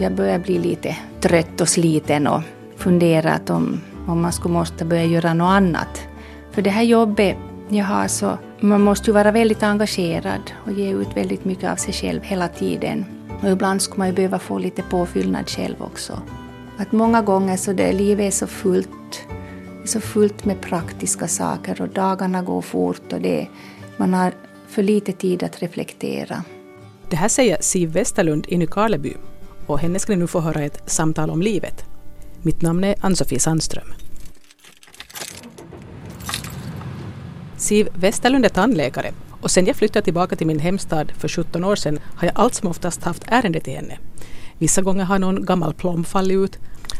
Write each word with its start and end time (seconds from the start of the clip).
jag 0.00 0.12
började 0.12 0.44
bli 0.44 0.58
lite 0.58 0.96
trött 1.20 1.60
och 1.60 1.68
sliten 1.68 2.26
och 2.26 2.42
funderat 2.76 3.50
om, 3.50 3.80
om 4.06 4.20
man 4.20 4.32
skulle 4.32 4.54
måste 4.54 4.84
börja 4.84 5.04
göra 5.04 5.34
något 5.34 5.50
annat. 5.50 6.02
För 6.52 6.62
det 6.62 6.70
här 6.70 6.82
jobbet 6.82 7.36
jag 7.68 7.84
har 7.84 8.08
så, 8.08 8.38
man 8.60 8.82
måste 8.82 9.10
ju 9.10 9.14
vara 9.14 9.30
väldigt 9.30 9.62
engagerad 9.62 10.50
och 10.66 10.72
ge 10.72 10.92
ut 10.92 11.16
väldigt 11.16 11.44
mycket 11.44 11.70
av 11.70 11.76
sig 11.76 11.94
själv 11.94 12.22
hela 12.22 12.48
tiden. 12.48 13.04
Och 13.42 13.48
ibland 13.50 13.82
skulle 13.82 13.98
man 13.98 14.06
ju 14.06 14.14
behöva 14.14 14.38
få 14.38 14.58
lite 14.58 14.82
påfyllnad 14.82 15.48
själv 15.48 15.82
också. 15.82 16.22
Att 16.78 16.92
många 16.92 17.22
gånger 17.22 17.56
så 17.56 17.72
det, 17.72 17.92
livet 17.92 18.26
är 18.26 18.30
så 18.30 18.46
fullt, 18.46 19.26
så 19.84 20.00
fullt 20.00 20.44
med 20.44 20.60
praktiska 20.60 21.28
saker 21.28 21.82
och 21.82 21.88
dagarna 21.88 22.42
går 22.42 22.62
fort 22.62 23.12
och 23.12 23.20
det, 23.20 23.48
man 23.96 24.14
har 24.14 24.32
för 24.68 24.82
lite 24.82 25.12
tid 25.12 25.42
att 25.42 25.62
reflektera. 25.62 26.44
Det 27.10 27.16
här 27.16 27.28
säger 27.28 27.56
Siv 27.60 27.92
Westerlund 27.92 28.46
i 28.48 28.58
Nykarleby 28.58 29.16
och 29.68 29.78
henne 29.78 29.98
ska 29.98 30.12
ni 30.12 30.18
nu 30.18 30.26
få 30.26 30.40
höra 30.40 30.62
ett 30.62 30.82
samtal 30.86 31.30
om 31.30 31.42
livet. 31.42 31.84
Mitt 32.42 32.62
namn 32.62 32.84
är 32.84 32.94
Ann-Sofie 33.00 33.40
Sandström. 33.40 33.92
Siv 37.56 37.88
Westerlund 37.94 38.44
är 38.44 38.48
tandläkare 38.48 39.12
och 39.40 39.50
sen 39.50 39.66
jag 39.66 39.76
flyttade 39.76 40.04
tillbaka 40.04 40.36
till 40.36 40.46
min 40.46 40.58
hemstad 40.58 41.12
för 41.18 41.28
17 41.28 41.64
år 41.64 41.76
sedan 41.76 42.00
har 42.14 42.28
jag 42.28 42.38
allt 42.38 42.54
som 42.54 42.68
oftast 42.68 43.02
haft 43.02 43.22
ärende 43.26 43.60
till 43.60 43.74
henne. 43.74 43.98
Vissa 44.58 44.82
gånger 44.82 45.04
har 45.04 45.18
någon 45.18 45.44
gammal 45.44 45.74
plomb 45.74 46.06
fallit 46.06 46.36
ut, 46.36 46.58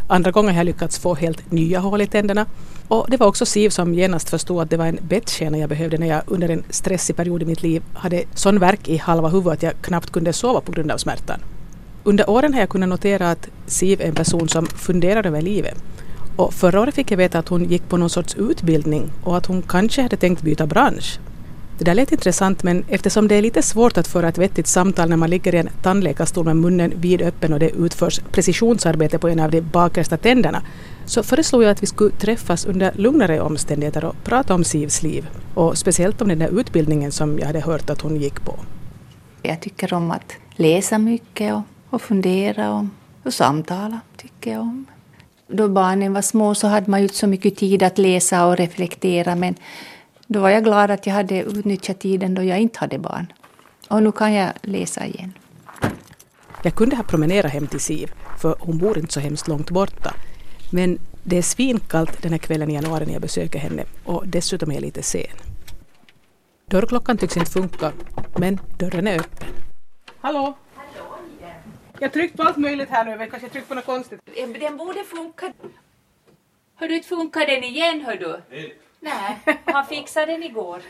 andra 0.08 0.30
gånger 0.30 0.50
har 0.50 0.56
jag 0.56 0.64
lyckats 0.64 0.98
få 0.98 1.14
helt 1.14 1.50
nya 1.50 1.80
hål 1.80 2.00
i 2.00 2.06
tänderna 2.06 2.46
och 2.88 3.06
det 3.10 3.16
var 3.16 3.26
också 3.26 3.46
Siv 3.46 3.70
som 3.70 3.94
genast 3.94 4.30
förstod 4.30 4.62
att 4.62 4.70
det 4.70 4.76
var 4.76 4.86
en 4.86 4.98
bettskena 5.02 5.58
jag 5.58 5.68
behövde 5.68 5.98
när 5.98 6.06
jag 6.06 6.22
under 6.26 6.48
en 6.48 6.62
stressig 6.70 7.16
period 7.16 7.42
i 7.42 7.46
mitt 7.46 7.62
liv 7.62 7.82
hade 7.94 8.24
sån 8.34 8.58
värk 8.58 8.88
i 8.88 8.96
halva 8.96 9.28
huvudet 9.28 9.52
att 9.52 9.62
jag 9.62 9.72
knappt 9.82 10.10
kunde 10.10 10.32
sova 10.32 10.60
på 10.60 10.72
grund 10.72 10.90
av 10.90 10.98
smärtan. 10.98 11.40
Under 12.08 12.30
åren 12.30 12.54
har 12.54 12.60
jag 12.60 12.68
kunnat 12.68 12.88
notera 12.88 13.30
att 13.30 13.48
Siv 13.66 14.00
är 14.00 14.04
en 14.04 14.14
person 14.14 14.48
som 14.48 14.66
funderar 14.66 15.26
över 15.26 15.42
livet. 15.42 15.82
Och 16.36 16.54
förra 16.54 16.80
året 16.80 16.94
fick 16.94 17.10
jag 17.10 17.16
veta 17.16 17.38
att 17.38 17.48
hon 17.48 17.64
gick 17.64 17.88
på 17.88 17.96
någon 17.96 18.10
sorts 18.10 18.34
utbildning 18.34 19.10
och 19.24 19.36
att 19.36 19.46
hon 19.46 19.62
kanske 19.62 20.02
hade 20.02 20.16
tänkt 20.16 20.42
byta 20.42 20.66
bransch. 20.66 21.18
Det 21.78 21.84
där 21.84 21.94
lät 21.94 22.12
intressant 22.12 22.62
men 22.62 22.84
eftersom 22.88 23.28
det 23.28 23.34
är 23.34 23.42
lite 23.42 23.62
svårt 23.62 23.98
att 23.98 24.08
föra 24.08 24.28
ett 24.28 24.38
vettigt 24.38 24.66
samtal 24.66 25.08
när 25.08 25.16
man 25.16 25.30
ligger 25.30 25.54
i 25.54 25.58
en 25.58 25.68
tandläkarstol 25.82 26.44
med 26.44 26.56
munnen 26.56 26.92
vidöppen 26.96 27.52
och 27.52 27.58
det 27.58 27.70
utförs 27.70 28.20
precisionsarbete 28.32 29.18
på 29.18 29.28
en 29.28 29.40
av 29.40 29.50
de 29.50 29.60
bakersta 29.60 30.16
tänderna 30.16 30.62
så 31.06 31.22
föreslog 31.22 31.62
jag 31.62 31.70
att 31.70 31.82
vi 31.82 31.86
skulle 31.86 32.10
träffas 32.10 32.66
under 32.66 32.92
lugnare 32.94 33.40
omständigheter 33.40 34.04
och 34.04 34.14
prata 34.24 34.54
om 34.54 34.64
Sivs 34.64 35.02
liv 35.02 35.28
och 35.54 35.78
speciellt 35.78 36.22
om 36.22 36.28
den 36.28 36.38
där 36.38 36.60
utbildningen 36.60 37.12
som 37.12 37.38
jag 37.38 37.46
hade 37.46 37.60
hört 37.60 37.90
att 37.90 38.00
hon 38.00 38.16
gick 38.16 38.44
på. 38.44 38.54
Jag 39.42 39.60
tycker 39.60 39.94
om 39.94 40.10
att 40.10 40.32
läsa 40.56 40.98
mycket 40.98 41.54
och, 41.54 41.62
och 41.90 42.02
fundera 42.02 42.74
och, 42.74 42.84
och 43.24 43.34
samtala, 43.34 44.00
tycker 44.16 44.52
jag 44.52 44.60
om. 44.60 44.86
Då 45.46 45.68
barnen 45.68 46.12
var 46.12 46.22
små 46.22 46.54
så 46.54 46.66
hade 46.66 46.90
man 46.90 47.00
ju 47.00 47.04
inte 47.04 47.14
så 47.16 47.26
mycket 47.26 47.56
tid 47.56 47.82
att 47.82 47.98
läsa 47.98 48.46
och 48.46 48.56
reflektera 48.56 49.34
men 49.34 49.54
då 50.26 50.40
var 50.40 50.48
jag 50.48 50.64
glad 50.64 50.90
att 50.90 51.06
jag 51.06 51.14
hade 51.14 51.42
utnyttjat 51.42 52.00
tiden 52.00 52.34
då 52.34 52.42
jag 52.42 52.60
inte 52.60 52.78
hade 52.78 52.98
barn. 52.98 53.32
Och 53.88 54.02
nu 54.02 54.12
kan 54.12 54.32
jag 54.32 54.52
läsa 54.62 55.06
igen. 55.06 55.32
Jag 56.62 56.74
kunde 56.74 56.96
ha 56.96 57.02
promenerat 57.02 57.52
hem 57.52 57.66
till 57.66 57.80
Siv, 57.80 58.10
för 58.38 58.56
hon 58.60 58.78
bor 58.78 58.98
inte 58.98 59.12
så 59.12 59.20
hemskt 59.20 59.48
långt 59.48 59.70
borta. 59.70 60.14
Men 60.72 60.98
det 61.22 61.38
är 61.38 61.42
svinkallt 61.42 62.22
den 62.22 62.32
här 62.32 62.38
kvällen 62.38 62.70
i 62.70 62.74
januari 62.74 63.06
när 63.06 63.12
jag 63.12 63.22
besöker 63.22 63.58
henne 63.58 63.84
och 64.04 64.28
dessutom 64.28 64.70
är 64.70 64.74
jag 64.74 64.82
lite 64.82 65.02
sen. 65.02 65.36
Dörrklockan 66.70 67.16
tycks 67.16 67.36
inte 67.36 67.50
funka, 67.50 67.92
men 68.36 68.60
dörren 68.78 69.06
är 69.06 69.18
öppen. 69.20 69.48
Hallå! 70.20 70.56
Jag 72.00 72.12
tryckte 72.12 72.36
på 72.36 72.42
allt 72.42 72.56
möjligt 72.56 72.88
här 72.88 73.04
nu, 73.04 73.10
jag 73.10 73.30
kanske 73.30 73.48
tryckte 73.48 73.68
på 73.68 73.74
något 73.74 73.86
konstigt. 73.86 74.20
Den 74.60 74.76
borde 74.76 75.04
funka. 75.04 75.52
Har 76.74 76.88
du 76.88 76.96
inte 76.96 77.08
funkat 77.08 77.46
den 77.46 77.64
igen, 77.64 78.00
hör 78.00 78.16
du? 78.16 78.40
Nej. 78.50 78.74
Nej, 79.00 79.38
han 79.64 79.86
fixade 79.86 80.32
den 80.32 80.42
igår. 80.42 80.82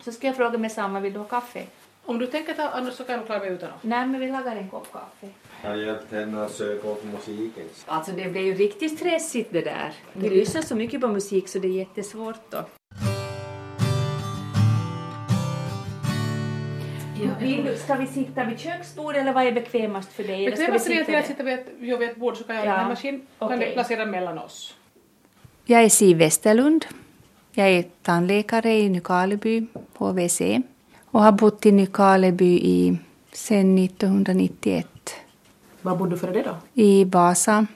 Så 0.00 0.12
ska 0.12 0.26
jag 0.26 0.36
fråga 0.36 0.58
med 0.58 0.72
samma, 0.72 1.00
vill 1.00 1.12
du 1.12 1.18
ha 1.18 1.26
kaffe? 1.26 1.64
Om 2.04 2.18
du 2.18 2.26
tänker 2.26 2.52
ta, 2.54 2.68
annars 2.68 2.94
så 2.94 3.04
kan 3.04 3.14
jag 3.14 3.26
klara 3.26 3.38
mig 3.38 3.48
utan. 3.48 3.70
Nej, 3.82 4.06
men 4.06 4.20
vi 4.20 4.28
lagar 4.28 4.56
en 4.56 4.70
kopp 4.70 4.92
kaffe. 4.92 5.28
Jag 5.62 5.70
har 5.70 5.76
hjälpt 5.76 6.12
henne 6.12 6.44
att 6.44 6.52
söka 6.52 6.88
upp 6.88 7.04
musiken. 7.04 7.64
Alltså 7.86 8.12
det 8.12 8.28
blev 8.28 8.44
ju 8.44 8.54
riktigt 8.54 8.98
stressigt 8.98 9.52
det 9.52 9.60
där. 9.60 9.92
Vi 10.12 10.30
lyssnar 10.30 10.62
så 10.62 10.74
mycket 10.74 11.00
på 11.00 11.08
musik 11.08 11.48
så 11.48 11.58
det 11.58 11.68
är 11.68 11.72
jättesvårt 11.72 12.50
då. 12.50 12.64
Vill 17.40 17.78
ska 17.78 17.94
vi 17.94 18.06
sitta 18.06 18.44
vid 18.44 18.58
köksbordet 18.58 19.20
eller 19.20 19.32
vad 19.32 19.46
är 19.46 19.52
bekvämast 19.52 20.12
för 20.12 20.22
dig? 20.22 20.50
Bekvämast 20.50 20.86
är 20.86 20.94
det 20.94 21.04
sitta 21.04 21.18
att 21.18 21.26
sitter 21.26 21.44
vid 21.44 21.54
ett, 21.54 21.66
jag 21.80 21.98
vid 21.98 22.08
ett 22.08 22.16
bord 22.16 22.36
så 22.36 22.44
kan 22.44 22.56
jag 22.56 22.66
Ja, 22.66 22.70
ha 22.70 22.80
en 22.80 22.88
maskin 22.88 23.26
det 23.38 23.72
placera 23.72 24.06
mellan 24.06 24.38
oss. 24.38 24.74
Jag 25.64 25.82
är 25.82 25.88
Siv 25.88 26.16
Westerlund. 26.16 26.86
Jag 27.52 27.68
är 27.68 27.84
tandläkare 28.02 28.74
i 28.74 28.88
Nykarleby, 28.88 29.66
HVC. 29.94 30.40
Och 31.04 31.22
har 31.22 31.32
bott 31.32 31.66
i 31.66 31.72
Nykarleby 31.72 32.58
i, 32.62 32.98
sedan 33.32 33.78
1991. 33.78 34.86
Var 35.82 35.96
bodde 35.96 36.10
du 36.10 36.18
före 36.18 36.32
det 36.32 36.42
då? 36.42 36.56
I 36.74 37.04
Vasa 37.04 37.66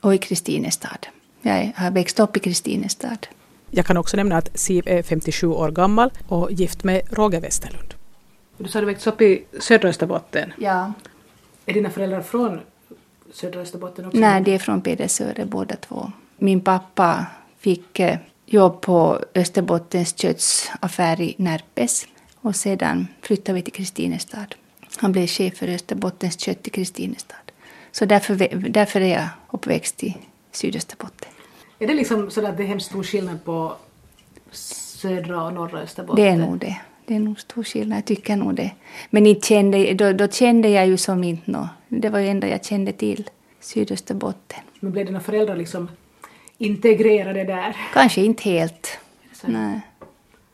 och 0.00 0.14
i 0.14 0.18
Kristinestad. 0.18 1.06
Jag 1.42 1.72
har 1.76 1.90
växt 1.90 2.20
upp 2.20 2.36
i 2.36 2.40
Kristinestad. 2.40 3.26
Jag 3.70 3.86
kan 3.86 3.96
också 3.96 4.16
nämna 4.16 4.36
att 4.36 4.58
Siv 4.58 4.88
är 4.88 5.02
57 5.02 5.46
år 5.46 5.70
gammal 5.70 6.10
och 6.28 6.52
gift 6.52 6.84
med 6.84 7.02
Roger 7.10 7.40
Westerlund. 7.40 7.91
Du 8.62 8.68
sa 8.68 8.80
du 8.80 8.86
växt 8.86 9.06
upp 9.06 9.20
i 9.20 9.44
södra 9.60 9.88
Österbotten. 9.88 10.52
Ja. 10.58 10.92
Är 11.66 11.74
dina 11.74 11.90
föräldrar 11.90 12.20
från 12.20 12.60
södra 13.32 13.60
Österbotten 13.60 14.06
också? 14.06 14.18
Nej, 14.18 14.42
det 14.42 14.54
är 14.54 14.58
från 14.58 14.80
Pedersöre 14.80 15.44
båda 15.46 15.76
två. 15.76 16.12
Min 16.36 16.60
pappa 16.60 17.26
fick 17.58 18.00
eh, 18.00 18.18
jobb 18.46 18.80
på 18.80 19.20
Österbottens 19.34 20.18
köttsaffär 20.18 21.20
i 21.20 21.34
Närpes 21.38 22.06
och 22.40 22.56
sedan 22.56 23.06
flyttade 23.20 23.56
vi 23.56 23.62
till 23.62 23.72
Kristinestad. 23.72 24.54
Han 24.96 25.12
blev 25.12 25.26
chef 25.26 25.56
för 25.56 25.68
Österbottens 25.68 26.40
kött 26.40 26.66
i 26.66 26.70
Kristinestad. 26.70 27.52
Så 27.92 28.04
därför, 28.04 28.34
därför 28.68 29.00
är 29.00 29.14
jag 29.14 29.28
uppväxt 29.50 30.04
i 30.04 30.16
Sydösterbotten. 30.52 31.28
Är 31.78 31.86
det 31.86 31.94
liksom 31.94 32.30
så 32.30 32.46
att 32.46 32.56
det 32.56 32.62
är 32.62 32.66
hemskt 32.66 32.86
stor 32.86 33.02
skillnad 33.02 33.44
på 33.44 33.76
södra 34.50 35.44
och 35.44 35.52
norra 35.52 35.80
Österbotten? 35.80 36.24
Det 36.24 36.30
är 36.30 36.36
nog 36.36 36.58
det. 36.58 36.80
Det 37.06 37.14
är 37.14 37.20
nog 37.20 37.40
stor 37.40 37.62
skillnad, 37.62 37.98
jag 37.98 38.04
tycker 38.04 38.36
nog 38.36 38.54
det. 38.54 38.70
Men 39.10 39.26
inte 39.26 39.46
kände, 39.46 39.94
då, 39.94 40.12
då 40.12 40.28
kände 40.28 40.68
jag 40.68 40.86
ju 40.86 40.96
som 40.96 41.24
inte 41.24 41.50
nå. 41.50 41.68
Det 41.88 42.08
var 42.08 42.18
ju 42.18 42.28
enda 42.28 42.48
jag 42.48 42.64
kände 42.64 42.92
till, 42.92 43.30
Sydösterbotten. 43.60 44.60
Men 44.80 44.92
blev 44.92 45.06
dina 45.06 45.20
föräldrar 45.20 45.56
liksom 45.56 45.88
integrerade 46.58 47.44
där? 47.44 47.76
Kanske 47.92 48.20
inte 48.20 48.42
helt. 48.42 48.98
Nej. 49.44 49.80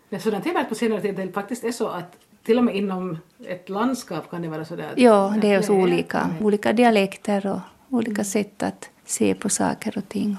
Det 0.09 0.16
är 0.16 0.20
sådant 0.20 0.47
jag 0.47 0.53
har 0.53 0.59
märkt 0.59 0.69
på 0.69 0.75
senare 0.75 1.00
tid 1.00 1.14
det 1.14 1.32
faktiskt 1.32 1.64
är 1.64 1.72
så 1.72 1.88
att 1.88 2.16
till 2.44 2.59
och 2.59 2.65
med 2.65 2.76
inom 2.76 3.19
ett 3.47 3.69
landskap 3.69 4.30
kan 4.30 4.42
det 4.42 4.48
vara 4.48 4.65
sådär. 4.65 4.92
Ja, 4.97 5.34
det 5.42 5.53
är 5.53 5.62
så 5.62 5.75
olika. 5.75 6.30
Olika 6.41 6.72
dialekter 6.72 7.47
och 7.47 7.60
olika 7.91 8.25
sätt 8.25 8.62
att 8.62 8.91
se 9.04 9.34
på 9.34 9.48
saker 9.48 9.98
och 9.98 10.09
ting. 10.09 10.36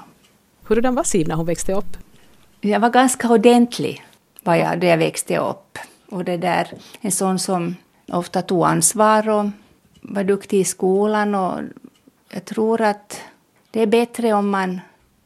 Hurdan 0.63 0.95
var 0.95 1.03
Siv 1.03 1.27
när 1.27 1.35
hon 1.35 1.45
växte 1.45 1.73
upp? 1.73 1.97
Jag 2.61 2.79
var 2.79 2.89
ganska 2.89 3.29
ordentlig 3.29 4.03
var 4.43 4.55
jag, 4.55 4.79
då 4.79 4.87
jag 4.87 4.97
växte 4.97 5.37
upp. 5.37 5.77
Och 6.11 6.25
det 6.25 6.37
där, 6.37 6.71
en 7.01 7.11
sån 7.11 7.39
som 7.39 7.75
ofta 8.11 8.41
tog 8.41 8.63
ansvar 8.63 9.29
och 9.29 9.45
var 10.01 10.23
duktig 10.23 10.59
i 10.59 10.63
skolan. 10.63 11.35
Och 11.35 11.61
jag 12.29 12.45
tror 12.45 12.81
att 12.81 13.21
det 13.71 13.81
är 13.81 13.87
bättre 13.87 14.33
om 14.33 14.49
man 14.49 14.81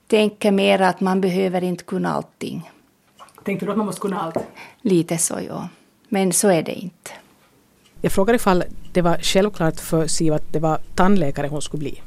tänker 0.08 0.52
mer 0.52 0.82
att 0.82 1.02
man 1.02 1.22
behöver 1.22 1.64
inte 1.64 1.84
kunna 1.84 2.14
allting. 2.14 2.70
Tänkte 3.44 3.66
du 3.66 3.72
att 3.72 3.78
man 3.78 3.86
måste 3.86 4.02
kunna 4.02 4.22
allt? 4.22 4.38
Lite 4.82 5.18
så, 5.18 5.40
ja. 5.48 5.70
Men 6.10 6.34
så 6.34 6.48
är 6.50 6.64
det 6.64 6.74
inte. 6.74 7.12
Jag 8.02 8.12
frågar 8.12 8.34
ifall 8.34 8.64
det 8.92 9.02
var 9.02 9.18
självklart 9.18 9.80
för 9.80 10.08
Siv 10.08 10.34
att 10.34 10.54
det 10.54 10.60
var 10.60 10.78
tandläkare 10.96 11.48
hon 11.48 11.62
skulle 11.62 11.80
bli. 11.80 12.02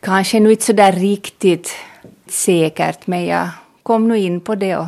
Kanske 0.00 0.40
nu 0.40 0.50
inte 0.50 0.64
så 0.64 0.72
där 0.72 0.92
riktigt 0.92 1.76
säkert, 2.26 3.06
men 3.06 3.24
jag 3.24 3.48
kom 3.82 4.08
nu 4.08 4.18
in 4.18 4.40
på 4.40 4.54
det 4.54 4.76
och, 4.76 4.86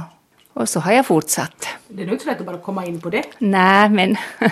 och 0.53 0.69
så 0.69 0.81
har 0.81 0.93
jag 0.93 1.07
fortsatt. 1.07 1.67
Det 1.89 2.03
är 2.03 2.07
nog 2.07 2.15
inte 2.15 2.25
så 2.25 2.31
lätt 2.31 2.41
att 2.41 2.47
bara 2.47 2.59
komma 2.59 2.87
in 2.87 3.01
på 3.01 3.11
det. 3.11 3.25
Nej, 3.39 3.89
men 3.89 4.17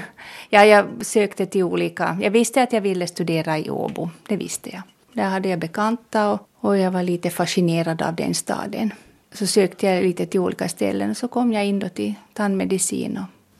ja, 0.48 0.64
jag 0.64 0.86
sökte 1.00 1.46
till 1.46 1.62
olika... 1.62 2.18
Jag 2.22 2.30
visste 2.30 2.62
att 2.62 2.72
jag 2.72 2.80
ville 2.80 3.06
studera 3.06 3.58
i 3.58 3.70
Åbo, 3.70 4.10
det 4.26 4.36
visste 4.36 4.70
jag. 4.70 4.82
Där 5.12 5.28
hade 5.28 5.48
jag 5.48 5.58
bekanta 5.58 6.30
och, 6.30 6.48
och 6.60 6.78
jag 6.78 6.90
var 6.90 7.02
lite 7.02 7.30
fascinerad 7.30 8.02
av 8.02 8.14
den 8.14 8.34
staden. 8.34 8.92
Så 9.32 9.46
sökte 9.46 9.86
jag 9.86 10.04
lite 10.04 10.26
till 10.26 10.40
olika 10.40 10.68
ställen 10.68 11.10
och 11.10 11.16
så 11.16 11.28
kom 11.28 11.52
jag 11.52 11.66
in 11.66 11.78
då 11.78 11.88
till 11.88 12.14
tandmedicin 12.32 13.18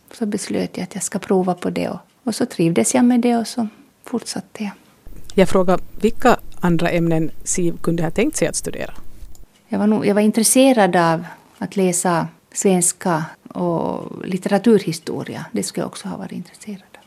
och 0.08 0.17
så 0.17 0.26
beslöt 0.26 0.76
jag 0.76 0.84
att 0.84 0.94
jag 0.94 1.02
ska 1.02 1.19
prova 1.19 1.55
på 1.55 1.70
det 1.70 1.88
och, 1.88 1.99
och 2.25 2.34
så 2.34 2.46
trivdes 2.46 2.94
jag 2.94 3.05
med 3.05 3.20
det 3.20 3.37
och 3.37 3.46
så 3.46 3.69
fortsatte 4.05 4.64
jag. 4.64 4.73
Jag 5.34 5.49
frågar 5.49 5.81
vilka 6.00 6.37
andra 6.61 6.91
ämnen 6.91 7.31
Siv 7.44 7.79
kunde 7.82 8.02
ha 8.02 8.11
tänkt 8.11 8.37
sig 8.37 8.49
att 8.49 8.56
studera. 8.56 8.94
Jag 9.69 9.79
var, 9.79 9.87
nog, 9.87 10.06
jag 10.06 10.14
var 10.14 10.23
intresserad 10.23 10.96
av 10.96 11.25
att 11.58 11.76
läsa 11.76 12.28
svenska 12.52 13.25
och 13.49 14.26
litteraturhistoria. 14.26 15.44
Det 15.52 15.62
skulle 15.62 15.82
jag 15.82 15.88
också 15.88 16.08
ha 16.08 16.16
varit 16.16 16.32
intresserad 16.32 16.82
av. 16.94 17.02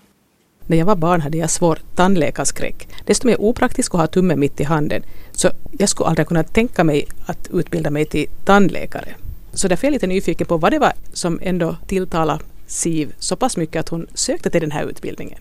När 0.67 0.77
jag 0.77 0.85
var 0.85 0.95
barn 0.95 1.21
hade 1.21 1.37
jag 1.37 1.49
svår 1.49 1.79
tandläkarskräck. 1.95 2.87
Desto 3.05 3.27
mer 3.27 3.41
opraktiskt 3.41 3.93
att 3.93 3.99
ha 3.99 4.07
tummen 4.07 4.39
mitt 4.39 4.59
i 4.59 4.63
handen. 4.63 5.03
Så 5.31 5.49
jag 5.71 5.89
skulle 5.89 6.09
aldrig 6.09 6.27
kunna 6.27 6.43
tänka 6.43 6.83
mig 6.83 7.07
att 7.25 7.49
utbilda 7.53 7.89
mig 7.89 8.05
till 8.05 8.27
tandläkare. 8.45 9.15
Så 9.53 9.67
därför 9.67 9.87
är 9.87 9.89
jag 9.89 9.93
lite 9.93 10.07
nyfiken 10.07 10.47
på 10.47 10.57
vad 10.57 10.71
det 10.71 10.79
var 10.79 10.93
som 11.13 11.39
ändå 11.41 11.75
tilltalade 11.87 12.43
Siv 12.71 13.13
så 13.19 13.35
pass 13.35 13.57
mycket 13.57 13.79
att 13.79 13.89
hon 13.89 14.07
sökte 14.13 14.49
till 14.49 14.61
den 14.61 14.71
här 14.71 14.89
utbildningen. 14.89 15.39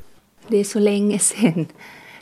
Det 0.48 0.56
är 0.56 0.64
så 0.64 0.78
länge 0.78 1.18
sedan. 1.18 1.66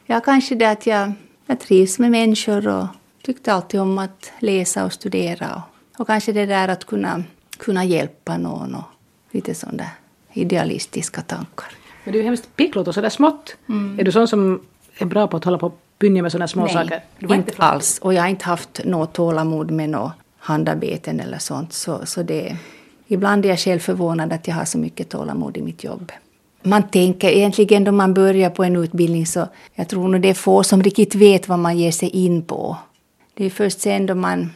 Ja, 0.07 0.21
kanske 0.21 0.55
det 0.55 0.71
att 0.71 0.87
jag, 0.87 1.13
jag 1.47 1.61
trivs 1.61 1.99
med 1.99 2.11
människor 2.11 2.69
och 2.69 2.87
tyckte 3.23 3.53
alltid 3.53 3.81
om 3.81 3.99
att 3.99 4.33
läsa 4.39 4.85
och 4.85 4.93
studera. 4.93 5.55
Och, 5.55 5.63
och 5.99 6.07
kanske 6.07 6.33
det 6.33 6.47
där 6.47 6.69
att 6.69 6.85
kunna, 6.85 7.23
kunna 7.59 7.85
hjälpa 7.85 8.39
någon 8.39 8.75
och 8.75 8.85
lite 9.31 9.55
sådana 9.55 9.85
idealistiska 10.33 11.23
tankar. 11.23 11.69
Men 12.05 12.13
du 12.13 12.19
är 12.21 12.25
hemskt 12.25 12.57
pigglot 12.57 12.89
och 12.89 12.95
sådär 12.95 13.09
smått. 13.09 13.57
Mm. 13.69 13.99
Är 14.01 14.05
du 14.05 14.13
sån 14.13 14.29
som 14.29 14.61
är 14.99 15.07
bra 15.07 15.27
på 15.27 15.37
att 15.37 15.45
hålla 15.45 15.59
på 15.59 15.67
och 15.67 15.81
bynja 15.99 16.23
med 16.23 16.33
sådana 16.33 16.49
små 16.49 16.65
Nej, 16.65 16.73
saker? 16.73 16.91
Nej, 17.19 17.39
inte, 17.39 17.51
inte 17.51 17.63
alls. 17.63 17.99
Och 17.99 18.15
jag 18.15 18.23
har 18.23 18.29
inte 18.29 18.45
haft 18.45 18.81
något 18.85 19.13
tålamod 19.13 19.71
med 19.71 19.91
något 19.91 20.13
handarbeten 20.39 21.21
eller 21.21 21.39
sånt. 21.39 21.73
Så, 21.73 22.07
så 22.07 22.23
det, 22.23 22.57
ibland 23.07 23.45
är 23.45 23.49
jag 23.49 23.59
själv 23.59 23.79
förvånad 23.79 24.33
att 24.33 24.49
jag 24.49 24.55
har 24.55 24.65
så 24.65 24.79
mycket 24.79 25.09
tålamod 25.09 25.57
i 25.57 25.63
mitt 25.63 25.85
jobb. 25.85 26.13
Man 26.63 26.83
tänker 26.83 27.29
egentligen 27.29 27.85
då 27.85 27.93
man 27.93 28.15
börjar 28.15 28.51
på 28.51 28.65
en 28.65 28.77
utbildning 28.77 29.27
så 29.27 29.49
jag 29.75 29.89
tror 29.89 30.09
nog 30.09 30.21
det 30.21 30.31
är 30.31 30.35
få 30.35 30.63
som 30.63 30.83
riktigt 30.83 31.15
vet 31.15 31.49
vad 31.49 31.59
man 31.59 31.79
ger 31.79 31.93
sig 31.93 32.09
in 32.09 32.43
på. 32.43 32.77
Det 33.35 33.45
är 33.45 33.51
först 33.51 33.81
sen 33.81 34.07
då 34.07 34.15
man 34.15 34.51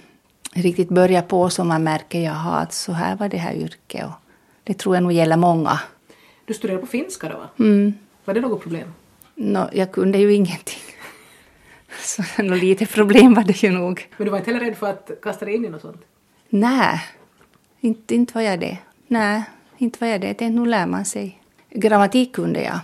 riktigt 0.52 0.88
börjar 0.88 1.22
på 1.22 1.50
som 1.50 1.68
man 1.68 1.84
märker 1.84 2.20
jaha, 2.20 2.58
att 2.58 2.72
så 2.72 2.92
här 2.92 3.16
var 3.16 3.28
det 3.28 3.36
här 3.36 3.54
yrket. 3.54 4.04
Och 4.04 4.12
det 4.64 4.74
tror 4.74 4.96
jag 4.96 5.02
nog 5.02 5.12
gäller 5.12 5.36
många. 5.36 5.80
Du 6.44 6.54
studerar 6.54 6.78
på 6.78 6.86
finska 6.86 7.28
då 7.28 7.36
va? 7.36 7.48
Mm. 7.58 7.94
Var 8.24 8.34
det 8.34 8.40
något 8.40 8.62
problem? 8.62 8.88
No, 9.34 9.68
jag 9.72 9.92
kunde 9.92 10.18
ju 10.18 10.34
ingenting. 10.34 10.82
Så 12.00 12.42
något 12.42 12.58
lite 12.58 12.86
problem 12.86 13.34
var 13.34 13.44
det 13.44 13.62
ju 13.62 13.70
nog. 13.70 14.08
Men 14.16 14.24
du 14.24 14.30
var 14.30 14.38
inte 14.38 14.50
heller 14.52 14.64
rädd 14.64 14.76
för 14.76 14.90
att 14.90 15.10
kasta 15.22 15.44
dig 15.44 15.54
in 15.54 15.64
i 15.64 15.68
något 15.68 15.82
sånt? 15.82 16.02
Nej, 16.48 17.00
inte, 17.80 18.14
inte 18.14 18.34
var 18.34 18.42
jag 18.42 18.60
det. 18.60 18.78
Nej, 19.06 19.42
inte 19.78 19.98
var 20.00 20.08
jag 20.08 20.20
det. 20.20 20.34
Tänkte, 20.34 20.60
nu 20.60 20.66
lär 20.66 20.86
man 20.86 21.04
sig. 21.04 21.42
Grammatik 21.70 22.32
kunde 22.34 22.62
jag 22.62 22.80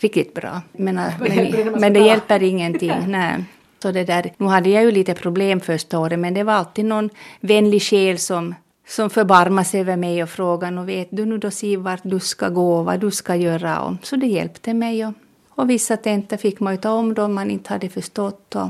riktigt 0.00 0.34
bra. 0.34 0.62
Men, 0.72 0.94
men, 0.94 1.80
men 1.80 1.92
det 1.92 2.00
hjälper 2.00 2.42
ingenting. 2.42 2.92
Nej. 3.06 3.44
Så 3.86 3.92
det 3.92 4.04
där, 4.04 4.32
nu 4.36 4.46
hade 4.46 4.70
jag 4.70 4.84
ju 4.84 4.90
lite 4.90 5.14
problem 5.14 5.60
första 5.60 5.98
året 5.98 6.18
men 6.18 6.34
det 6.34 6.42
var 6.42 6.52
alltid 6.52 6.84
någon 6.84 7.10
vänlig 7.40 7.82
själ 7.82 8.18
som, 8.18 8.54
som 8.88 9.10
förbarmade 9.10 9.64
sig 9.64 9.80
över 9.80 9.96
mig 9.96 10.22
och 10.22 10.28
frågade 10.28 10.80
och 10.80 10.88
vet 10.88 11.08
du 11.10 11.24
nu 11.24 11.38
då 11.38 11.50
Siv 11.50 11.78
vart 11.78 12.00
du 12.02 12.20
ska 12.20 12.48
gå 12.48 12.78
och 12.78 12.84
vad 12.84 13.00
du 13.00 13.10
ska 13.10 13.36
göra. 13.36 13.80
Och, 13.80 13.94
så 14.02 14.16
det 14.16 14.26
hjälpte 14.26 14.74
mig. 14.74 15.06
Och, 15.06 15.12
och 15.48 15.70
vissa 15.70 15.96
tentor 15.96 16.36
fick 16.36 16.60
man 16.60 16.74
ju 16.74 16.80
ta 16.80 16.90
om 16.90 17.14
då 17.14 17.28
man 17.28 17.50
inte 17.50 17.72
hade 17.72 17.88
förstått. 17.88 18.54
Och, 18.54 18.68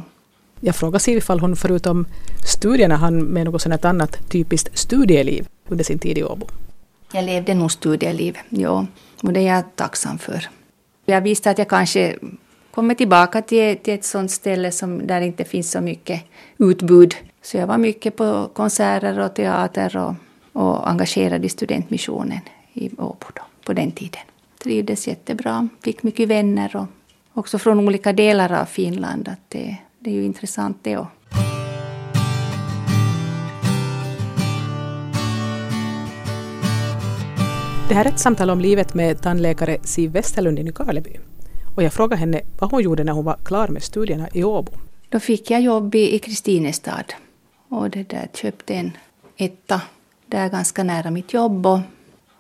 jag 0.61 0.77
frågade 0.77 1.01
Siv 1.01 1.19
ifall 1.19 1.41
hon 1.41 1.57
förutom 1.57 2.07
studierna 2.47 2.97
hann 2.97 3.25
med 3.25 3.45
något 3.45 3.62
sådant 3.62 3.85
annat 3.85 4.31
typiskt 4.31 4.79
studieliv 4.79 5.49
under 5.69 5.85
sin 5.85 5.99
tid 5.99 6.19
i 6.19 6.25
Åbo. 6.25 6.47
Jag 7.12 7.25
levde 7.25 7.55
nog 7.55 7.73
studieliv, 7.73 8.39
ja. 8.49 8.87
Och 9.23 9.33
det 9.33 9.41
är 9.41 9.55
jag 9.55 9.65
tacksam 9.77 10.19
för. 10.19 10.49
Jag 11.05 11.21
visste 11.21 11.51
att 11.51 11.59
jag 11.59 11.69
kanske 11.69 12.17
kommer 12.76 12.94
tillbaka 12.94 13.43
till, 13.43 13.76
till 13.76 13.94
ett 13.94 14.05
sånt 14.05 14.31
ställe 14.31 14.73
som, 14.73 15.06
där 15.06 15.20
det 15.20 15.26
inte 15.26 15.44
finns 15.44 15.70
så 15.70 15.81
mycket 15.81 16.23
utbud. 16.58 17.14
Så 17.43 17.56
jag 17.56 17.67
var 17.67 17.78
mycket 17.78 18.17
på 18.17 18.50
konserter 18.55 19.19
och 19.19 19.34
teater 19.34 19.96
och, 19.96 20.14
och 20.52 20.88
engagerad 20.88 21.44
i 21.44 21.49
studentmissionen 21.49 22.40
i 22.73 22.90
Åbo 22.99 23.26
då, 23.34 23.43
på 23.64 23.73
den 23.73 23.90
tiden. 23.93 24.20
Trivdes 24.62 25.08
jättebra, 25.08 25.69
fick 25.82 26.02
mycket 26.02 26.28
vänner 26.28 26.76
och 26.76 26.87
också 27.34 27.58
från 27.58 27.81
olika 27.81 28.12
delar 28.12 28.52
av 28.52 28.64
Finland. 28.64 29.28
Att 29.28 29.40
det, 29.49 29.76
det 29.99 30.11
är 30.11 30.14
ju 30.14 30.25
intressant 30.25 30.78
det 30.82 30.96
också. 30.96 31.11
Det 37.88 37.94
här 37.94 38.05
är 38.05 38.08
ett 38.08 38.20
samtal 38.20 38.50
om 38.50 38.61
livet 38.61 38.94
med 38.94 39.23
tandläkare 39.23 39.78
Siv 39.82 40.12
Westerlund 40.12 40.58
i 40.58 40.62
Nykarleby. 40.62 41.19
Och 41.76 41.82
jag 41.82 41.93
frågade 41.93 42.20
henne 42.20 42.40
vad 42.58 42.70
hon 42.70 42.82
gjorde 42.82 43.05
när 43.05 43.12
hon 43.12 43.25
var 43.25 43.37
klar 43.44 43.69
med 43.69 43.82
studierna 43.82 44.28
i 44.32 44.44
Åbo. 44.44 44.73
Då 45.08 45.20
fick 45.20 45.50
jag 45.50 45.61
jobb 45.61 45.94
i, 45.94 46.19
Kristinestad 46.19 47.14
och 47.69 47.90
det 47.90 48.08
där 48.08 48.28
köpte 48.34 48.75
en 48.75 48.93
etta 49.37 49.81
där 50.26 50.49
ganska 50.49 50.84
nära 50.84 51.11
mitt 51.11 51.32
jobb 51.32 51.67
och, 51.67 51.81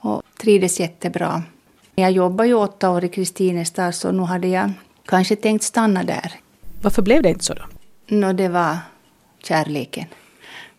och 0.00 0.22
trivdes 0.40 0.80
jättebra. 0.80 1.42
Jag 1.94 2.10
jobbade 2.10 2.48
ju 2.48 2.54
åtta 2.54 2.90
år 2.90 3.04
i 3.04 3.08
Kristinestad 3.08 3.94
så 3.94 4.12
nu 4.12 4.22
hade 4.22 4.48
jag 4.48 4.72
kanske 5.04 5.36
tänkt 5.36 5.64
stanna 5.64 6.02
där. 6.02 6.32
Varför 6.82 7.02
blev 7.02 7.22
det 7.22 7.28
inte 7.28 7.44
så 7.44 7.54
då? 7.54 7.62
Nå, 8.06 8.32
det 8.32 8.48
var 8.48 8.76
kärleken. 9.42 10.04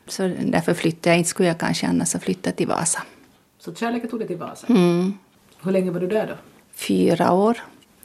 Så 0.08 0.34
därför 0.46 0.74
flyttade 0.74 1.10
jag. 1.10 1.18
Inte 1.18 1.30
skulle 1.30 1.48
jag 1.48 1.58
kanske 1.58 1.88
annars 1.88 2.14
ha 2.14 2.20
flyttat 2.20 2.56
till 2.56 2.68
Vasa. 2.68 3.04
Så 3.60 3.76
kärleken 3.76 4.10
tog 4.10 4.20
dig 4.20 4.28
till 4.28 4.38
Vasa? 4.38 4.68
Mm. 4.68 5.14
Hur 5.62 5.72
länge 5.72 5.92
var 5.92 6.00
du 6.00 6.08
där 6.08 6.28
då? 6.28 6.34
Fyra 6.76 7.34
år. 7.34 7.58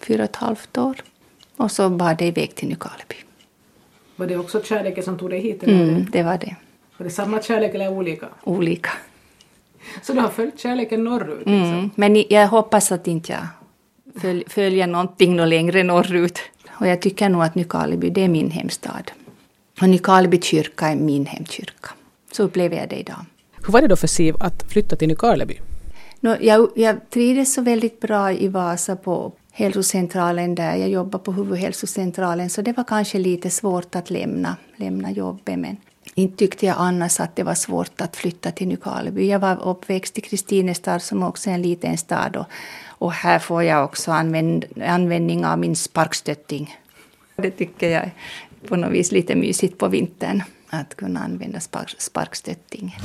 Fyra 0.03 0.23
och 0.23 0.31
ett 0.31 0.37
halvt 0.37 0.79
år. 0.79 0.97
Och 1.57 1.71
så 1.71 1.91
bar 1.91 2.15
det 2.15 2.27
iväg 2.27 2.55
till 2.55 2.69
Nykarleby. 2.69 3.15
Var 4.17 4.27
det 4.27 4.37
också 4.37 4.63
kärleken 4.63 5.05
som 5.05 5.19
tog 5.19 5.31
dig 5.31 5.41
hit? 5.41 5.63
Eller? 5.63 5.83
Mm, 5.83 6.07
det 6.13 6.23
var 6.23 6.39
det. 6.39 6.57
Var 6.97 7.05
det 7.05 7.11
samma 7.11 7.43
kärlek 7.43 7.75
eller 7.75 7.89
olika? 7.89 8.29
Olika. 8.45 8.91
Så 10.03 10.13
du 10.13 10.21
har 10.21 10.29
följt 10.29 10.61
kärleken 10.61 11.05
norrut? 11.05 11.39
Liksom? 11.39 11.55
Mm, 11.55 11.91
men 11.95 12.25
jag 12.31 12.49
hoppas 12.49 12.93
att 12.93 13.07
inte 13.07 13.33
jag 13.33 13.47
följ, 14.21 14.45
följer 14.49 14.87
någonting 14.87 15.37
något 15.37 15.49
längre 15.49 15.83
norrut. 15.83 16.39
Och 16.69 16.87
jag 16.87 17.03
tycker 17.03 17.29
nog 17.29 17.43
att 17.43 17.55
Nykarleby, 17.55 18.11
det 18.11 18.25
är 18.25 18.29
min 18.29 18.51
hemstad. 18.51 19.13
Och 19.81 19.89
Nykarleby 19.89 20.41
kyrka 20.41 20.89
är 20.89 20.97
min 20.97 21.27
hemkyrka. 21.27 21.91
Så 22.33 22.43
upplever 22.43 22.77
jag 22.77 22.89
det 22.89 22.97
idag. 22.97 23.25
Hur 23.67 23.73
var 23.73 23.81
det 23.81 23.89
då 23.89 23.97
för 23.97 24.07
Siv 24.07 24.35
att 24.41 24.73
flytta 24.73 24.97
till 24.97 25.09
Nykarleby? 25.09 25.59
No, 26.21 26.37
jag, 26.41 26.69
jag 26.75 27.11
trivdes 27.11 27.55
så 27.55 27.63
väldigt 27.63 28.01
bra 28.01 28.33
i 28.33 28.49
Vasa 28.49 28.97
på 28.97 29.33
hälsocentralen 29.53 30.55
där. 30.55 30.77
Jag 30.77 30.89
jobbade 30.89 31.25
på 31.25 31.33
huvudhälsocentralen 31.33 32.51
så 32.51 32.63
det 32.63 32.77
var 32.77 32.85
kanske 32.85 33.19
lite 33.19 33.51
svårt 33.51 33.95
att 33.95 34.11
lämna, 34.11 34.57
lämna 34.77 35.11
jobbet. 35.11 35.59
Men 35.59 35.77
inte 36.15 36.37
tyckte 36.37 36.67
jag 36.67 36.77
annars 36.79 37.21
att 37.21 37.37
det 37.37 37.43
var 37.43 37.55
svårt 37.55 38.01
att 38.01 38.17
flytta 38.17 38.51
till 38.51 38.69
Nykarleby. 38.69 39.27
Jag 39.27 39.39
var 39.39 39.63
uppväxt 39.63 40.19
i 40.19 40.21
Kristinestad 40.21 41.03
som 41.03 41.23
också 41.23 41.51
är 41.51 41.55
en 41.55 41.63
liten 41.63 41.99
stad 41.99 42.37
och, 42.37 42.47
och 42.87 43.13
här 43.13 43.39
får 43.39 43.63
jag 43.63 43.85
också 43.85 44.13
använd, 44.13 44.65
användning 44.87 45.47
av 45.47 45.59
min 45.59 45.77
sparkstötting. 45.77 46.77
Det 47.37 47.51
tycker 47.51 47.91
jag 47.91 48.03
är 48.03 48.11
på 48.69 48.77
något 48.77 48.93
vis 48.93 49.13
lite 49.13 49.35
mysigt 49.35 49.79
på 49.79 49.89
vintern 49.89 50.43
att 50.71 50.95
kunna 50.95 51.21
använda 51.21 51.61
spark, 51.61 51.95
sparkstötting. 51.99 52.97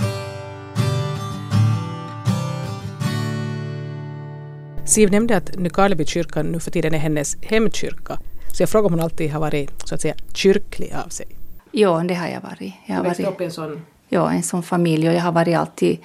Siv 4.87 5.11
nämnde 5.11 5.37
att 5.37 5.55
Nykarleby 5.59 6.05
kyrka 6.05 6.43
nu 6.43 6.59
för 6.59 6.71
tiden 6.71 6.93
är 6.93 6.97
hennes 6.97 7.37
hemkyrka. 7.41 8.19
Så 8.53 8.63
jag 8.63 8.69
frågar 8.69 8.85
om 8.85 8.93
hon 8.93 9.03
alltid 9.03 9.31
har 9.31 9.39
varit 9.39 9.87
så 9.87 9.95
att 9.95 10.01
säga 10.01 10.15
kyrklig 10.33 10.93
av 11.05 11.09
sig. 11.09 11.27
Ja, 11.71 12.03
det 12.07 12.13
har 12.13 12.27
jag 12.27 12.41
varit. 12.41 12.73
Jag 12.85 12.95
har 12.95 13.03
varit 13.03 13.27
upp 13.27 13.41
i 13.41 13.43
en 13.43 13.51
sån... 13.51 13.81
Ja, 14.09 14.31
en 14.31 14.43
sån 14.43 14.63
familj 14.63 15.09
och 15.09 15.15
jag 15.15 15.21
har 15.21 15.31
varit 15.31 15.57
alltid 15.57 15.97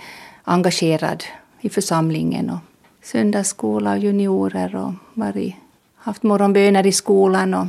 engagerad 0.45 1.25
i 1.61 1.69
församlingen 1.69 2.51
och 2.51 2.59
söndagsskola 3.03 3.93
och 3.93 3.99
juniorer 3.99 4.77
och 4.77 4.93
varit, 5.15 5.55
haft 5.97 6.23
morgonböner 6.23 6.87
i 6.87 6.93
skolan. 6.93 7.55
Och 7.55 7.67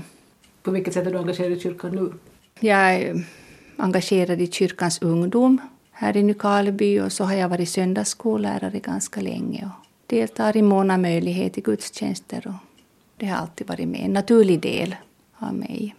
På 0.63 0.71
vilket 0.71 0.93
sätt 0.93 1.07
är 1.07 1.11
du 1.11 1.17
engagerad 1.17 1.51
i 1.51 1.59
kyrkan 1.59 1.95
nu? 1.95 2.13
Jag 2.59 2.95
är 2.95 3.25
engagerad 3.77 4.41
i 4.41 4.51
kyrkans 4.51 5.01
ungdom 5.01 5.61
här 5.91 6.17
i 6.17 6.23
Nykarleby 6.23 6.99
och 6.99 7.11
så 7.11 7.23
har 7.23 7.33
jag 7.33 7.49
varit 7.49 7.69
söndagsskollärare 7.69 8.79
ganska 8.79 9.21
länge. 9.21 9.65
Och 9.65 9.82
deltar 10.07 10.57
i 10.57 10.61
mån 10.61 10.91
av 10.91 10.99
möjlighet 10.99 11.57
i 11.57 11.61
gudstjänster 11.61 12.47
och 12.47 12.69
det 13.17 13.25
har 13.25 13.37
alltid 13.37 13.67
varit 13.67 13.87
med, 13.87 14.01
en 14.05 14.13
naturlig 14.13 14.59
del 14.59 14.95
av 15.37 15.53
mig. 15.53 15.95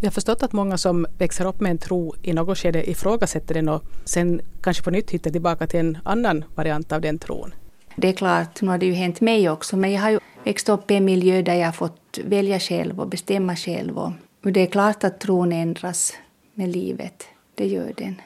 Jag 0.00 0.06
har 0.06 0.12
förstått 0.12 0.42
att 0.42 0.52
många 0.52 0.78
som 0.78 1.06
växer 1.18 1.46
upp 1.46 1.60
med 1.60 1.70
en 1.70 1.78
tro 1.78 2.14
i 2.22 2.32
något 2.32 2.58
skede 2.58 2.90
ifrågasätter 2.90 3.54
den 3.54 3.68
och 3.68 3.82
sen 4.04 4.40
kanske 4.62 4.82
på 4.82 4.90
nytt 4.90 5.10
hittar 5.10 5.30
tillbaka 5.30 5.66
till 5.66 5.80
en 5.80 5.98
annan 6.04 6.44
variant 6.54 6.92
av 6.92 7.00
den 7.00 7.18
tron. 7.18 7.54
Det 7.96 8.08
är 8.08 8.12
klart, 8.12 8.62
nu 8.62 8.68
har 8.68 8.78
det 8.78 8.86
ju 8.86 8.92
hänt 8.92 9.20
mig 9.20 9.50
också, 9.50 9.76
men 9.76 9.92
jag 9.92 10.00
har 10.00 10.10
ju 10.10 10.20
växt 10.44 10.68
upp 10.68 10.90
i 10.90 10.94
en 10.94 11.04
miljö 11.04 11.42
där 11.42 11.54
jag 11.54 11.66
har 11.66 11.72
fått 11.72 12.18
välja 12.24 12.60
själv 12.60 13.00
och 13.00 13.08
bestämma 13.08 13.56
själv. 13.56 13.98
Och 13.98 14.52
det 14.52 14.60
är 14.60 14.66
klart 14.66 15.04
att 15.04 15.20
tron 15.20 15.52
ändras 15.52 16.14
med 16.54 16.68
livet, 16.68 17.24
det 17.54 17.66
gör 17.66 17.92
den. 17.96 18.20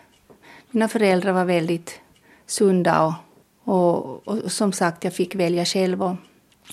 Mina 0.71 0.89
föräldrar 0.89 1.33
var 1.33 1.45
väldigt 1.45 2.00
sunda 2.47 3.07
och 3.07 3.12
och, 3.71 4.29
och, 4.29 4.53
som 4.53 4.73
sagt, 4.73 5.05
jag 5.05 5.15
fick 5.15 5.35
välja 5.35 5.65
själv 5.65 6.03
och, 6.03 6.17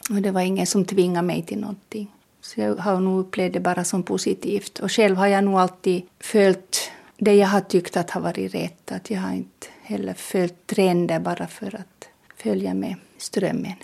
och, 0.09 0.21
det 0.21 0.31
var 0.31 0.41
ingen 0.41 0.67
som 0.67 0.85
tvingade 0.85 1.27
mig 1.27 1.41
till 1.41 1.59
någonting. 1.59 2.11
Så 2.41 2.61
jag 2.61 2.75
har 2.75 2.99
nog 2.99 3.19
upplevt 3.19 3.53
det 3.53 3.59
bara 3.59 3.83
som 3.83 4.03
positivt. 4.03 4.79
Och 4.79 4.91
själv 4.91 5.15
har 5.15 5.27
jag 5.27 5.43
nog 5.43 5.59
alltid 5.59 6.03
följt 6.19 6.91
det 7.17 7.33
jag 7.33 7.47
har 7.47 7.61
tyckt 7.61 7.97
att 7.97 8.11
har 8.11 8.21
varit 8.21 8.53
rätt. 8.53 8.91
Att 8.91 9.09
jag 9.09 9.19
har 9.19 9.33
inte 9.33 9.67
heller 9.81 10.13
följt 10.13 10.67
trender 10.67 11.19
bara 11.19 11.47
för 11.47 11.75
att 11.75 12.09
följa 12.35 12.73
med 12.73 12.95
strömmen. 13.17 13.75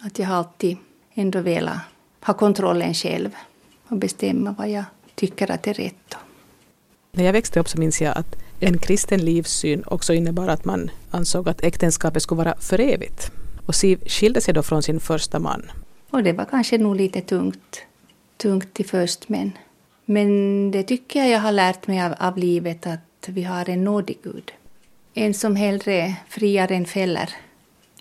Att 0.00 0.18
jag 0.18 0.26
har 0.26 0.36
alltid 0.36 0.76
ändå 1.14 1.40
velat 1.40 1.78
ha 2.26 2.34
kontrollen 2.34 2.94
själv 2.94 3.30
och 3.88 3.96
bestämma 3.96 4.54
vad 4.58 4.68
jag 4.68 4.84
tycker 5.14 5.50
att 5.50 5.66
är 5.66 5.74
rätt. 5.74 6.16
När 7.12 7.24
jag 7.24 7.32
växte 7.32 7.60
upp 7.60 7.68
så 7.68 7.78
minns 7.78 8.00
jag 8.00 8.18
att 8.18 8.36
en 8.60 8.78
kristen 8.78 9.24
livssyn 9.24 9.84
också 9.86 10.12
innebar 10.12 10.48
att 10.48 10.64
man 10.64 10.90
ansåg 11.10 11.48
att 11.48 11.64
äktenskapet 11.64 12.22
skulle 12.22 12.38
vara 12.44 12.54
för 12.60 12.80
evigt. 12.80 13.30
Och 13.66 13.74
Siv 13.74 13.98
skilde 14.06 14.40
sig 14.40 14.54
då 14.54 14.62
från 14.62 14.82
sin 14.82 15.00
första 15.00 15.38
man. 15.38 15.70
Och 16.10 16.22
det 16.22 16.32
var 16.32 16.44
kanske 16.44 16.78
nog 16.78 16.96
lite 16.96 17.20
tungt, 17.20 17.82
tungt 18.36 18.74
till 18.74 18.86
först 18.86 19.28
men, 19.28 19.52
men 20.04 20.70
det 20.70 20.82
tycker 20.82 21.20
jag 21.20 21.28
jag 21.28 21.40
har 21.40 21.52
lärt 21.52 21.86
mig 21.86 22.02
av, 22.02 22.14
av 22.18 22.38
livet 22.38 22.86
att 22.86 23.28
vi 23.28 23.42
har 23.42 23.70
en 23.70 23.84
nådig 23.84 24.18
Gud. 24.22 24.52
En 25.14 25.34
som 25.34 25.56
hellre 25.56 26.14
friar 26.28 26.72
än 26.72 26.86
fäller. 26.86 27.30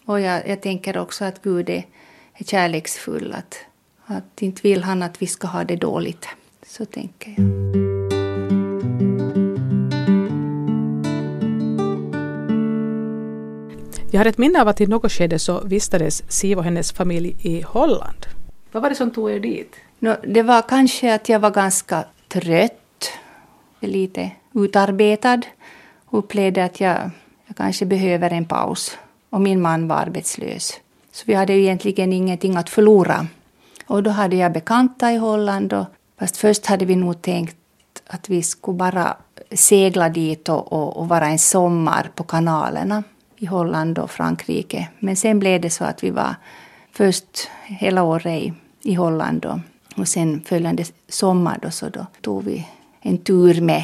Och 0.05 0.19
jag, 0.19 0.47
jag 0.47 0.61
tänker 0.61 0.97
också 0.97 1.25
att 1.25 1.41
Gud 1.41 1.69
är, 1.69 1.85
är 2.33 2.43
kärleksfull. 2.43 3.33
Att, 3.37 3.57
att 4.05 4.41
inte 4.41 4.61
vill 4.61 4.83
han 4.83 5.03
att 5.03 5.21
vi 5.21 5.27
ska 5.27 5.47
ha 5.47 5.63
det 5.63 5.75
dåligt. 5.75 6.27
Så 6.67 6.85
tänker 6.85 7.35
jag. 7.37 8.18
Jag 14.11 14.19
har 14.19 14.25
ett 14.25 14.37
minne 14.37 14.61
av 14.61 14.67
att 14.67 14.81
i 14.81 14.87
något 14.87 15.11
skede 15.11 15.39
så 15.39 15.61
vistades 15.61 16.23
Siv 16.27 16.57
och 16.57 16.63
hennes 16.63 16.91
familj 16.91 17.35
i 17.41 17.61
Holland. 17.61 18.25
Vad 18.71 18.83
var 18.83 18.89
det 18.89 18.95
som 18.95 19.11
tog 19.11 19.31
er 19.31 19.39
dit? 19.39 19.75
No, 19.99 20.15
det 20.23 20.43
var 20.43 20.61
kanske 20.61 21.15
att 21.15 21.29
jag 21.29 21.39
var 21.39 21.51
ganska 21.51 22.05
trött, 22.27 23.11
lite 23.79 24.31
utarbetad 24.53 25.41
och 26.05 26.19
upplevde 26.19 26.63
att 26.63 26.79
jag, 26.81 27.09
jag 27.47 27.57
kanske 27.57 27.85
behöver 27.85 28.29
en 28.33 28.45
paus. 28.45 28.97
Och 29.29 29.41
min 29.41 29.61
man 29.61 29.87
var 29.87 29.95
arbetslös. 29.95 30.73
Så 31.11 31.23
vi 31.25 31.33
hade 31.33 31.53
ju 31.53 31.61
egentligen 31.61 32.13
ingenting 32.13 32.55
att 32.57 32.69
förlora. 32.69 33.27
Och 33.87 34.03
då 34.03 34.09
hade 34.09 34.35
jag 34.35 34.53
bekanta 34.53 35.11
i 35.11 35.17
Holland. 35.17 35.73
Och, 35.73 35.85
fast 36.19 36.37
först 36.37 36.65
hade 36.65 36.85
vi 36.85 36.95
nog 36.95 37.21
tänkt 37.21 37.57
att 38.07 38.29
vi 38.29 38.43
skulle 38.43 38.77
bara 38.77 39.17
segla 39.51 40.09
dit 40.09 40.49
och, 40.49 40.73
och, 40.73 40.97
och 40.97 41.07
vara 41.07 41.27
en 41.27 41.39
sommar 41.39 42.11
på 42.15 42.23
kanalerna 42.23 43.03
i 43.39 43.45
Holland 43.45 43.99
och 43.99 44.11
Frankrike. 44.11 44.87
Men 44.99 45.15
sen 45.15 45.39
blev 45.39 45.61
det 45.61 45.69
så 45.69 45.83
att 45.83 46.03
vi 46.03 46.09
var 46.09 46.35
först 46.91 47.49
hela 47.65 48.03
året 48.03 48.43
i, 48.43 48.53
i 48.83 48.93
Holland 48.93 49.45
och, 49.45 49.59
och 49.95 50.07
sen 50.07 50.41
följande 50.45 50.83
sommar 51.07 51.59
då, 51.61 51.71
så 51.71 51.89
då 51.89 52.05
tog 52.21 52.43
vi 52.43 52.67
en 53.01 53.17
tur 53.17 53.61
med, 53.61 53.83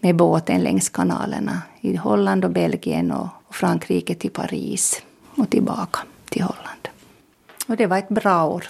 med 0.00 0.16
båten 0.16 0.60
längs 0.60 0.88
kanalerna 0.88 1.62
i 1.80 1.96
Holland 1.96 2.44
och 2.44 2.50
Belgien 2.50 3.12
och, 3.12 3.28
och 3.46 3.54
Frankrike 3.54 4.14
till 4.14 4.30
Paris 4.30 5.02
och 5.36 5.50
tillbaka 5.50 6.00
till 6.28 6.42
Holland. 6.42 6.88
Och 7.66 7.76
det 7.76 7.86
var 7.86 7.98
ett 7.98 8.08
bra 8.08 8.44
år, 8.44 8.64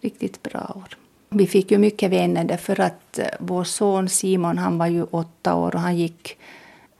riktigt 0.00 0.42
bra 0.42 0.72
år. 0.76 0.96
Vi 1.28 1.46
fick 1.46 1.70
ju 1.70 1.78
mycket 1.78 2.10
vänner 2.10 2.44
därför 2.44 2.80
att 2.80 3.18
eh, 3.18 3.26
vår 3.38 3.64
son 3.64 4.08
Simon 4.08 4.58
han 4.58 4.78
var 4.78 4.86
ju 4.86 5.02
åtta 5.02 5.54
år 5.54 5.74
och 5.74 5.80
han 5.80 5.96
gick, 5.96 6.38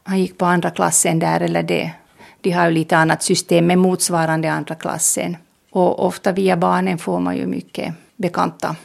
han 0.02 0.18
gick 0.18 0.38
på 0.38 0.46
andra 0.46 0.70
klassen 0.70 1.18
där, 1.18 1.40
eller 1.40 1.62
det 1.62 1.92
de 2.40 2.50
har 2.50 2.66
ju 2.66 2.74
lite 2.74 2.96
annat 2.96 3.22
system 3.22 3.66
med 3.66 3.78
motsvarande 3.78 4.52
andra 4.52 4.74
klassen. 4.74 5.36
Och 5.70 6.06
ofta 6.06 6.32
via 6.32 6.56
barnen 6.56 6.98
får 6.98 7.20
man 7.20 7.36
ju 7.36 7.46
mycket 7.46 7.94
bekanta. 8.16 8.76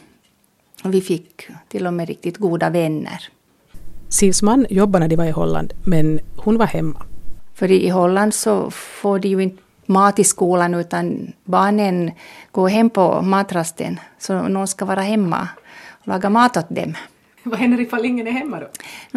Och 0.84 0.94
vi 0.94 1.00
fick 1.00 1.48
till 1.68 1.86
och 1.86 1.92
med 1.92 2.08
riktigt 2.08 2.36
goda 2.36 2.70
vänner. 2.70 3.28
Sivs 4.08 4.42
man 4.42 4.66
jobbade 4.70 5.04
när 5.04 5.08
de 5.08 5.16
var 5.16 5.24
i 5.24 5.30
Holland, 5.30 5.72
men 5.86 6.20
hon 6.36 6.58
var 6.58 6.66
hemma. 6.66 7.02
För 7.54 7.70
i 7.70 7.88
Holland 7.88 8.34
så 8.34 8.70
får 8.70 9.18
de 9.18 9.28
ju 9.28 9.42
inte 9.42 9.62
mat 9.86 10.18
i 10.18 10.24
skolan 10.24 10.74
utan 10.74 11.32
barnen 11.44 12.10
går 12.52 12.68
hem 12.68 12.90
på 12.90 13.22
matrasten. 13.22 14.00
Så 14.18 14.42
någon 14.48 14.66
ska 14.66 14.84
vara 14.84 15.00
hemma 15.00 15.48
och 15.88 16.08
laga 16.08 16.30
mat 16.30 16.56
åt 16.56 16.68
dem. 16.68 16.94
Vad 17.42 17.58
händer 17.58 17.80
ifall 17.80 18.04
ingen 18.04 18.26
är 18.26 18.30
hemma 18.30 18.60
då? 18.60 18.66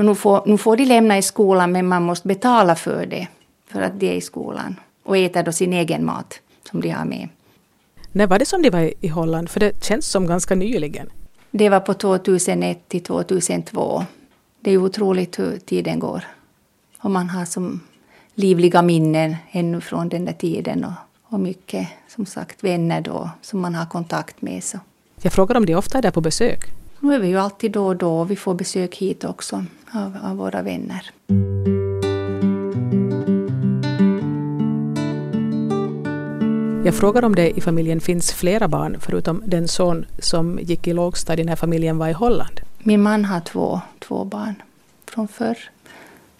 Nu 0.03 0.15
får, 0.15 0.43
nu 0.45 0.57
får 0.57 0.77
de 0.77 0.85
lämna 0.85 1.17
i 1.17 1.21
skolan 1.21 1.71
men 1.71 1.87
man 1.87 2.03
måste 2.03 2.27
betala 2.27 2.75
för 2.75 3.05
det 3.05 3.27
för 3.71 3.81
att 3.81 3.99
de 3.99 4.09
är 4.09 4.13
i 4.13 4.21
skolan 4.21 4.75
och 5.03 5.17
äter 5.17 5.43
då 5.43 5.51
sin 5.51 5.73
egen 5.73 6.05
mat 6.05 6.39
som 6.69 6.81
de 6.81 6.89
har 6.89 7.05
med. 7.05 7.29
När 8.11 8.27
var 8.27 8.39
det 8.39 8.45
som 8.45 8.61
de 8.61 8.69
var 8.69 8.93
i 8.99 9.07
Holland? 9.07 9.49
För 9.49 9.59
det 9.59 9.83
känns 9.83 10.07
som 10.07 10.27
ganska 10.27 10.55
nyligen. 10.55 11.09
Det 11.51 11.69
var 11.69 11.79
på 11.79 11.93
2001 11.93 12.87
till 12.87 13.03
2002. 13.03 14.05
Det 14.59 14.71
är 14.71 14.77
otroligt 14.77 15.39
hur 15.39 15.57
tiden 15.57 15.99
går. 15.99 16.23
Och 16.99 17.11
man 17.11 17.29
har 17.29 17.45
som 17.45 17.79
livliga 18.35 18.81
minnen 18.81 19.35
ännu 19.51 19.81
från 19.81 20.09
den 20.09 20.25
där 20.25 20.33
tiden 20.33 20.85
och, 20.85 20.93
och 21.33 21.39
mycket, 21.39 21.87
som 22.07 22.25
sagt, 22.25 22.63
vänner 22.63 23.01
då 23.01 23.29
som 23.41 23.59
man 23.59 23.75
har 23.75 23.85
kontakt 23.85 24.41
med. 24.41 24.63
Så. 24.63 24.79
Jag 25.21 25.33
frågar 25.33 25.55
om 25.55 25.65
de 25.65 25.75
ofta 25.75 25.97
är 25.97 26.01
där 26.01 26.11
på 26.11 26.21
besök? 26.21 26.59
Nu 26.99 27.13
är 27.13 27.19
vi 27.19 27.27
ju 27.27 27.37
alltid 27.37 27.71
då 27.71 27.87
och 27.87 27.95
då. 27.95 28.23
Vi 28.23 28.35
får 28.35 28.53
besök 28.53 28.95
hit 28.95 29.23
också 29.23 29.65
av, 29.93 30.17
av 30.23 30.37
våra 30.37 30.61
vänner. 30.61 31.11
Jag 36.89 36.95
frågar 36.95 37.25
om 37.25 37.35
det 37.35 37.57
i 37.57 37.61
familjen 37.61 38.01
finns 38.01 38.33
flera 38.33 38.67
barn 38.67 38.97
förutom 38.99 39.43
den 39.45 39.67
son 39.67 40.05
som 40.19 40.59
gick 40.61 40.87
i 40.87 40.93
lågstadiet 40.93 41.45
när 41.45 41.55
familjen 41.55 41.97
var 41.97 42.07
i 42.07 42.11
Holland. 42.11 42.61
Min 42.79 43.01
man 43.01 43.25
har 43.25 43.39
två, 43.39 43.81
två 43.99 44.25
barn 44.25 44.55
från 45.05 45.27
förr. 45.27 45.57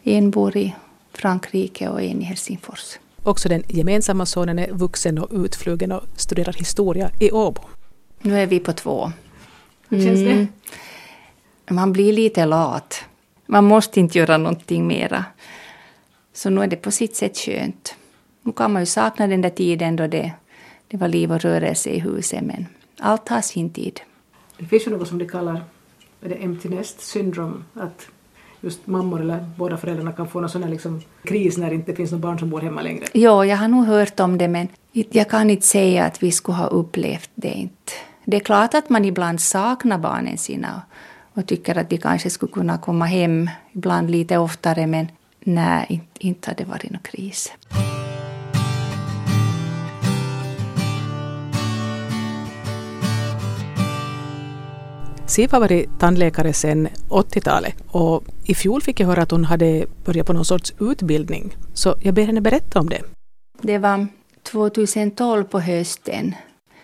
En 0.03 0.31
bor 0.31 0.57
i 0.57 0.75
Frankrike 1.13 1.89
och 1.89 2.01
en 2.01 2.21
i 2.21 2.25
Helsingfors. 2.25 2.97
Också 3.23 3.49
den 3.49 3.63
gemensamma 3.67 4.25
sonen 4.25 4.59
är 4.59 4.71
vuxen 4.71 5.17
och 5.17 5.29
utflugen 5.31 5.91
och 5.91 6.03
studerar 6.15 6.53
historia 6.53 7.09
i 7.19 7.31
Åbo. 7.31 7.61
Nu 8.21 8.39
är 8.39 8.47
vi 8.47 8.59
på 8.59 8.73
två. 8.73 9.11
Hur 9.89 10.05
känns 10.05 10.19
det? 10.19 10.31
Mm. 10.31 10.47
Man 11.69 11.93
blir 11.93 12.13
lite 12.13 12.45
lat. 12.45 13.03
Man 13.45 13.63
måste 13.63 13.99
inte 13.99 14.17
göra 14.17 14.37
någonting 14.37 14.87
mera. 14.87 15.25
Så 16.33 16.49
nu 16.49 16.63
är 16.63 16.67
det 16.67 16.75
på 16.75 16.91
sitt 16.91 17.15
sätt 17.15 17.37
skönt. 17.37 17.95
Nu 18.49 18.53
kan 18.53 18.73
man 18.73 18.81
ju 18.81 18.85
sakna 18.85 19.27
den 19.27 19.41
där 19.41 19.49
tiden 19.49 19.95
då 19.95 20.07
det, 20.07 20.31
det 20.87 20.97
var 20.97 21.07
liv 21.07 21.31
och 21.31 21.41
rörelse 21.41 21.89
i 21.89 21.99
huset 21.99 22.41
men 22.41 22.65
allt 22.99 23.29
har 23.29 23.41
sin 23.41 23.69
tid. 23.69 23.99
Det 24.57 24.65
finns 24.65 24.87
ju 24.87 24.91
något 24.91 25.07
som 25.07 25.17
de 25.17 25.27
kallar 25.27 25.63
är 26.21 26.29
det 26.29 26.35
empty 26.35 26.69
nest 26.69 27.01
syndrom, 27.01 27.63
att 27.73 28.07
just 28.61 28.87
mammor 28.87 29.21
eller 29.21 29.45
båda 29.57 29.77
föräldrarna 29.77 30.11
kan 30.11 30.27
få 30.27 30.39
någon 30.39 30.49
sån 30.49 30.63
här 30.63 30.69
liksom 30.69 31.01
kris 31.23 31.57
när 31.57 31.69
det 31.69 31.75
inte 31.75 31.95
finns 31.95 32.11
några 32.11 32.21
barn 32.21 32.39
som 32.39 32.49
bor 32.49 32.61
hemma 32.61 32.81
längre. 32.81 33.05
Jo, 33.13 33.43
jag 33.45 33.57
har 33.57 33.67
nog 33.67 33.85
hört 33.85 34.19
om 34.19 34.37
det 34.37 34.47
men 34.47 34.67
jag 34.91 35.29
kan 35.29 35.49
inte 35.49 35.65
säga 35.65 36.05
att 36.05 36.23
vi 36.23 36.31
skulle 36.31 36.57
ha 36.57 36.67
upplevt 36.67 37.29
det 37.35 37.53
inte. 37.53 37.93
Det 38.25 38.37
är 38.37 38.41
klart 38.41 38.73
att 38.73 38.89
man 38.89 39.05
ibland 39.05 39.41
saknar 39.41 39.97
barnen 39.97 40.37
sina 40.37 40.81
och 41.33 41.47
tycker 41.47 41.77
att 41.77 41.89
de 41.89 41.97
kanske 41.97 42.29
skulle 42.29 42.51
kunna 42.51 42.77
komma 42.77 43.05
hem 43.05 43.49
ibland 43.71 44.11
lite 44.11 44.37
oftare 44.37 44.87
men 44.87 45.07
nej, 45.39 45.85
inte, 45.89 46.27
inte 46.27 46.49
har 46.49 46.55
det 46.55 46.65
varit 46.65 46.91
någon 46.91 47.01
kris. 47.01 47.51
Siv 55.29 55.51
har 55.51 55.59
varit 55.59 55.99
tandläkare 55.99 56.53
sedan 56.53 56.87
80-talet 57.09 57.75
och 57.87 58.23
i 58.45 58.55
fjol 58.55 58.81
fick 58.81 58.99
jag 58.99 59.07
höra 59.07 59.21
att 59.21 59.31
hon 59.31 59.45
hade 59.45 59.85
börjat 60.05 60.27
på 60.27 60.33
någon 60.33 60.45
sorts 60.45 60.73
utbildning. 60.79 61.55
Så 61.73 61.95
jag 62.01 62.13
ber 62.13 62.23
henne 62.23 62.41
berätta 62.41 62.79
om 62.79 62.89
det. 62.89 63.01
Det 63.61 63.77
var 63.77 64.07
2012 64.43 65.43
på 65.43 65.59
hösten. 65.59 66.35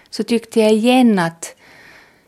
Så 0.10 0.24
tyckte 0.24 0.60
jag 0.60 0.74
igen 0.74 1.20
att 1.20 1.56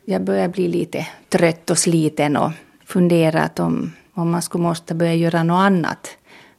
jag 0.06 0.24
började 0.24 0.50
bli 0.50 0.68
lite 0.68 1.08
trött 1.30 1.70
och 1.70 1.78
sliten 1.78 2.38
och 2.38 2.52
funderat 2.86 3.60
om, 3.60 3.94
om 4.14 4.32
man 4.32 4.42
skulle 4.42 4.64
måste 4.64 4.96
börja 4.96 5.16
göra 5.16 5.44
något 5.44 5.62
annat. 5.62 6.10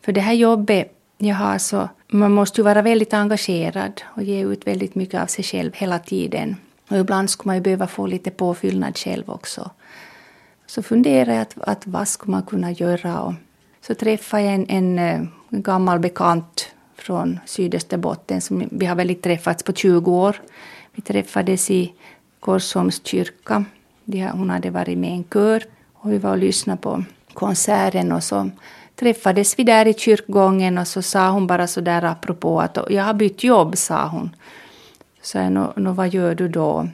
För 0.04 0.12
det 0.12 0.20
här 0.20 0.32
jobbet 0.32 0.92
jag 1.18 1.34
har 1.34 1.58
så, 1.58 1.88
man 2.08 2.32
måste 2.32 2.60
ju 2.60 2.64
vara 2.64 2.82
väldigt 2.82 3.14
engagerad 3.14 4.02
och 4.16 4.22
ge 4.22 4.44
ut 4.44 4.66
väldigt 4.66 4.94
mycket 4.94 5.22
av 5.22 5.26
sig 5.26 5.44
själv 5.44 5.72
hela 5.74 5.98
tiden. 5.98 6.56
Och 6.88 6.96
ibland 6.98 7.30
skulle 7.30 7.48
man 7.48 7.56
ju 7.56 7.62
behöva 7.62 7.86
få 7.86 8.06
lite 8.06 8.30
påfyllnad 8.30 8.98
själv 8.98 9.30
också. 9.30 9.70
Så 10.66 10.82
funderade 10.82 11.32
jag 11.34 11.42
att, 11.42 11.58
att 11.58 11.86
vad 11.86 12.08
skulle 12.08 12.30
man 12.30 12.42
kunna 12.42 12.72
göra. 12.72 13.20
Och 13.20 13.34
så 13.80 13.94
träffade 13.94 14.42
jag 14.42 14.54
en, 14.54 14.66
en, 14.68 14.98
en 14.98 15.32
gammal 15.50 15.98
bekant 15.98 16.68
från 16.96 17.40
Sydösterbotten. 17.46 18.40
Som, 18.40 18.68
vi 18.70 18.86
har 18.86 18.96
väl 18.96 19.10
inte 19.10 19.22
träffats 19.22 19.62
på 19.62 19.72
20 19.72 20.12
år. 20.12 20.36
Vi 20.92 21.02
träffades 21.02 21.70
i 21.70 21.92
Korsholms 22.40 23.00
kyrka. 23.04 23.64
Hon 24.32 24.50
hade 24.50 24.70
varit 24.70 24.98
med 24.98 25.10
i 25.10 25.12
en 25.12 25.24
kör. 25.24 25.64
Och 25.94 26.12
vi 26.12 26.18
var 26.18 26.30
och 26.30 26.38
lyssnade 26.38 26.82
på 26.82 27.04
konserten. 27.34 28.12
Och 28.12 28.24
så 28.24 28.50
träffades 28.96 29.58
vi 29.58 29.64
där 29.64 29.86
i 29.86 29.94
kyrkgången 29.94 30.78
och 30.78 30.88
så 30.88 31.02
sa 31.02 31.30
hon 31.30 31.46
bara 31.46 31.66
så 31.66 31.80
där 31.80 32.04
apropå 32.04 32.60
att 32.60 32.78
jag 32.90 33.04
har 33.04 33.14
bytt 33.14 33.44
jobb, 33.44 33.78
sa 33.78 34.08
hon. 34.08 34.30
Så 35.22 35.38
jag, 35.38 35.52
nå, 35.52 35.72
nå, 35.76 35.92
vad 35.92 36.08
gör 36.08 36.34
du 36.34 36.48
då? 36.48 36.88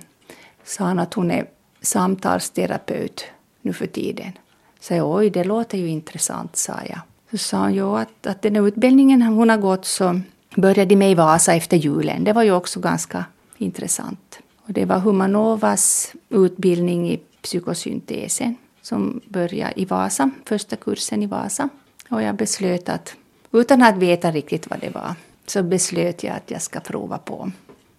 Sa 0.65 0.85
han 0.85 0.99
att 0.99 1.15
hon 1.15 1.31
är 1.31 1.47
samtalsterapeut 1.81 3.25
nu 3.63 3.73
för 3.73 3.87
tiden. 3.87 4.33
Så 4.81 4.95
jag, 4.95 5.11
oj, 5.11 5.31
det 5.31 5.45
låter 5.45 5.79
ju 5.79 5.89
intressant, 5.89 6.57
sa 6.57 6.73
jag. 6.89 7.01
Så 7.31 7.39
sa 7.39 7.59
hon, 7.59 7.75
jo, 7.75 7.97
att, 7.97 8.27
att 8.27 8.43
den 8.43 8.57
utbildningen 8.57 9.23
hon 9.23 9.51
har 9.51 9.57
gått 9.57 9.85
så 9.85 10.21
började 10.57 10.97
med 10.97 11.11
i 11.11 11.15
Vasa 11.15 11.55
efter 11.55 11.77
julen. 11.77 12.25
Det 12.25 12.33
var 12.33 12.43
ju 12.43 12.53
också 12.53 12.81
ganska 12.81 13.25
intressant. 13.57 14.39
Och 14.67 14.73
det 14.73 14.85
var 14.85 14.99
Humanovas 14.99 16.13
utbildning 16.29 17.11
i 17.11 17.17
psykosyntesen 17.43 18.57
som 18.83 19.21
började 19.29 19.81
i 19.81 19.85
Vasa, 19.85 20.31
första 20.45 20.77
kursen 20.77 21.23
i 21.23 21.27
Vasa. 21.27 21.69
Och 22.09 22.23
jag 22.23 22.35
beslöt 22.35 22.89
att, 22.89 23.15
utan 23.53 23.83
att 23.83 23.97
veta 23.97 24.31
riktigt 24.31 24.71
vad 24.71 24.81
det 24.81 24.91
var, 24.91 25.15
så 25.47 25.63
beslöt 25.63 26.23
jag 26.23 26.37
att 26.37 26.51
jag 26.51 26.63
ska 26.63 26.81
prova 26.81 27.19
på. 27.19 27.51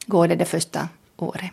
Gå 0.05 0.27
det 0.27 0.35
det 0.35 0.45
första 0.45 0.89
året. 1.17 1.51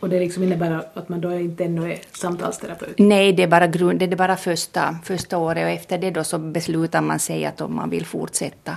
Och 0.00 0.08
det 0.08 0.20
liksom 0.20 0.42
innebär 0.42 0.84
att 0.94 1.08
man 1.08 1.20
då 1.20 1.38
inte 1.38 1.64
ännu 1.64 1.92
är 1.92 1.98
samtalsterapeut? 2.12 2.98
Nej, 2.98 3.32
det 3.32 3.42
är 3.42 3.48
bara, 3.48 3.66
grund, 3.66 3.98
det 3.98 4.04
är 4.04 4.16
bara 4.16 4.36
första, 4.36 4.98
första 5.04 5.38
året 5.38 5.64
och 5.64 5.70
efter 5.70 5.98
det 5.98 6.10
då 6.10 6.24
så 6.24 6.38
beslutar 6.38 7.00
man 7.00 7.18
sig 7.18 7.44
att 7.44 7.60
om 7.60 7.76
man 7.76 7.90
vill 7.90 8.06
fortsätta. 8.06 8.76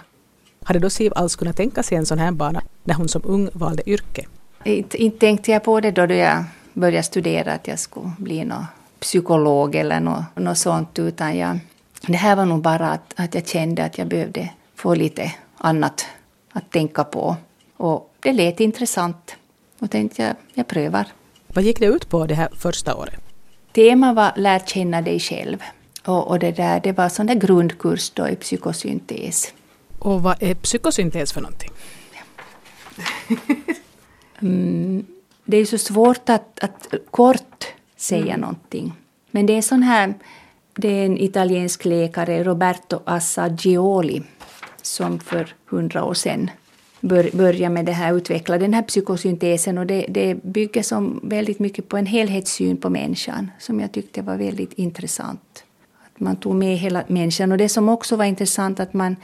Hade 0.63 0.79
då 0.79 0.89
Siv 0.89 1.11
alls 1.15 1.35
kunnat 1.35 1.57
tänka 1.57 1.83
sig 1.83 1.97
en 1.97 2.05
sån 2.05 2.19
här 2.19 2.31
bana 2.31 2.61
när 2.83 2.95
hon 2.95 3.07
som 3.07 3.21
ung 3.25 3.49
valde 3.53 3.89
yrke? 3.89 4.25
Inte, 4.63 4.97
inte 4.97 5.19
tänkte 5.19 5.51
jag 5.51 5.63
på 5.63 5.79
det 5.79 5.91
då, 5.91 6.05
då 6.05 6.13
jag 6.13 6.43
började 6.73 7.03
studera 7.03 7.53
att 7.53 7.67
jag 7.67 7.79
skulle 7.79 8.11
bli 8.17 8.45
någon 8.45 8.65
psykolog 8.99 9.75
eller 9.75 9.99
något, 9.99 10.23
något 10.35 10.57
sånt 10.57 10.99
utan 10.99 11.37
jag, 11.37 11.59
det 12.07 12.17
här 12.17 12.35
var 12.35 12.45
nog 12.45 12.61
bara 12.61 12.91
att, 12.91 13.13
att 13.15 13.35
jag 13.35 13.47
kände 13.47 13.83
att 13.83 13.97
jag 13.97 14.07
behövde 14.07 14.49
få 14.75 14.95
lite 14.95 15.33
annat 15.57 16.05
att 16.51 16.71
tänka 16.71 17.03
på. 17.03 17.35
Och 17.77 18.12
det 18.23 18.33
lät 18.33 18.59
intressant 18.59 19.35
och 19.79 19.91
tänkte 19.91 20.23
jag, 20.23 20.35
jag 20.53 20.67
prövar. 20.67 21.05
Vad 21.47 21.63
gick 21.63 21.79
det 21.79 21.85
ut 21.85 22.09
på 22.09 22.25
det 22.25 22.35
här 22.35 22.49
första 22.57 22.95
året? 22.95 23.19
Temat 23.71 24.15
var 24.15 24.33
Lär 24.35 24.59
känna 24.59 25.01
dig 25.01 25.19
själv. 25.19 25.57
Och, 26.05 26.27
och 26.27 26.39
det, 26.39 26.51
där, 26.51 26.79
det 26.79 26.91
var 26.91 27.09
sån 27.09 27.25
där 27.25 27.35
grundkurs 27.35 28.09
då 28.09 28.29
i 28.29 28.35
psykosyntes. 28.35 29.53
Och 29.99 30.23
vad 30.23 30.43
är 30.43 30.55
psykosyntes 30.55 31.33
för 31.33 31.41
någonting? 31.41 31.71
mm, 34.41 35.05
det 35.45 35.57
är 35.57 35.65
så 35.65 35.77
svårt 35.77 36.29
att, 36.29 36.59
att 36.63 36.93
kort 37.11 37.67
säga 37.97 38.33
mm. 38.33 38.39
någonting. 38.39 38.93
Men 39.31 39.45
det 39.45 39.57
är 39.57 39.61
sån 39.61 39.83
här, 39.83 40.13
det 40.73 40.87
är 40.87 41.05
en 41.05 41.17
italiensk 41.17 41.85
läkare, 41.85 42.43
Roberto 42.43 42.99
Assagioli, 43.05 44.23
som 44.81 45.19
för 45.19 45.55
hundra 45.65 46.03
år 46.03 46.13
sedan 46.13 46.49
bör, 47.03 47.29
börja 47.33 47.69
med 47.69 47.85
det 47.85 47.91
här, 47.91 48.13
utveckla 48.13 48.57
den 48.57 48.73
här 48.73 48.81
psykosyntesen 48.81 49.77
och 49.77 49.85
det, 49.85 50.05
det 50.09 50.43
bygger 50.43 50.83
som 50.83 51.19
väldigt 51.23 51.59
mycket 51.59 51.89
på 51.89 51.97
en 51.97 52.05
helhetssyn 52.05 52.77
på 52.77 52.89
människan 52.89 53.51
som 53.59 53.79
jag 53.79 53.91
tyckte 53.91 54.21
var 54.21 54.37
väldigt 54.37 54.73
intressant. 54.73 55.63
Att 56.05 56.19
man 56.19 56.35
tog 56.35 56.55
med 56.55 56.77
hela 56.77 57.03
människan 57.07 57.51
och 57.51 57.57
det 57.57 57.69
som 57.69 57.89
också 57.89 58.15
var 58.15 58.25
intressant 58.25 58.79
att 58.79 58.93
man 58.93 59.15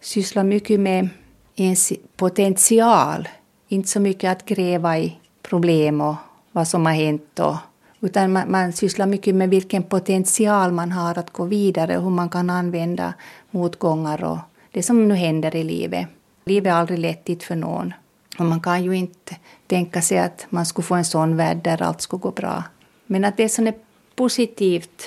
sysslar 0.00 0.44
mycket 0.44 0.80
med 0.80 1.08
ens 1.56 1.92
potential, 2.16 3.28
inte 3.68 3.88
så 3.88 4.00
mycket 4.00 4.32
att 4.32 4.44
gräva 4.46 4.98
i 4.98 5.16
problem 5.42 6.00
och 6.00 6.14
vad 6.52 6.68
som 6.68 6.86
har 6.86 6.92
hänt 6.92 7.38
och 7.38 7.56
utan 8.00 8.32
man, 8.32 8.50
man 8.50 8.72
sysslar 8.72 9.06
mycket 9.06 9.34
med 9.34 9.50
vilken 9.50 9.82
potential 9.82 10.72
man 10.72 10.92
har 10.92 11.18
att 11.18 11.32
gå 11.32 11.44
vidare 11.44 11.96
och 11.96 12.02
hur 12.02 12.10
man 12.10 12.28
kan 12.28 12.50
använda 12.50 13.14
motgångar 13.50 14.24
och 14.24 14.38
det 14.70 14.82
som 14.82 15.08
nu 15.08 15.14
händer 15.14 15.56
i 15.56 15.64
livet. 15.64 16.08
Livet 16.44 16.70
är 16.70 16.74
aldrig 16.74 16.98
lättigt 16.98 17.42
för 17.42 17.56
någon. 17.56 17.94
Och 18.38 18.44
man 18.44 18.60
kan 18.60 18.84
ju 18.84 18.96
inte 18.96 19.36
tänka 19.66 20.02
sig 20.02 20.18
att 20.18 20.46
man 20.50 20.66
skulle 20.66 20.86
få 20.86 20.94
en 20.94 21.04
sån 21.04 21.36
värld 21.36 21.60
där 21.64 21.82
allt 21.82 22.00
skulle 22.00 22.20
gå 22.20 22.30
bra. 22.30 22.64
Men 23.06 23.24
att 23.24 23.36
det 23.36 23.58
är 23.58 23.68
ett 23.68 23.84
positivt, 24.14 25.02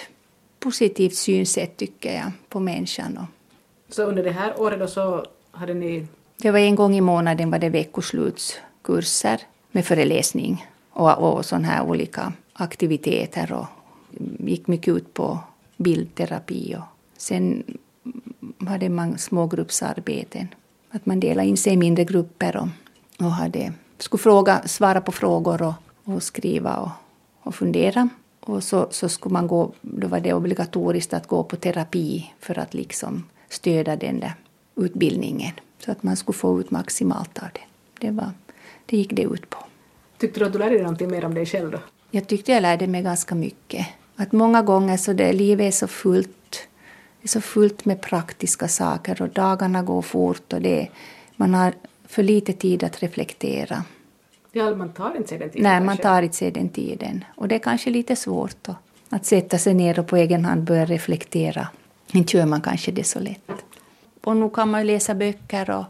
positivt 0.60 1.16
synsätt 1.16 1.78
tycker 1.78 2.16
jag 2.16 2.32
på 2.50 2.60
människan. 2.60 3.28
Så 3.90 4.04
under 4.04 4.24
det 4.24 4.32
här 4.32 4.62
året 4.62 4.80
då 4.80 4.88
så 4.88 5.26
hade 5.52 5.74
ni? 5.74 6.08
Det 6.38 6.52
var 6.52 6.60
en 6.60 6.76
gång 6.76 6.96
i 6.96 7.02
månaden 7.02 7.52
var 7.52 7.60
det 7.60 7.70
veckoslutskurser 7.70 9.42
med 9.72 9.86
föreläsning 9.86 10.66
och, 10.90 11.18
och 11.18 11.46
sån 11.46 11.64
här 11.64 11.84
olika 11.84 12.34
aktiviteter 12.54 13.54
och 13.54 13.66
gick 14.40 14.68
mycket 14.68 14.96
ut 14.96 15.14
på 15.14 15.40
bildterapi. 15.78 16.76
Och 16.76 16.84
sen 17.18 17.64
hade 18.68 18.90
man 18.90 19.18
smågruppsarbeten. 19.18 20.48
Att 20.96 21.06
man 21.06 21.20
delade 21.20 21.48
in 21.48 21.58
sig 21.58 21.74
i 21.74 21.78
mindre 21.78 22.04
grupper 22.04 22.58
och, 22.58 22.68
och 23.26 23.32
hade, 23.32 23.74
skulle 23.98 24.22
fråga, 24.22 24.62
svara 24.66 25.02
på 25.02 25.12
frågor 25.12 25.62
och, 25.62 25.74
och 26.04 26.24
skriva 26.24 26.78
och, 26.78 26.90
och 27.42 27.56
fundera. 27.56 28.10
Och 28.40 28.64
så, 28.64 28.88
så 28.92 29.10
skulle 29.10 29.34
man 29.34 29.48
gå, 29.48 29.72
då 29.82 30.08
var 30.08 30.20
det 30.20 30.34
obligatoriskt 30.34 31.14
att 31.14 31.28
gå 31.28 31.44
på 31.44 31.56
terapi 31.56 32.34
för 32.40 32.60
att 32.60 32.74
liksom 32.74 33.24
stödja 33.50 33.96
den 33.96 34.20
där 34.20 34.34
utbildningen. 34.76 35.52
Så 35.86 35.92
att 35.92 36.04
man 36.04 36.16
skulle 36.16 36.36
få 36.36 36.60
ut 36.60 36.72
maximalt 36.72 37.40
av 37.40 37.48
det. 37.54 37.62
Det, 38.08 38.12
var, 38.12 38.32
det 38.86 38.98
gick 38.98 39.14
det 39.14 39.24
ut 39.24 39.50
på. 39.50 39.58
Tyckte 40.18 40.40
du 40.40 40.46
att 40.46 40.54
du 40.54 40.60
lärde 40.60 40.76
dig 40.76 40.84
någonting 40.84 41.12
mer 41.12 41.26
om 41.26 41.34
dig 41.34 41.46
själv 41.46 41.72
då? 41.72 41.80
Jag 42.12 42.28
tyckte 42.28 42.52
jag 42.52 42.62
lärde 42.62 42.88
mig 42.88 43.02
ganska 43.02 43.36
mycket. 43.36 43.88
Att 44.16 44.32
många 44.32 44.62
gånger 44.62 44.98
så 44.98 45.14
det, 45.14 45.34
livet 45.34 45.68
är 45.68 45.72
så 45.72 45.88
fullt, 45.88 46.30
är 47.24 47.28
så 47.28 47.42
fullt 47.42 47.86
med 47.86 48.02
praktiska 48.02 48.68
saker 48.68 49.22
och 49.22 49.30
dagarna 49.30 49.84
går 49.84 50.02
fort 50.02 50.54
och 50.54 50.62
det, 50.62 50.88
man 51.36 51.54
har 51.54 51.74
för 52.08 52.24
lite 52.24 52.54
tid 52.54 52.84
att 52.84 53.04
reflektera. 53.04 53.84
Ja, 54.52 54.76
man 54.76 54.94
tar 54.94 55.16
inte 55.16 55.30
sig 55.30 55.40
den 55.40 55.50
tiden. 55.50 55.64
Nej, 55.64 55.82
man 55.82 55.98
tar 55.98 56.22
inte 56.22 56.36
sig 56.36 56.52
den 56.52 56.70
tiden. 56.70 57.26
Och 57.36 57.48
det 57.48 57.56
är 57.56 57.60
kanske 57.60 57.90
lite 57.90 58.16
svårt 58.16 58.56
då, 58.62 58.76
att 59.10 59.26
sätta 59.26 59.58
sig 59.58 59.74
ner 59.74 60.00
och 60.00 60.08
på 60.08 60.18
egen 60.18 60.46
hand 60.46 60.64
börja 60.64 60.86
reflektera. 60.86 61.68
Inte 62.12 62.38
gör 62.38 62.46
man 62.46 62.62
kanske 62.62 62.92
det 62.92 63.04
så 63.04 63.20
lätt. 63.20 63.52
Och 64.24 64.38
nu 64.38 64.50
kan 64.50 64.70
man 64.70 64.88
läsa 64.88 65.16
böcker 65.16 65.70
och, 65.70 65.86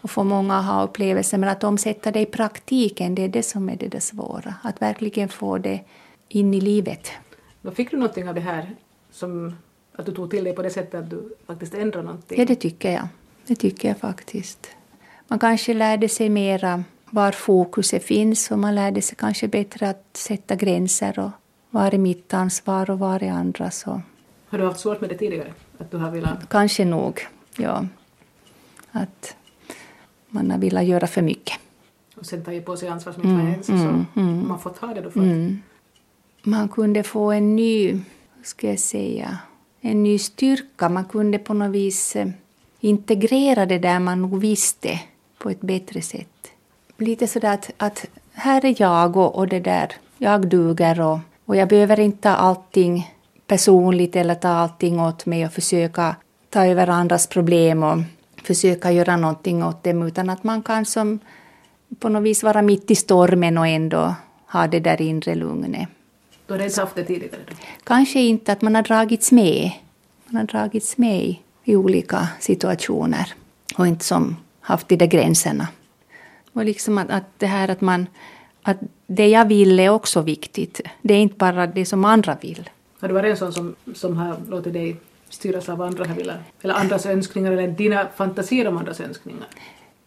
och 0.00 0.10
få 0.10 0.24
många 0.24 0.54
aha-upplevelser, 0.54 1.38
men 1.38 1.48
att 1.48 1.64
omsätta 1.64 2.12
det 2.12 2.20
i 2.20 2.26
praktiken, 2.26 3.14
det 3.14 3.22
är 3.22 3.28
det 3.28 3.42
som 3.42 3.68
är 3.68 3.76
det, 3.76 3.88
det 3.88 4.00
svåra. 4.00 4.54
Att 4.62 4.82
verkligen 4.82 5.28
få 5.28 5.58
det 5.58 5.80
in 6.28 6.54
i 6.54 6.60
livet. 6.60 7.10
Då 7.62 7.70
fick 7.70 7.90
du 7.90 7.96
någonting 7.96 8.28
av 8.28 8.34
det 8.34 8.40
här 8.40 8.74
som 9.10 9.56
att 9.96 10.06
du 10.06 10.12
tog 10.12 10.30
till 10.30 10.44
dig 10.44 10.54
på 10.54 10.62
det 10.62 10.70
sättet 10.70 10.94
att 10.94 11.10
du 11.10 11.34
faktiskt 11.46 11.74
ändrade 11.74 12.06
någonting? 12.06 12.38
Ja, 12.38 12.44
det 12.44 12.56
tycker 12.56 12.92
jag. 12.92 13.08
Det 13.46 13.54
tycker 13.54 13.88
jag 13.88 13.98
faktiskt. 13.98 14.68
Man 15.28 15.38
kanske 15.38 15.74
lärde 15.74 16.08
sig 16.08 16.28
mera 16.28 16.84
var 17.10 17.32
fokuset 17.32 18.04
finns 18.04 18.50
och 18.50 18.58
man 18.58 18.74
lärde 18.74 19.02
sig 19.02 19.16
kanske 19.16 19.48
bättre 19.48 19.88
att 19.88 20.06
sätta 20.12 20.54
gränser 20.54 21.18
och 21.18 21.30
var 21.70 21.94
är 21.94 21.98
mitt 21.98 22.34
ansvar 22.34 22.90
och 22.90 22.98
var 22.98 23.22
är 23.22 23.30
andras. 23.30 23.84
Har 23.84 24.58
du 24.58 24.64
haft 24.64 24.80
svårt 24.80 25.00
med 25.00 25.10
det 25.10 25.18
tidigare? 25.18 25.52
Att 25.78 25.90
du 25.90 25.96
har 25.96 26.10
velat... 26.10 26.48
Kanske 26.48 26.84
nog, 26.84 27.26
ja. 27.56 27.86
Att 28.92 29.36
man 30.28 30.50
har 30.50 30.58
velat 30.58 30.84
göra 30.84 31.06
för 31.06 31.22
mycket. 31.22 31.58
Och 32.16 32.26
sen 32.26 32.44
ta 32.44 32.60
på 32.60 32.76
sig 32.76 32.88
ansvar 32.88 33.12
som 33.12 33.22
inte 33.22 33.34
mm, 33.34 33.46
var 33.46 33.52
ens, 33.52 33.68
mm, 33.68 34.04
så 34.14 34.20
mm, 34.20 34.48
man 34.48 34.58
får 34.58 34.70
ta 34.70 34.86
det 34.86 35.00
då 35.00 35.10
för 35.10 35.20
mm. 35.20 35.62
Man 36.42 36.68
kunde 36.68 37.02
få 37.02 37.32
en 37.32 37.56
ny, 37.56 37.92
hur 38.34 38.44
ska 38.44 38.68
jag 38.68 38.78
säga, 38.78 39.38
en 39.86 40.02
ny 40.02 40.18
styrka. 40.18 40.88
Man 40.88 41.04
kunde 41.04 41.38
på 41.38 41.54
något 41.54 41.70
vis 41.70 42.16
eh, 42.16 42.28
integrera 42.80 43.66
det 43.66 43.78
där 43.78 43.98
man 43.98 44.22
nog 44.22 44.40
visste 44.40 45.00
på 45.38 45.50
ett 45.50 45.60
bättre 45.60 46.02
sätt. 46.02 46.50
Lite 46.98 47.26
sådär 47.26 47.54
att, 47.54 47.70
att 47.76 48.06
här 48.32 48.64
är 48.64 48.74
jag 48.78 49.16
och, 49.16 49.34
och 49.36 49.48
det 49.48 49.60
där, 49.60 49.92
jag 50.18 50.48
duger 50.48 51.00
och, 51.00 51.18
och 51.44 51.56
jag 51.56 51.68
behöver 51.68 52.00
inte 52.00 52.22
ta 52.22 52.28
allting 52.30 53.14
personligt 53.46 54.16
eller 54.16 54.34
ta 54.34 54.48
allting 54.48 55.00
åt 55.00 55.26
mig 55.26 55.46
och 55.46 55.52
försöka 55.52 56.16
ta 56.50 56.66
över 56.66 56.88
andras 56.88 57.26
problem 57.26 57.82
och 57.82 57.98
försöka 58.42 58.92
göra 58.92 59.16
någonting 59.16 59.64
åt 59.64 59.84
dem 59.84 60.02
utan 60.02 60.30
att 60.30 60.44
man 60.44 60.62
kan 60.62 60.84
som 60.84 61.18
på 61.98 62.08
något 62.08 62.22
vis 62.22 62.42
vara 62.42 62.62
mitt 62.62 62.90
i 62.90 62.94
stormen 62.94 63.58
och 63.58 63.66
ändå 63.66 64.14
ha 64.52 64.66
det 64.66 64.80
där 64.80 65.02
inre 65.02 65.34
lugnet. 65.34 65.88
Du 66.46 66.54
har 66.54 66.60
inte 66.60 66.80
haft 66.80 66.94
det 66.94 67.04
tidigare? 67.04 67.40
Då? 67.48 67.54
Kanske 67.84 68.20
inte, 68.20 68.52
att 68.52 68.62
man 68.62 68.74
har 68.74 68.82
dragits 68.82 69.32
med. 69.32 69.70
Man 70.26 70.36
har 70.36 70.44
dragits 70.44 70.98
med 70.98 71.24
i, 71.24 71.40
i 71.64 71.76
olika 71.76 72.28
situationer 72.40 73.34
och 73.76 73.86
inte 73.86 74.04
som 74.04 74.36
haft 74.60 74.88
de 74.88 74.96
där 74.96 75.06
gränserna. 75.06 75.68
Och 76.52 76.64
liksom 76.64 76.98
att, 76.98 77.10
att 77.10 77.24
det 77.38 77.46
här 77.46 77.68
att 77.68 77.80
man 77.80 78.06
att 78.62 78.76
det 79.06 79.28
jag 79.28 79.48
vill 79.48 79.80
är 79.80 79.88
också 79.88 80.20
viktigt. 80.20 80.80
Det 81.02 81.14
är 81.14 81.18
inte 81.18 81.36
bara 81.36 81.66
det 81.66 81.86
som 81.86 82.04
andra 82.04 82.36
vill. 82.40 82.70
Har 83.00 83.08
du 83.08 83.14
varit 83.14 83.30
en 83.30 83.36
sån 83.36 83.52
som, 83.52 83.74
som 83.94 84.16
har 84.16 84.36
låtit 84.48 84.72
dig 84.72 84.96
styras 85.28 85.68
av 85.68 85.82
andra 85.82 86.04
vill, 86.04 86.32
eller 86.62 86.74
andras 86.74 87.06
önskningar 87.06 87.52
eller 87.52 87.68
dina 87.68 88.08
fantasier 88.16 88.68
om 88.68 88.76
andras 88.76 89.00
önskningar? 89.00 89.46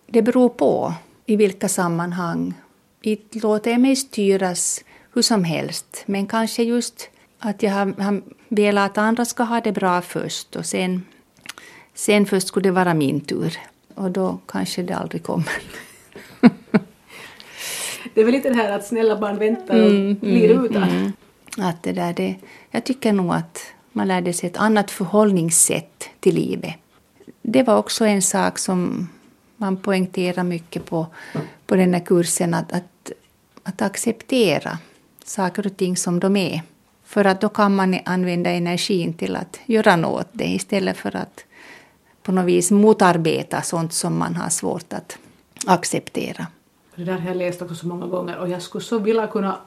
Det 0.08 0.22
beror 0.22 0.50
på 0.50 0.94
i 1.26 1.36
vilka 1.36 1.68
sammanhang. 1.68 2.54
Inte 3.02 3.40
låter 3.40 3.72
jag 3.72 3.80
mig 3.80 3.96
styras 3.96 4.84
hur 5.20 5.24
som 5.24 5.44
helst, 5.44 6.04
men 6.06 6.28
kanske 6.28 6.64
just 6.64 7.10
att 7.40 7.64
jag 7.64 7.72
har, 7.72 8.04
har 8.04 8.22
velat 8.50 8.92
att 8.92 8.98
andra 8.98 9.26
ska 9.26 9.44
ha 9.44 9.62
det 9.62 9.72
bra 9.72 10.02
först 10.02 10.56
och 10.56 10.66
sen, 10.66 11.06
sen 11.94 12.26
först 12.26 12.48
skulle 12.48 12.70
det 12.70 12.72
vara 12.72 12.94
min 12.94 13.22
tur. 13.22 13.58
Och 13.96 14.12
då 14.12 14.40
kanske 14.48 14.84
det 14.84 14.96
aldrig 14.96 15.24
kommer. 15.24 15.62
det 18.14 18.22
är 18.22 18.26
väl 18.26 18.34
lite 18.34 18.50
det 18.50 18.56
här 18.56 18.72
att 18.72 18.86
snälla 18.86 19.16
barn 19.16 19.38
väntar 19.38 19.84
och 19.84 19.92
mm, 19.92 20.16
blir 20.16 20.52
mm, 20.52 20.66
utan. 20.66 20.84
Mm. 20.84 21.12
Att 21.58 21.84
det 21.84 21.92
där, 21.92 22.14
det, 22.14 22.36
jag 22.72 22.84
tycker 22.84 23.14
nog 23.14 23.34
att 23.34 23.60
man 23.92 24.08
lärde 24.08 24.34
sig 24.34 24.50
ett 24.50 24.58
annat 24.58 24.92
förhållningssätt 24.92 26.10
till 26.20 26.36
livet. 26.36 26.76
Det 27.42 27.64
var 27.64 27.78
också 27.78 28.06
en 28.06 28.22
sak 28.22 28.58
som 28.58 29.10
man 29.58 29.78
poängterar 29.78 30.44
mycket 30.44 30.86
på, 30.86 31.08
på 31.66 31.76
den 31.76 31.94
här 31.94 32.06
kursen, 32.06 32.54
att, 32.54 32.72
att, 32.72 33.12
att 33.64 33.82
acceptera 33.82 34.78
saker 35.30 35.66
och 35.66 35.78
ting 35.78 35.98
som 35.98 36.20
de 36.20 36.36
är. 36.36 36.62
För 37.04 37.26
att 37.26 37.42
då 37.42 37.50
kan 37.50 37.76
man 37.76 38.00
använda 38.06 38.50
energin 38.50 39.14
till 39.14 39.36
att 39.36 39.60
göra 39.66 39.96
något 39.96 40.28
det 40.32 40.48
istället 40.48 40.98
för 40.98 41.16
att 41.16 41.46
på 42.24 42.32
något 42.32 42.46
vis 42.46 42.72
motarbeta 42.72 43.62
sånt 43.62 43.94
som 43.94 44.18
man 44.18 44.36
har 44.36 44.50
svårt 44.50 44.94
att 44.94 45.18
acceptera. 45.66 46.48
Det 46.96 47.04
där 47.04 47.18
har 47.18 47.28
jag 47.28 47.38
läst 47.38 47.62
också 47.62 47.76
så 47.76 47.88
många 47.88 48.08
gånger 48.08 48.38
och 48.38 48.50
jag 48.50 48.62
skulle 48.62 48.84
så 48.84 49.00
vilja 49.00 49.28
kunna 49.28 49.58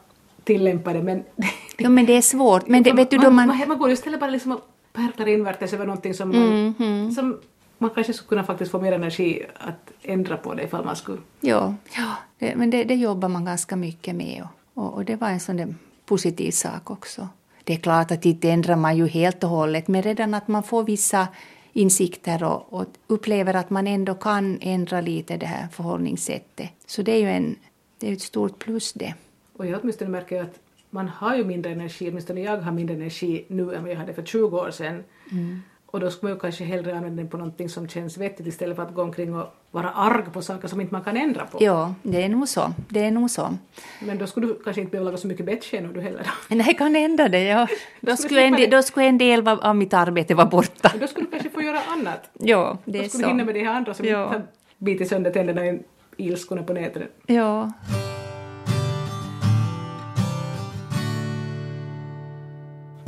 tillämpa 0.44 0.92
det 0.92 1.02
men... 1.02 1.24
ja 1.76 1.88
men 1.88 2.06
det 2.06 2.12
är 2.16 2.22
svårt. 2.22 2.66
Men 2.66 2.82
det, 2.82 2.92
vet 2.92 3.10
du, 3.10 3.18
då 3.18 3.30
man, 3.30 3.48
man, 3.48 3.68
man 3.68 3.78
går 3.78 3.90
istället 3.90 4.20
bara 4.20 4.30
liksom 4.30 4.52
och 4.52 4.60
pärtar 4.92 5.28
invärtes 5.28 5.72
över 5.72 5.86
någonting 5.86 6.14
som 6.14 6.28
man, 6.28 6.42
mm, 6.42 6.74
mm. 6.78 7.10
som 7.10 7.40
man 7.78 7.90
kanske 7.90 8.12
skulle 8.12 8.28
kunna 8.28 8.44
faktiskt 8.44 8.70
få 8.70 8.80
mer 8.80 8.92
energi 8.92 9.42
att 9.54 9.92
ändra 10.02 10.36
på 10.36 10.54
det 10.54 10.62
ifall 10.62 10.84
man 10.84 10.96
skulle... 10.96 11.18
Ja, 11.40 11.74
ja 11.96 12.16
det, 12.38 12.56
men 12.56 12.70
det, 12.70 12.84
det 12.84 12.94
jobbar 12.94 13.28
man 13.28 13.44
ganska 13.44 13.76
mycket 13.76 14.14
med 14.14 14.42
och, 14.42 14.61
och, 14.82 14.94
och 14.94 15.04
det 15.04 15.16
var 15.16 15.28
en 15.28 15.40
sån 15.40 15.78
positiv 16.06 16.50
sak 16.50 16.90
också. 16.90 17.28
Det 17.64 17.72
är 17.72 17.78
klart 17.78 18.10
att 18.10 18.24
inte 18.24 18.50
ändrar 18.50 18.76
man 18.76 18.96
ju 18.96 19.06
helt 19.06 19.44
och 19.44 19.50
hållet 19.50 19.88
men 19.88 20.02
redan 20.02 20.34
att 20.34 20.48
man 20.48 20.62
får 20.62 20.84
vissa 20.84 21.28
insikter 21.72 22.44
och, 22.44 22.72
och, 22.72 22.86
upplever 23.06 23.54
att 23.54 23.70
man 23.70 23.86
ändå 23.86 24.14
kan 24.14 24.58
ändra 24.60 25.00
lite 25.00 25.36
det 25.36 25.46
här 25.46 25.68
förhållningssättet. 25.68 26.70
Så 26.86 27.02
det 27.02 27.12
är 27.12 27.18
ju 27.18 27.30
en, 27.30 27.56
det 27.98 28.08
är 28.08 28.12
ett 28.12 28.22
stort 28.22 28.58
plus 28.58 28.92
det. 28.92 29.14
Och 29.52 29.66
jag 29.66 29.80
åtminstone 29.82 30.10
märker 30.10 30.42
att 30.42 30.58
man 30.90 31.08
har 31.08 31.36
ju 31.36 31.44
mindre 31.44 31.72
energi, 31.72 32.10
åtminstone 32.10 32.40
jag 32.40 32.56
har 32.56 32.72
mindre 32.72 32.96
energi 32.96 33.44
nu 33.48 33.74
än 33.74 33.82
vad 33.82 33.92
jag 33.92 33.96
hade 33.96 34.14
för 34.14 34.22
20 34.22 34.58
år 34.58 34.70
sedan. 34.70 35.04
Mm. 35.30 35.62
Och 35.92 36.00
då 36.00 36.10
skulle 36.10 36.28
man 36.30 36.36
ju 36.36 36.40
kanske 36.40 36.64
hellre 36.64 36.96
använda 36.96 37.22
den 37.22 37.30
på 37.30 37.36
någonting 37.36 37.68
som 37.68 37.88
känns 37.88 38.18
vettigt 38.18 38.46
istället 38.46 38.76
för 38.76 38.82
att 38.82 38.94
gå 38.94 39.02
omkring 39.02 39.34
och 39.34 39.46
vara 39.70 39.90
arg 39.90 40.24
på 40.32 40.42
saker 40.42 40.68
som 40.68 40.80
inte 40.80 40.94
man 40.94 41.04
kan 41.04 41.16
ändra 41.16 41.46
på. 41.46 41.58
Ja, 41.60 41.94
det 42.02 42.22
är 42.22 42.28
nog 42.28 42.48
så. 42.48 42.72
Det 42.88 43.00
är 43.00 43.10
nog 43.10 43.30
så. 43.30 43.56
Men 44.00 44.18
då 44.18 44.26
skulle 44.26 44.46
du 44.46 44.54
kanske 44.64 44.80
inte 44.80 44.90
behöva 44.90 45.04
laga 45.10 45.16
så 45.16 45.26
mycket 45.26 45.46
bettskenor 45.46 45.92
du 45.92 46.00
heller 46.00 46.18
då? 46.48 46.54
Nej, 46.56 46.74
kan 46.74 46.94
hända 46.94 47.28
det, 47.28 47.42
ja. 47.42 47.66
Då 48.00 48.16
skulle, 48.16 48.42
en, 48.42 48.70
då 48.70 48.82
skulle 48.82 49.06
en 49.06 49.18
del 49.18 49.48
av 49.48 49.76
mitt 49.76 49.94
arbete 49.94 50.34
vara 50.34 50.46
borta. 50.46 50.90
Men 50.92 51.00
då 51.00 51.06
skulle 51.06 51.26
du 51.26 51.30
kanske 51.30 51.50
få 51.50 51.62
göra 51.62 51.80
annat. 51.80 52.30
Ja, 52.38 52.78
det 52.84 52.98
är 52.98 53.02
så. 53.02 53.04
Då 53.04 53.08
skulle 53.08 53.24
du 53.24 53.28
hinna 53.28 53.44
med 53.44 53.54
de 53.54 53.64
här 53.64 53.74
andra 53.74 53.94
som 53.94 54.06
ja. 54.06 54.40
bitit 54.78 55.08
sönder 55.08 55.30
tänderna 55.30 55.66
i 55.66 55.82
ilskorna 56.16 56.62
på 56.62 56.72
nätet. 56.72 57.02
Ja. 57.26 57.72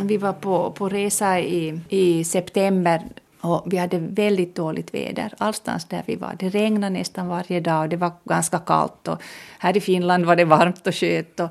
Vi 0.06 0.16
var 0.16 0.32
på, 0.32 0.70
på 0.70 0.88
resa 0.88 1.40
i, 1.40 1.80
i 1.88 2.24
september 2.24 3.02
och 3.40 3.62
vi 3.66 3.76
hade 3.76 3.98
väldigt 3.98 4.54
dåligt 4.54 4.94
väder 4.94 5.34
allstans 5.38 5.84
där 5.84 6.02
vi 6.06 6.16
var. 6.16 6.36
Det 6.38 6.48
regnade 6.48 6.98
nästan 6.98 7.28
varje 7.28 7.60
dag 7.60 7.82
och 7.82 7.88
det 7.88 7.96
var 7.96 8.12
ganska 8.24 8.58
kallt. 8.58 9.08
Och 9.08 9.22
här 9.58 9.76
i 9.76 9.80
Finland 9.80 10.24
var 10.24 10.36
det 10.36 10.44
varmt 10.44 10.86
och 10.86 10.94
skönt. 10.94 11.40
Och, 11.40 11.48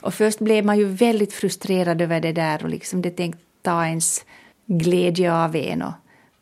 och 0.00 0.14
först 0.14 0.38
blev 0.38 0.64
man 0.64 0.78
ju 0.78 0.84
väldigt 0.84 1.32
frustrerad 1.32 2.00
över 2.00 2.20
det 2.20 2.32
där 2.32 2.64
och 2.64 2.70
liksom 2.70 3.02
det 3.02 3.10
tänkte 3.10 3.42
ta 3.62 3.86
ens 3.86 4.24
glädje 4.66 5.34
av 5.34 5.56
en. 5.56 5.82
Och 5.82 5.92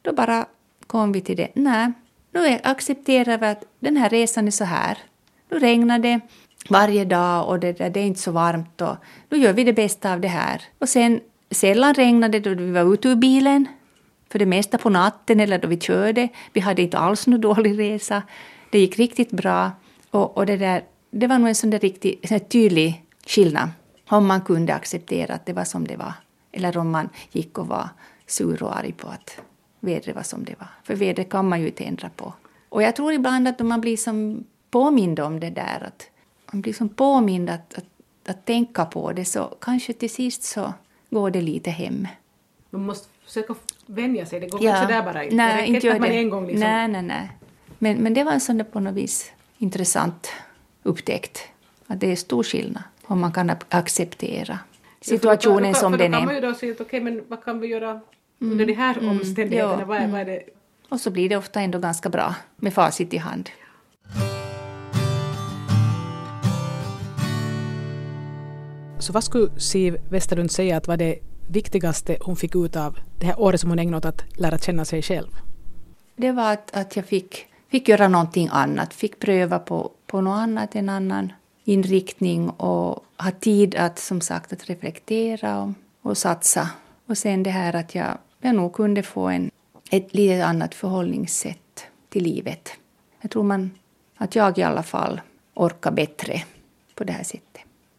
då 0.03 0.13
bara 0.13 0.47
kom 0.87 1.13
vi 1.13 1.21
till 1.21 1.37
det. 1.37 1.49
Nej, 1.55 1.93
nu 2.33 2.59
accepterar 2.63 3.39
vi 3.39 3.47
att 3.47 3.65
den 3.81 3.97
här 3.97 4.11
resan 4.11 4.47
är 4.47 4.51
så 4.51 4.65
här. 4.65 4.99
Nu 5.51 5.59
regnar 5.59 5.99
det 5.99 6.21
varje 6.69 7.05
dag 7.05 7.49
och 7.49 7.61
det, 7.61 7.73
det 7.73 8.01
är 8.01 8.05
inte 8.05 8.21
så 8.21 8.33
varmt 8.33 8.81
och 8.81 8.97
nu 9.29 9.39
gör 9.39 9.53
vi 9.53 9.65
det 9.65 9.73
bästa 9.73 10.13
av 10.13 10.21
det 10.21 10.29
här. 10.29 10.63
Och 10.79 10.89
sen 10.89 11.21
Sällan 11.55 11.95
regnade 11.95 12.41
då 12.41 12.55
vi 12.55 12.71
var 12.71 12.95
ute 12.95 13.09
ur 13.09 13.17
bilen, 13.17 13.69
för 14.31 14.39
det 14.39 14.47
mesta 14.47 14.79
på 14.79 14.91
natten 14.91 15.41
eller 15.41 15.59
då 15.59 15.69
vi 15.69 15.81
körde. 15.81 16.29
Vi 16.53 16.61
hade 16.61 16.83
inte 16.83 16.99
alls 16.99 17.27
någon 17.27 17.41
dålig 17.41 17.79
resa. 17.79 18.23
Det 18.71 18.79
gick 18.79 18.99
riktigt 18.99 19.31
bra. 19.31 19.71
Och, 20.11 20.37
och 20.37 20.47
det, 20.47 20.57
där, 20.57 20.85
det 21.11 21.27
var 21.27 21.39
nog 21.39 21.49
en 21.49 21.55
sån 21.55 21.71
där 21.71 21.79
riktigt 21.79 22.29
sån 22.29 22.41
tydlig 22.41 23.05
skillnad. 23.27 23.69
Om 24.09 24.27
man 24.27 24.41
kunde 24.41 24.75
acceptera 24.75 25.35
att 25.35 25.47
det 25.47 25.53
var 25.53 25.65
som 25.65 25.87
det 25.87 25.97
var. 25.97 26.13
Eller 26.53 26.77
om 26.77 26.91
man 26.91 27.09
gick 27.33 27.59
och 27.59 27.67
var 27.67 27.89
sur 28.27 28.63
och 28.63 28.79
arg 28.79 28.93
på 28.93 29.09
att 29.09 29.41
vädret 29.81 30.17
var 30.17 30.23
som 30.23 30.45
det 30.45 30.55
var. 30.59 30.69
För 30.85 30.95
vädret 30.95 31.31
kan 31.31 31.49
man 31.49 31.61
ju 31.61 31.67
inte 31.67 31.85
ändra 31.85 32.09
på. 32.09 32.33
Och 32.69 32.83
jag 32.83 32.97
tror 32.97 33.13
ibland 33.13 33.49
att 33.49 33.61
man 33.61 33.81
blir 33.81 33.97
som 33.97 34.45
påmind 34.71 35.21
om 35.21 35.41
det 35.41 35.51
där, 35.51 35.83
att 35.87 36.07
man 36.53 36.63
blir 36.63 36.73
som 36.73 36.89
påmind 36.89 37.51
att, 37.51 37.75
att, 37.75 37.85
att 38.27 38.45
tänka 38.45 38.85
på 38.85 39.13
det, 39.13 39.25
så 39.25 39.55
kanske 39.61 39.93
till 39.93 40.11
sist 40.11 40.43
så 40.43 40.73
går 41.13 41.31
det 41.31 41.41
lite 41.41 41.71
hem. 41.71 42.09
Man 42.71 42.83
måste 42.83 43.09
försöka 43.25 43.55
vänja 43.87 44.27
sig, 44.27 44.41
det 44.41 44.47
går 44.47 44.65
ja. 44.65 44.71
inte 44.71 44.83
sådär 44.83 45.03
bara. 45.03 45.23
Nej, 45.31 45.69
inte 45.69 45.87
gör 45.87 45.99
man 45.99 46.09
det. 46.09 46.17
en 46.17 46.31
gång 46.31 46.47
liksom. 46.47 46.69
Nej, 46.69 46.89
nej, 46.89 47.03
nej. 47.03 47.31
Men, 47.79 47.97
men 47.97 48.15
det 48.15 48.25
var 48.25 48.33
en 48.33 48.41
sån 48.41 48.59
där 48.59 48.65
på 48.65 48.81
något 48.81 48.95
vis 48.95 49.33
intressant 49.59 50.33
upptäckt. 50.83 51.49
Att 51.87 52.01
det 52.01 52.13
är 52.13 52.17
stor 52.17 52.43
skillnad 52.43 52.83
om 53.05 53.21
man 53.21 53.33
kan 53.33 53.51
acceptera 53.69 54.59
situationen 55.01 55.69
ja, 55.69 55.75
som 55.75 55.93
den 55.93 56.01
är. 56.01 56.09
Då 56.09 56.17
kan 56.17 56.27
man 56.27 56.35
ju 56.35 56.41
då 56.41 56.55
säga 56.55 56.73
att 56.73 56.81
okej, 56.81 57.01
okay, 57.01 57.13
men 57.13 57.25
vad 57.29 57.45
kan 57.45 57.61
vi 57.61 57.67
göra 57.67 58.01
under 58.39 58.67
de 58.67 58.73
här 58.73 58.99
mm, 58.99 59.11
omständigheterna? 59.11 59.85
Vad, 59.85 59.99
är, 59.99 60.09
vad 60.09 60.21
är 60.21 60.25
det? 60.25 60.43
Och 60.89 61.01
så 61.01 61.11
blir 61.11 61.29
det 61.29 61.37
ofta 61.37 61.61
ändå 61.61 61.79
ganska 61.79 62.09
bra 62.09 62.35
med 62.57 62.75
facit 62.75 63.15
i 63.15 63.19
hand. 63.19 63.51
Så 69.03 69.13
vad 69.13 69.25
skulle 69.25 69.61
Siv 69.61 69.99
Westerlund 70.09 70.51
säga 70.51 70.77
att 70.77 70.89
var 70.89 70.97
det 70.97 71.19
viktigaste 71.49 72.17
hon 72.21 72.37
fick 72.37 72.57
ut 72.57 72.77
av 72.77 72.99
det 73.19 73.27
här 73.27 73.41
året 73.41 73.61
som 73.61 73.71
hon 73.71 73.79
ägnat 73.79 74.05
åt 74.05 74.15
att 74.15 74.39
lära 74.39 74.59
känna 74.59 74.85
sig 74.85 75.03
själv? 75.03 75.29
Det 76.17 76.33
var 76.33 76.53
att, 76.53 76.77
att 76.77 76.97
jag 76.97 77.05
fick, 77.07 77.47
fick 77.71 77.89
göra 77.89 78.09
någonting 78.09 78.49
annat, 78.53 78.95
fick 78.95 79.19
pröva 79.19 79.59
på, 79.59 79.91
på 80.07 80.21
något 80.21 80.39
annat, 80.39 80.75
en 80.75 80.89
annan 80.89 81.33
inriktning 81.65 82.51
och 82.51 83.05
ha 83.19 83.31
tid 83.41 83.75
att 83.75 83.99
som 83.99 84.21
sagt 84.21 84.53
att 84.53 84.71
reflektera 84.71 85.63
och, 85.63 85.73
och 86.03 86.19
satsa. 86.19 86.71
Och 87.07 87.19
sen 87.19 87.43
det 87.43 87.51
här 87.51 87.77
att 87.77 87.95
jag, 87.95 88.19
jag 88.41 88.55
nog 88.55 88.73
kunde 88.73 89.03
få 89.03 89.29
en, 89.29 89.51
ett 89.91 90.15
lite 90.15 90.47
annat 90.47 90.75
förhållningssätt 90.75 91.87
till 92.09 92.23
livet. 92.23 92.69
Jag 93.21 93.31
tror 93.31 93.43
man, 93.43 93.71
att 94.17 94.35
jag 94.35 94.59
i 94.59 94.63
alla 94.63 94.83
fall 94.83 95.21
orkar 95.55 95.91
bättre 95.91 96.43
på 96.95 97.05
det 97.05 97.13
här 97.13 97.25
sättet. 97.25 97.52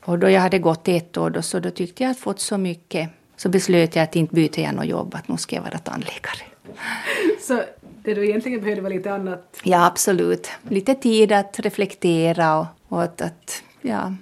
Och 0.05 0.19
då 0.19 0.29
jag 0.29 0.41
hade 0.41 0.59
gått 0.59 0.87
ett 0.87 1.17
år 1.17 1.29
då, 1.29 1.41
så 1.41 1.59
då 1.59 1.69
tyckte 1.69 2.03
jag 2.03 2.11
att 2.11 2.19
fått 2.19 2.39
så 2.39 2.57
mycket 2.57 3.09
så 3.37 3.49
beslöt 3.49 3.95
jag 3.95 4.03
att 4.03 4.15
inte 4.15 4.35
byta 4.35 4.61
jag 4.61 4.75
något 4.75 4.85
jobb, 4.85 5.15
att 5.15 5.27
nu 5.27 5.37
ska 5.37 5.55
jag 5.55 5.63
vara 5.63 5.77
tandläkare. 5.77 6.41
Så 7.41 7.61
det 8.03 8.13
du 8.13 8.25
egentligen 8.25 8.61
behövde 8.61 8.81
var 8.81 8.89
lite 8.89 9.13
annat? 9.13 9.59
Ja, 9.63 9.85
absolut. 9.85 10.49
Lite 10.69 10.95
tid 10.95 11.31
att 11.31 11.59
reflektera 11.59 12.59
och, 12.59 12.65
och 12.87 13.03
att, 13.03 13.21
att, 13.21 13.63
ja. 13.81 14.13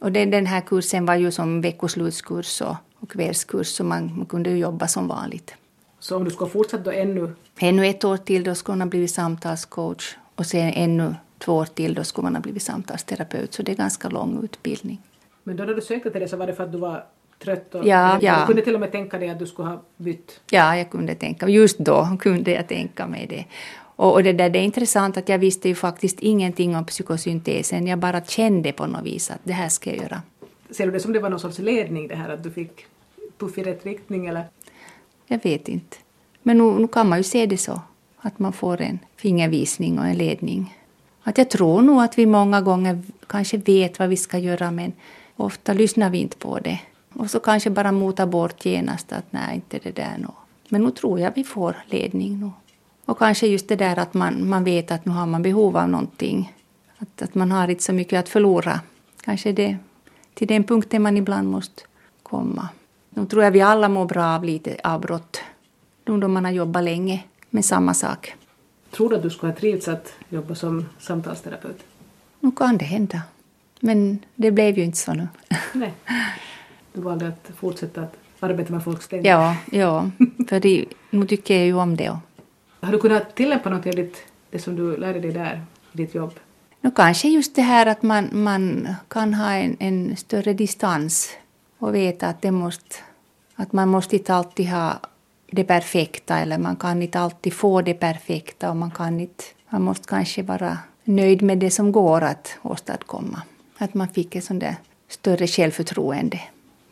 Och 0.00 0.12
den, 0.12 0.30
den 0.30 0.46
här 0.46 0.60
kursen 0.60 1.06
var 1.06 1.14
ju 1.14 1.30
som 1.30 1.60
veckoslutskurs 1.60 2.60
och, 2.60 2.76
och 3.00 3.10
kvällskurs 3.10 3.66
så 3.66 3.84
man, 3.84 4.16
man 4.16 4.26
kunde 4.26 4.50
ju 4.50 4.56
jobba 4.56 4.88
som 4.88 5.08
vanligt. 5.08 5.54
Så 5.98 6.16
om 6.16 6.24
du 6.24 6.30
ska 6.30 6.46
fortsätta 6.46 6.82
då 6.82 6.90
ännu? 6.90 7.34
Ännu 7.58 7.86
ett 7.86 8.04
år 8.04 8.16
till, 8.16 8.44
då 8.44 8.54
skulle 8.54 8.72
man 8.72 8.80
ha 8.80 8.90
blivit 8.90 9.10
samtalscoach 9.10 10.16
och 10.34 10.46
sen 10.46 10.72
ännu 10.72 11.14
två 11.38 11.52
år 11.52 11.64
till, 11.64 11.94
då 11.94 12.04
skulle 12.04 12.22
man 12.22 12.34
ha 12.34 12.42
blivit 12.42 12.62
samtalsterapeut. 12.62 13.54
Så 13.54 13.62
det 13.62 13.72
är 13.72 13.76
ganska 13.76 14.08
lång 14.08 14.44
utbildning. 14.44 15.00
Men 15.42 15.56
då 15.56 15.64
när 15.64 15.74
du 15.74 15.80
sökte 15.80 16.10
till 16.10 16.20
det 16.20 16.28
så 16.28 16.36
var 16.36 16.46
det 16.46 16.54
för 16.54 16.64
att 16.64 16.72
du 16.72 16.78
var 16.78 17.04
trött 17.38 17.74
och 17.74 17.86
ja, 17.86 18.16
du 18.20 18.26
ja. 18.26 18.44
kunde 18.46 18.62
till 18.62 18.74
och 18.74 18.80
med 18.80 18.92
tänka 18.92 19.18
dig 19.18 19.30
att 19.30 19.38
du 19.38 19.46
skulle 19.46 19.68
ha 19.68 19.82
bytt? 19.96 20.40
Ja, 20.50 20.76
jag 20.76 20.90
kunde 20.90 21.14
tänka 21.14 21.48
Just 21.48 21.78
då 21.78 22.16
kunde 22.20 22.50
jag 22.50 22.68
tänka 22.68 23.06
mig 23.06 23.26
det. 23.26 23.44
Och, 23.96 24.12
och 24.12 24.22
det, 24.22 24.32
där, 24.32 24.50
det 24.50 24.58
är 24.58 24.62
intressant 24.62 25.16
att 25.16 25.28
jag 25.28 25.38
visste 25.38 25.68
ju 25.68 25.74
faktiskt 25.74 26.20
ingenting 26.20 26.76
om 26.76 26.84
psykosyntesen. 26.84 27.86
Jag 27.86 27.98
bara 27.98 28.24
kände 28.24 28.72
på 28.72 28.86
något 28.86 29.04
vis 29.04 29.30
att 29.30 29.40
det 29.44 29.52
här 29.52 29.68
ska 29.68 29.90
jag 29.90 29.98
göra. 30.02 30.22
Ser 30.70 30.86
du 30.86 30.92
det 30.92 31.00
som 31.00 31.12
det 31.12 31.20
var 31.20 31.30
någon 31.30 31.40
sorts 31.40 31.58
ledning 31.58 32.08
det 32.08 32.14
här 32.14 32.28
att 32.28 32.42
du 32.42 32.50
fick 32.50 32.86
puff 33.38 33.58
i 33.58 33.62
rätt 33.62 33.86
riktning 33.86 34.26
eller? 34.26 34.44
Jag 35.26 35.42
vet 35.42 35.68
inte. 35.68 35.96
Men 36.42 36.58
nu, 36.58 36.64
nu 36.64 36.88
kan 36.88 37.08
man 37.08 37.18
ju 37.18 37.24
se 37.24 37.46
det 37.46 37.56
så. 37.56 37.80
Att 38.16 38.38
man 38.38 38.52
får 38.52 38.80
en 38.80 38.98
fingervisning 39.16 39.98
och 39.98 40.06
en 40.06 40.16
ledning. 40.16 40.78
Att 41.22 41.38
jag 41.38 41.50
tror 41.50 41.82
nog 41.82 42.02
att 42.02 42.18
vi 42.18 42.26
många 42.26 42.60
gånger 42.60 43.02
kanske 43.26 43.56
vet 43.56 43.98
vad 43.98 44.08
vi 44.08 44.16
ska 44.16 44.38
göra 44.38 44.70
men 44.70 44.92
Ofta 45.42 45.72
lyssnar 45.72 46.10
vi 46.10 46.18
inte 46.18 46.36
på 46.36 46.58
det. 46.58 46.80
Och 47.14 47.30
så 47.30 47.40
kanske 47.40 47.70
bara 47.70 47.92
mota 47.92 48.26
bort 48.26 48.64
genast 48.66 49.12
att 49.12 49.32
nej, 49.32 49.54
inte 49.54 49.78
det 49.78 49.96
där 49.96 50.16
nu. 50.18 50.28
Men 50.68 50.82
nu 50.82 50.90
tror 50.90 51.20
jag 51.20 51.32
vi 51.34 51.44
får 51.44 51.76
ledning 51.86 52.40
nu. 52.40 52.50
Och 53.04 53.18
kanske 53.18 53.46
just 53.46 53.68
det 53.68 53.76
där 53.76 53.98
att 53.98 54.14
man, 54.14 54.48
man 54.48 54.64
vet 54.64 54.90
att 54.90 55.04
nu 55.04 55.12
har 55.12 55.26
man 55.26 55.42
behov 55.42 55.76
av 55.76 55.88
någonting. 55.88 56.52
Att, 56.98 57.22
att 57.22 57.34
man 57.34 57.52
har 57.52 57.68
inte 57.68 57.82
så 57.82 57.92
mycket 57.92 58.18
att 58.18 58.28
förlora. 58.28 58.80
Kanske 59.24 59.52
det 59.52 59.76
till 60.34 60.48
den 60.48 60.64
punkten 60.64 61.02
man 61.02 61.16
ibland 61.16 61.48
måste 61.48 61.82
komma. 62.22 62.68
Nu 63.10 63.26
tror 63.26 63.44
jag 63.44 63.50
vi 63.50 63.60
alla 63.60 63.88
mår 63.88 64.04
bra 64.04 64.24
av 64.24 64.44
lite 64.44 64.76
avbrott. 64.84 65.40
Nu 66.04 66.18
då 66.18 66.28
man 66.28 66.44
har 66.44 66.52
jobbat 66.52 66.84
länge 66.84 67.24
med 67.50 67.64
samma 67.64 67.94
sak. 67.94 68.34
Tror 68.90 69.10
du 69.10 69.16
att 69.16 69.22
du 69.22 69.30
skulle 69.30 69.52
ha 69.52 69.58
trivts 69.58 69.88
att 69.88 70.12
jobba 70.28 70.54
som 70.54 70.88
samtalsterapeut? 70.98 71.84
Nu 72.40 72.50
kan 72.50 72.76
det 72.76 72.84
hända. 72.84 73.22
Men 73.84 74.18
det 74.34 74.50
blev 74.50 74.78
ju 74.78 74.84
inte 74.84 74.98
så 74.98 75.12
nu. 75.14 75.28
Nej. 75.72 75.92
Du 76.92 77.00
valde 77.00 77.28
att 77.28 77.50
fortsätta 77.56 78.02
att 78.02 78.16
arbeta 78.40 78.72
med 78.72 78.84
folks 78.84 79.08
tänder. 79.08 79.30
Ja, 79.30 79.56
ja, 79.72 80.10
för 80.48 80.60
det, 80.60 80.84
nu 81.10 81.26
tycker 81.26 81.54
jag 81.56 81.66
ju 81.66 81.74
om 81.74 81.96
det. 81.96 82.18
Har 82.80 82.92
du 82.92 82.98
kunnat 82.98 83.34
tillämpa 83.36 83.70
något 83.70 83.86
av 83.86 84.08
det 84.50 84.58
som 84.58 84.76
du 84.76 84.96
lärde 84.96 85.20
dig 85.20 85.32
där 85.32 85.64
i 85.92 85.96
ditt 85.96 86.14
jobb? 86.14 86.40
Nu 86.80 86.90
kanske 86.90 87.28
just 87.28 87.54
det 87.54 87.62
här 87.62 87.86
att 87.86 88.02
man, 88.02 88.28
man 88.32 88.88
kan 89.08 89.34
ha 89.34 89.50
en, 89.50 89.76
en 89.80 90.16
större 90.16 90.52
distans 90.52 91.30
och 91.78 91.94
veta 91.94 92.26
att, 92.28 92.42
det 92.42 92.50
måste, 92.50 92.96
att 93.54 93.72
man 93.72 93.88
måste 93.88 94.16
inte 94.16 94.34
alltid 94.34 94.68
ha 94.68 95.00
det 95.46 95.64
perfekta 95.64 96.38
eller 96.38 96.58
man 96.58 96.76
kan 96.76 97.02
inte 97.02 97.20
alltid 97.20 97.52
få 97.52 97.82
det 97.82 97.94
perfekta 97.94 98.70
och 98.70 98.76
man 98.76 98.90
kan 98.90 99.20
inte, 99.20 99.44
man 99.68 99.82
måste 99.82 100.08
kanske 100.08 100.42
vara 100.42 100.78
nöjd 101.04 101.42
med 101.42 101.58
det 101.58 101.70
som 101.70 101.92
går 101.92 102.20
att 102.20 102.58
åstadkomma. 102.62 103.42
Att 103.78 103.94
man 103.94 104.08
fick 104.08 104.34
ett 104.34 104.44
sånt 104.44 104.60
där 104.60 104.76
större 105.08 105.46
självförtroende 105.46 106.40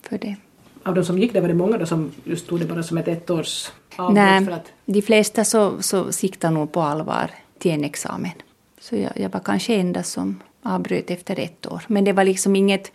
för 0.02 0.18
det. 0.18 0.36
Av 0.82 0.94
de 0.94 1.04
som 1.04 1.18
gick 1.18 1.32
där 1.32 1.40
var 1.40 1.48
det 1.48 1.54
många 1.54 1.78
då 1.78 1.86
som 1.86 2.12
just 2.24 2.46
tog 2.48 2.60
det 2.60 2.66
bara 2.66 2.82
som 2.82 2.98
ett 2.98 3.08
ettårs 3.08 3.70
Nej, 4.10 4.44
för 4.44 4.52
att... 4.52 4.72
de 4.84 5.02
flesta 5.02 5.44
så, 5.44 5.82
så 5.82 6.12
siktar 6.12 6.50
nog 6.50 6.72
på 6.72 6.80
allvar 6.80 7.30
till 7.58 7.70
en 7.70 7.84
examen. 7.84 8.32
Så 8.80 8.96
jag, 8.96 9.12
jag 9.14 9.28
var 9.28 9.40
kanske 9.40 9.74
enda 9.74 10.02
som 10.02 10.42
avbröt 10.62 11.10
efter 11.10 11.40
ett 11.40 11.66
år. 11.66 11.82
Men 11.86 12.04
det 12.04 12.12
var 12.12 12.24
liksom 12.24 12.56
inget, 12.56 12.92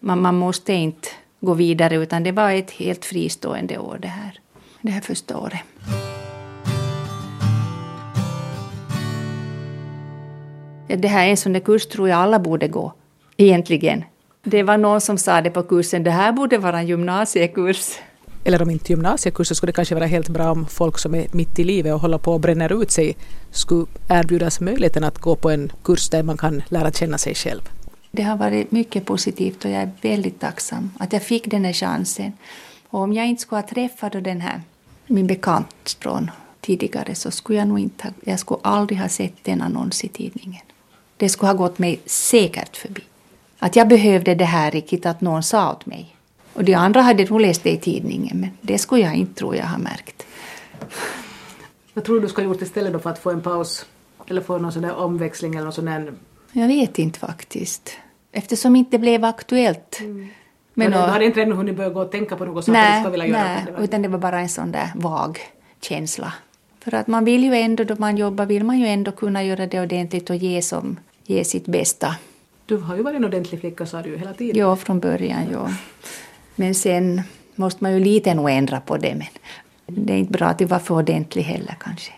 man, 0.00 0.22
man 0.22 0.34
måste 0.34 0.72
inte 0.72 1.08
gå 1.40 1.54
vidare 1.54 1.96
utan 1.96 2.22
det 2.22 2.32
var 2.32 2.50
ett 2.50 2.70
helt 2.70 3.04
fristående 3.04 3.78
år 3.78 3.98
det 4.02 4.08
här, 4.08 4.40
det 4.80 4.90
här 4.90 5.00
första 5.00 5.38
året. 5.38 5.60
Det 10.88 11.08
här 11.08 11.26
är 11.26 11.30
en 11.30 11.36
sån 11.36 11.52
där 11.52 11.60
kurs 11.60 11.86
tror 11.86 12.08
jag 12.08 12.18
alla 12.18 12.38
borde 12.38 12.68
gå, 12.68 12.92
egentligen. 13.40 14.04
Det 14.42 14.62
var 14.62 14.78
någon 14.78 15.00
som 15.00 15.18
sa 15.18 15.40
det 15.40 15.50
på 15.50 15.62
kursen, 15.62 16.04
det 16.04 16.10
här 16.10 16.32
borde 16.32 16.58
vara 16.58 16.78
en 16.78 16.86
gymnasiekurs. 16.86 17.98
Eller 18.44 18.62
om 18.62 18.70
inte 18.70 18.92
gymnasiekurser 18.92 19.54
skulle 19.54 19.68
det 19.68 19.76
kanske 19.76 19.94
vara 19.94 20.06
helt 20.06 20.28
bra 20.28 20.50
om 20.50 20.66
folk 20.66 20.98
som 20.98 21.14
är 21.14 21.26
mitt 21.32 21.58
i 21.58 21.64
livet 21.64 21.94
och 21.94 22.00
håller 22.00 22.18
på 22.18 22.32
och 22.32 22.40
bränner 22.40 22.82
ut 22.82 22.90
sig 22.90 23.16
skulle 23.50 23.86
erbjudas 24.08 24.60
möjligheten 24.60 25.04
att 25.04 25.18
gå 25.18 25.36
på 25.36 25.50
en 25.50 25.72
kurs 25.82 26.08
där 26.08 26.22
man 26.22 26.36
kan 26.36 26.62
lära 26.68 26.90
känna 26.92 27.18
sig 27.18 27.34
själv. 27.34 27.60
Det 28.10 28.22
har 28.22 28.36
varit 28.36 28.72
mycket 28.72 29.04
positivt 29.04 29.64
och 29.64 29.70
jag 29.70 29.82
är 29.82 29.90
väldigt 30.02 30.40
tacksam 30.40 30.90
att 30.98 31.12
jag 31.12 31.22
fick 31.22 31.50
den 31.50 31.64
här 31.64 31.72
chansen. 31.72 32.32
Och 32.88 33.00
om 33.00 33.12
jag 33.12 33.26
inte 33.26 33.42
skulle 33.42 33.60
ha 33.60 33.68
träffat 33.68 34.12
den 34.12 34.40
här, 34.40 34.60
min 35.06 35.26
bekant 35.26 35.96
från 36.00 36.30
tidigare 36.60 37.14
så 37.14 37.30
skulle 37.30 37.58
jag 37.58 37.68
nog 37.68 37.78
inte 37.78 38.04
ha, 38.04 38.12
jag 38.24 38.38
skulle 38.38 38.60
aldrig 38.62 38.98
ha 38.98 39.08
sett 39.08 39.44
den 39.44 39.62
annons 39.62 40.04
i 40.04 40.08
tidningen. 40.08 40.62
Det 41.16 41.28
skulle 41.28 41.48
ha 41.48 41.56
gått 41.56 41.78
mig 41.78 42.00
säkert 42.06 42.76
förbi. 42.76 43.02
Att 43.62 43.76
jag 43.76 43.88
behövde 43.88 44.34
det 44.34 44.44
här 44.44 44.70
riktigt 44.70 45.06
att 45.06 45.20
någon 45.20 45.42
sa 45.42 45.72
åt 45.72 45.86
mig. 45.86 46.16
Och 46.52 46.64
de 46.64 46.74
andra 46.74 47.00
hade 47.00 47.24
nog 47.24 47.40
läst 47.40 47.62
det 47.62 47.70
i 47.70 47.76
tidningen 47.76 48.40
men 48.40 48.50
det 48.60 48.78
skulle 48.78 49.02
jag 49.02 49.14
inte 49.14 49.34
tror 49.34 49.56
jag 49.56 49.66
ha 49.66 49.78
märkt. 49.78 50.26
Vad 51.94 52.04
tror 52.04 52.16
du 52.16 52.22
du 52.22 52.28
skulle 52.28 52.46
ha 52.46 52.54
gjort 52.54 52.62
istället 52.62 52.92
då 52.92 52.98
för 52.98 53.10
att 53.10 53.18
få 53.18 53.30
en 53.30 53.40
paus? 53.40 53.86
Eller 54.26 54.40
få 54.40 54.58
någon 54.58 54.72
sån 54.72 54.82
där 54.82 54.96
omväxling 54.96 55.54
eller 55.54 55.64
någon 55.64 55.72
sån 55.72 55.84
där... 55.84 56.12
Jag 56.52 56.66
vet 56.66 56.98
inte 56.98 57.18
faktiskt. 57.18 57.96
Eftersom 58.32 58.76
inte 58.76 58.90
det 58.90 58.98
blev 58.98 59.24
aktuellt. 59.24 60.00
Mm. 60.00 60.28
Men, 60.74 60.90
men 60.90 60.92
du 60.92 60.98
hade 60.98 61.24
inte 61.24 61.42
ännu 61.42 61.54
hunnit 61.54 61.76
börja 61.76 61.90
gå 61.90 62.00
och 62.00 62.10
tänka 62.10 62.36
på 62.36 62.44
något 62.44 62.66
nej, 62.66 62.92
du 62.92 63.00
skulle 63.00 63.24
vilja 63.24 63.38
göra? 63.38 63.54
Nej, 63.54 63.84
utan 63.84 64.02
det 64.02 64.08
var 64.08 64.18
bara 64.18 64.40
en 64.40 64.48
sån 64.48 64.72
där 64.72 64.90
vag 64.94 65.38
känsla. 65.80 66.32
För 66.80 66.94
att 66.94 67.06
man 67.06 67.24
vill 67.24 67.44
ju 67.44 67.54
ändå, 67.54 67.84
då 67.84 67.94
man 67.98 68.16
jobbar, 68.16 68.46
vill 68.46 68.64
man 68.64 68.78
ju 68.78 68.86
ändå 68.86 69.12
kunna 69.12 69.44
göra 69.44 69.66
det 69.66 69.80
ordentligt 69.80 70.30
och 70.30 70.36
ge, 70.36 70.62
som, 70.62 70.96
ge 71.26 71.44
sitt 71.44 71.66
bästa. 71.66 72.16
Du 72.70 72.76
har 72.76 72.96
ju 72.96 73.02
varit 73.02 73.16
en 73.16 73.24
ordentlig 73.24 73.60
flicka 73.60 73.86
sa 73.86 74.02
du 74.02 74.08
ju 74.08 74.16
hela 74.16 74.32
tiden. 74.32 74.56
Ja, 74.56 74.76
från 74.76 75.00
början, 75.00 75.42
ja. 75.52 75.68
Men 76.56 76.74
sen 76.74 77.22
måste 77.54 77.84
man 77.84 77.92
ju 77.92 78.00
lite 78.00 78.34
nog 78.34 78.50
ändra 78.50 78.80
på 78.80 78.96
det. 78.96 79.14
Men 79.14 79.26
det 79.86 80.12
är 80.12 80.16
inte 80.16 80.32
bra 80.32 80.46
att 80.46 80.62
vara 80.62 80.80
för 80.80 80.94
ordentlig 80.94 81.42
heller 81.42 81.76
kanske. 81.80 82.12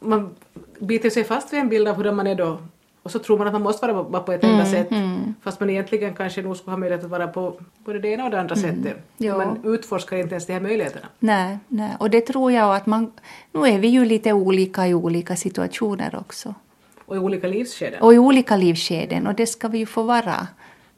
Man 0.00 0.30
biter 0.78 1.10
sig 1.10 1.24
fast 1.24 1.52
vid 1.52 1.60
en 1.60 1.68
bild 1.68 1.88
av 1.88 1.96
hur 2.02 2.12
man 2.12 2.26
är 2.26 2.34
då 2.34 2.58
och 3.02 3.10
så 3.10 3.18
tror 3.18 3.38
man 3.38 3.46
att 3.46 3.52
man 3.52 3.62
måste 3.62 3.92
vara 3.92 4.22
på 4.22 4.32
ett 4.32 4.44
enda 4.44 4.66
mm, 4.66 4.72
sätt 4.72 4.90
mm. 4.90 5.34
fast 5.42 5.60
man 5.60 5.70
egentligen 5.70 6.14
kanske 6.14 6.42
nog 6.42 6.56
skulle 6.56 6.72
ha 6.72 6.78
möjlighet 6.78 7.04
att 7.04 7.10
vara 7.10 7.28
på 7.28 7.54
både 7.84 7.98
det 7.98 8.08
ena 8.08 8.24
och 8.24 8.30
det 8.30 8.40
andra 8.40 8.54
mm, 8.54 8.82
sättet. 8.82 9.02
Ja. 9.16 9.36
Man 9.36 9.60
utforskar 9.64 10.16
inte 10.16 10.34
ens 10.34 10.46
de 10.46 10.52
här 10.52 10.60
möjligheterna. 10.60 11.06
Nej, 11.18 11.58
nej, 11.68 11.96
och 11.98 12.10
det 12.10 12.20
tror 12.20 12.52
jag 12.52 12.76
att 12.76 12.86
man... 12.86 13.12
Nu 13.52 13.60
är 13.68 13.78
vi 13.78 13.88
ju 13.88 14.04
lite 14.04 14.32
olika 14.32 14.86
i 14.88 14.94
olika 14.94 15.36
situationer 15.36 16.16
också. 16.20 16.54
Och 17.12 17.18
i 17.18 17.20
olika 17.20 17.48
livsskeden. 17.48 18.02
Och 18.02 18.14
i 18.14 18.18
olika 18.18 18.56
livsskeden 18.56 19.26
och 19.26 19.34
det 19.34 19.46
ska 19.46 19.68
vi 19.68 19.78
ju 19.78 19.86
få 19.86 20.02
vara. 20.02 20.46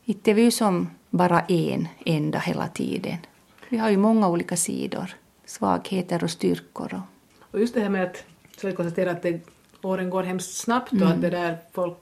Inte 0.05 0.31
är 0.31 0.35
vi 0.35 0.42
ju 0.42 0.50
som 0.50 0.90
bara 1.11 1.40
en 1.40 1.88
enda 2.07 2.38
hela 2.38 2.68
tiden. 2.68 3.16
Vi 3.68 3.77
har 3.77 3.90
ju 3.90 3.96
många 3.96 4.29
olika 4.29 4.57
sidor, 4.57 5.14
svagheter 5.46 6.24
och 6.24 6.31
styrkor. 6.31 6.94
Och, 6.94 7.55
och 7.55 7.61
just 7.61 7.74
det 7.74 7.81
här 7.81 7.88
med 7.88 8.03
att, 8.03 8.24
så 8.61 8.66
vi 8.66 8.72
konstaterar 8.72 9.11
att 9.11 9.22
det, 9.22 9.40
åren 9.83 10.11
går 10.11 10.22
hemskt 10.22 10.57
snabbt 10.57 10.92
och 10.92 10.98
att 10.98 11.05
mm. 11.05 11.20
det 11.20 11.31
där 11.31 11.57
folk, 11.72 11.98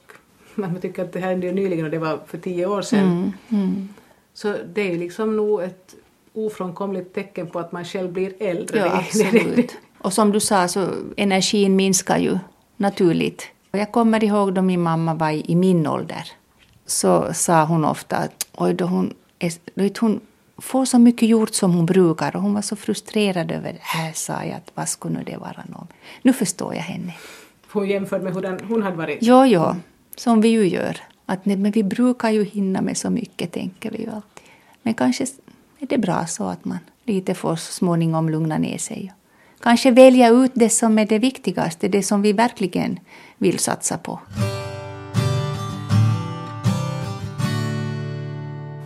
man 0.54 0.80
tycker 0.80 1.04
att 1.04 1.12
det 1.12 1.20
här 1.20 1.30
hände 1.30 1.52
nyligen 1.52 1.84
och 1.84 1.90
det 1.90 1.98
var 1.98 2.20
för 2.26 2.38
tio 2.38 2.66
år 2.66 2.82
sedan. 2.82 3.00
Mm, 3.00 3.32
mm. 3.64 3.88
Så 4.34 4.56
det 4.74 4.80
är 4.80 4.90
ju 4.90 4.98
liksom 4.98 5.36
nog 5.36 5.62
ett 5.62 5.94
ofrånkomligt 6.32 7.14
tecken 7.14 7.46
på 7.46 7.58
att 7.58 7.72
man 7.72 7.84
själv 7.84 8.12
blir 8.12 8.32
äldre. 8.38 8.78
Ja, 8.78 8.98
absolut. 8.98 9.76
och 9.98 10.12
som 10.12 10.32
du 10.32 10.40
sa 10.40 10.68
så 10.68 10.88
energin 11.16 11.76
minskar 11.76 12.18
ju 12.18 12.38
naturligt. 12.76 13.48
Jag 13.74 13.92
kommer 13.92 14.24
ihåg 14.24 14.54
då 14.54 14.62
min 14.62 14.82
mamma 14.82 15.14
var 15.14 15.50
i 15.50 15.54
min 15.54 15.86
ålder 15.86 16.32
så 16.86 17.34
sa 17.34 17.64
hon 17.64 17.84
ofta 17.84 18.16
att 18.16 18.46
oj, 18.52 18.74
då 18.74 18.84
hon, 18.84 19.14
är, 19.38 20.00
hon 20.00 20.20
får 20.58 20.84
så 20.84 20.98
mycket 20.98 21.28
gjort 21.28 21.54
som 21.54 21.74
hon 21.74 21.86
brukar 21.86 22.36
och 22.36 22.42
hon 22.42 22.54
var 22.54 22.62
så 22.62 22.76
frustrerad 22.76 23.50
över 23.50 23.72
det 23.72 23.78
här 23.82 24.12
sa 24.12 24.44
jag 24.44 24.52
att 24.52 24.70
vad 24.74 24.88
skulle 24.88 25.18
nu 25.18 25.24
det 25.24 25.36
vara 25.36 25.64
någon. 25.66 25.86
Nu 26.22 26.32
förstår 26.32 26.74
jag 26.74 26.82
henne. 26.82 27.14
Hon 27.72 27.88
jämförde 27.88 28.24
med 28.24 28.34
hur 28.34 28.42
den, 28.42 28.60
hon 28.68 28.82
hade 28.82 28.96
varit? 28.96 29.22
Ja, 29.22 29.46
ja, 29.46 29.76
som 30.16 30.40
vi 30.40 30.48
ju 30.48 30.68
gör. 30.68 30.96
Att, 31.26 31.46
men 31.46 31.70
vi 31.70 31.82
brukar 31.82 32.30
ju 32.30 32.44
hinna 32.44 32.80
med 32.80 32.96
så 32.96 33.10
mycket, 33.10 33.52
tänker 33.52 33.90
vi 33.90 33.98
ju 33.98 34.10
alltid. 34.10 34.44
Men 34.82 34.94
kanske 34.94 35.24
är 35.78 35.86
det 35.86 35.98
bra 35.98 36.26
så 36.26 36.44
att 36.44 36.64
man 36.64 36.78
lite 37.04 37.34
får 37.34 37.56
så 37.56 37.72
småningom 37.72 38.28
lugna 38.28 38.58
ner 38.58 38.78
sig. 38.78 39.12
Kanske 39.60 39.90
välja 39.90 40.28
ut 40.28 40.50
det 40.54 40.68
som 40.68 40.98
är 40.98 41.06
det 41.06 41.18
viktigaste, 41.18 41.88
det 41.88 42.02
som 42.02 42.22
vi 42.22 42.32
verkligen 42.32 42.98
vill 43.42 43.58
satsa 43.58 43.98
på. 43.98 44.20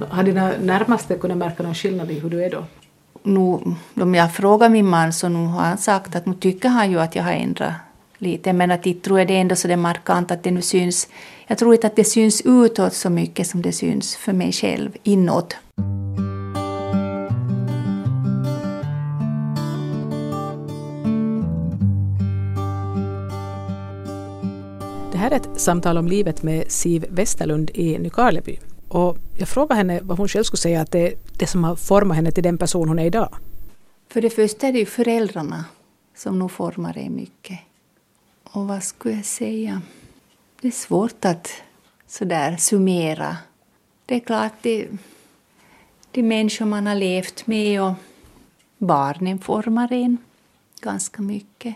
Har 0.09 0.23
dina 0.23 0.53
närmaste 0.61 1.15
kunnat 1.15 1.37
märka 1.37 1.63
någon 1.63 1.75
skillnad 1.75 2.11
i 2.11 2.21
hur 2.21 2.31
du 2.31 2.45
är 2.45 2.51
då? 2.51 2.65
Nu, 3.23 4.03
om 4.03 4.15
jag 4.15 4.35
frågar 4.35 4.69
min 4.69 4.87
man 4.87 5.13
så 5.13 5.29
nu 5.29 5.47
har 5.47 5.63
han 5.63 5.79
sagt 5.79 6.17
att 6.17 6.27
nu 6.27 6.35
tycker 6.35 6.69
han 6.69 6.91
ju 6.91 7.01
att 7.01 7.17
jag 7.17 7.23
har 7.23 7.33
ändrat 7.33 7.73
lite 8.19 8.53
men 8.53 8.71
att 8.71 8.87
inte 8.87 9.05
tror 9.05 9.19
jag 9.19 9.29
det 9.29 9.37
är 9.37 9.41
ändå 9.41 9.57
så 9.57 9.69
det 9.69 9.77
markant 9.77 10.31
att 10.31 10.43
det 10.43 10.51
nu 10.51 10.63
syns. 10.63 11.09
Jag 11.47 11.59
tror 11.59 11.75
inte 11.75 11.87
att 11.87 11.97
det 11.97 12.05
syns 12.05 12.43
utåt 12.45 12.95
så 12.95 13.11
mycket 13.11 13.47
som 13.47 13.63
det 13.63 13.73
syns 13.73 14.17
för 14.17 14.33
mig 14.33 14.53
själv 14.53 14.97
inåt. 15.03 15.57
Här 25.27 25.33
är 25.33 25.37
ett 25.37 25.61
samtal 25.61 25.99
om 25.99 26.09
livet 26.09 26.43
med 26.43 26.73
Siv 26.73 27.07
Westerlund 27.11 27.71
i 27.75 27.99
Nykarleby. 27.99 28.59
Och 28.89 29.17
jag 29.39 29.49
frågade 29.49 29.75
henne 29.75 30.01
vad 30.03 30.19
hon 30.19 30.29
själv 30.29 30.45
skulle 30.45 30.59
säga 30.59 30.81
att 30.81 30.93
det 30.93 31.07
är 31.07 31.15
det 31.39 31.47
som 31.47 31.65
har 31.65 31.77
format 31.77 32.17
henne 32.17 32.31
till 32.31 32.43
den 32.43 32.59
person 32.59 32.89
hon 32.89 32.99
är 32.99 33.05
idag. 33.05 33.35
För 34.09 34.21
det 34.21 34.31
första 34.31 34.67
är 34.67 34.73
det 34.73 34.79
ju 34.79 34.87
föräldrarna 34.87 35.65
som 36.17 36.39
nog 36.39 36.51
formar 36.51 36.95
dig 36.95 37.11
mycket. 37.11 37.59
Och 38.43 38.69
vad 38.69 38.83
skulle 38.83 39.15
jag 39.15 39.25
säga? 39.25 39.83
Det 40.61 40.69
är 40.69 40.73
svårt 40.73 41.25
att 41.25 41.51
sådär 42.07 42.57
summera. 42.57 43.37
Det 44.07 44.15
är 44.15 44.21
klart, 44.21 44.53
det, 44.63 44.89
de 46.11 46.23
människor 46.23 46.67
man 46.67 46.87
har 46.87 46.95
levt 46.95 47.47
med 47.47 47.83
och 47.83 47.95
barnen 48.79 49.39
formar 49.39 49.93
en 49.93 50.19
ganska 50.81 51.23
mycket. 51.23 51.75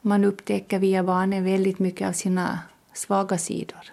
Man 0.00 0.24
upptäcker 0.24 0.78
via 0.78 1.02
barnen 1.02 1.44
väldigt 1.44 1.78
mycket 1.78 2.08
av 2.08 2.12
sina 2.12 2.58
svaga 2.98 3.38
sidor. 3.38 3.92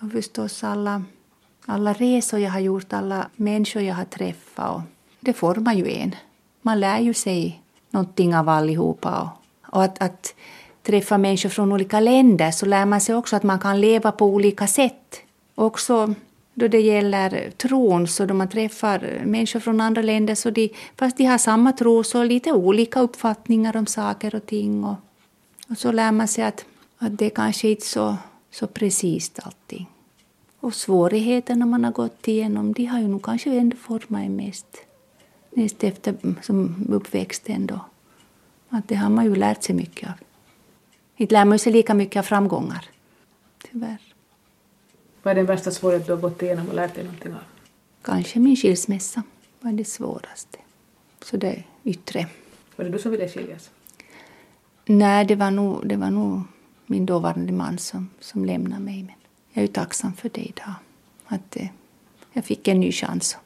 Och 0.00 0.12
förstås 0.12 0.64
alla 0.64 1.02
alla 1.70 1.92
resor 1.92 2.40
jag 2.40 2.50
har 2.50 2.60
gjort, 2.60 2.92
alla 2.92 3.28
människor 3.36 3.82
jag 3.82 3.94
har 3.94 4.04
träffat. 4.04 4.76
Och 4.76 4.82
det 5.20 5.32
formar 5.32 5.74
ju 5.74 5.90
en. 5.92 6.14
Man 6.62 6.80
lär 6.80 6.98
ju 6.98 7.14
sig 7.14 7.62
någonting 7.90 8.36
av 8.36 8.48
allihopa. 8.48 9.20
Och, 9.20 9.76
och 9.76 9.84
att, 9.84 10.02
att 10.02 10.34
träffa 10.82 11.18
människor 11.18 11.48
från 11.48 11.72
olika 11.72 12.00
länder 12.00 12.50
så 12.50 12.66
lär 12.66 12.86
man 12.86 13.00
sig 13.00 13.14
också 13.14 13.36
att 13.36 13.42
man 13.42 13.58
kan 13.58 13.80
leva 13.80 14.12
på 14.12 14.26
olika 14.26 14.66
sätt. 14.66 15.20
Också 15.54 16.14
då 16.54 16.68
det 16.68 16.80
gäller 16.80 17.50
tron, 17.50 18.08
så 18.08 18.26
då 18.26 18.34
man 18.34 18.48
träffar 18.48 19.22
människor 19.24 19.60
från 19.60 19.80
andra 19.80 20.02
länder 20.02 20.34
så 20.34 20.50
de, 20.50 20.70
fast 20.96 21.16
de 21.16 21.24
har 21.24 21.38
samma 21.38 21.72
tro 21.72 22.04
så 22.04 22.24
lite 22.24 22.52
olika 22.52 23.00
uppfattningar 23.00 23.76
om 23.76 23.86
saker 23.86 24.34
och 24.34 24.46
ting. 24.46 24.84
Och, 24.84 24.96
och 25.70 25.78
så 25.78 25.92
lär 25.92 26.12
man 26.12 26.28
sig 26.28 26.44
att, 26.44 26.64
att 26.98 27.18
det 27.18 27.30
kanske 27.30 27.68
inte 27.68 27.82
är 27.82 27.84
så, 27.84 28.16
så 28.50 28.66
precis 28.66 29.32
allting. 29.38 29.86
Och 30.60 30.74
svårigheterna 30.74 31.66
man 31.66 31.84
har 31.84 31.92
gått 31.92 32.28
igenom, 32.28 32.72
de 32.72 32.84
har 32.84 33.00
ju 33.00 33.08
nog 33.08 33.22
kanske 33.22 33.58
ändå 33.58 33.76
format 33.76 34.22
en 34.22 34.36
mest. 34.36 34.76
Mest 35.50 35.84
efter 35.84 36.14
som 36.42 36.86
uppväxten 36.88 37.66
då. 37.66 37.80
Att 38.68 38.88
det 38.88 38.94
har 38.94 39.10
man 39.10 39.24
ju 39.24 39.34
lärt 39.34 39.62
sig 39.62 39.74
mycket 39.74 40.08
av. 40.08 40.14
Inte 41.16 41.34
lär 41.34 41.44
man 41.44 41.58
sig 41.58 41.72
lika 41.72 41.94
mycket 41.94 42.20
av 42.20 42.22
framgångar. 42.22 42.84
Tyvärr. 43.70 43.98
Vad 45.22 45.30
är 45.30 45.34
den 45.34 45.46
värsta 45.46 45.70
svårighet 45.70 46.06
du 46.06 46.12
har 46.12 46.20
gått 46.20 46.42
igenom 46.42 46.68
och 46.68 46.74
lärt 46.74 46.94
dig 46.94 47.04
någonting 47.04 47.32
av? 47.32 47.40
Kanske 48.02 48.38
min 48.38 48.56
skilsmässa 48.56 49.22
var 49.60 49.72
det 49.72 49.84
svåraste. 49.84 50.58
Så 51.24 51.36
det 51.36 51.64
yttre. 51.84 52.26
Var 52.76 52.84
det 52.84 52.90
du 52.90 52.98
som 52.98 53.10
ville 53.10 53.28
skiljas? 53.28 53.70
Nej, 54.84 55.24
det 55.24 55.34
var 55.34 55.50
nog, 55.50 55.88
det 55.88 55.96
var 55.96 56.10
nog 56.10 56.42
min 56.88 57.06
dåvarande 57.06 57.52
man 57.52 57.78
som, 57.78 58.10
som 58.20 58.44
lämnade 58.44 58.82
mig. 58.82 59.02
Men 59.02 59.14
jag 59.52 59.64
är 59.64 59.68
tacksam 59.68 60.12
för 60.12 60.30
det 60.34 60.40
idag. 60.40 60.74
Att 61.26 61.56
eh, 61.56 61.66
jag 62.32 62.44
fick 62.44 62.68
en 62.68 62.80
ny 62.80 62.92
chans. 62.92 63.36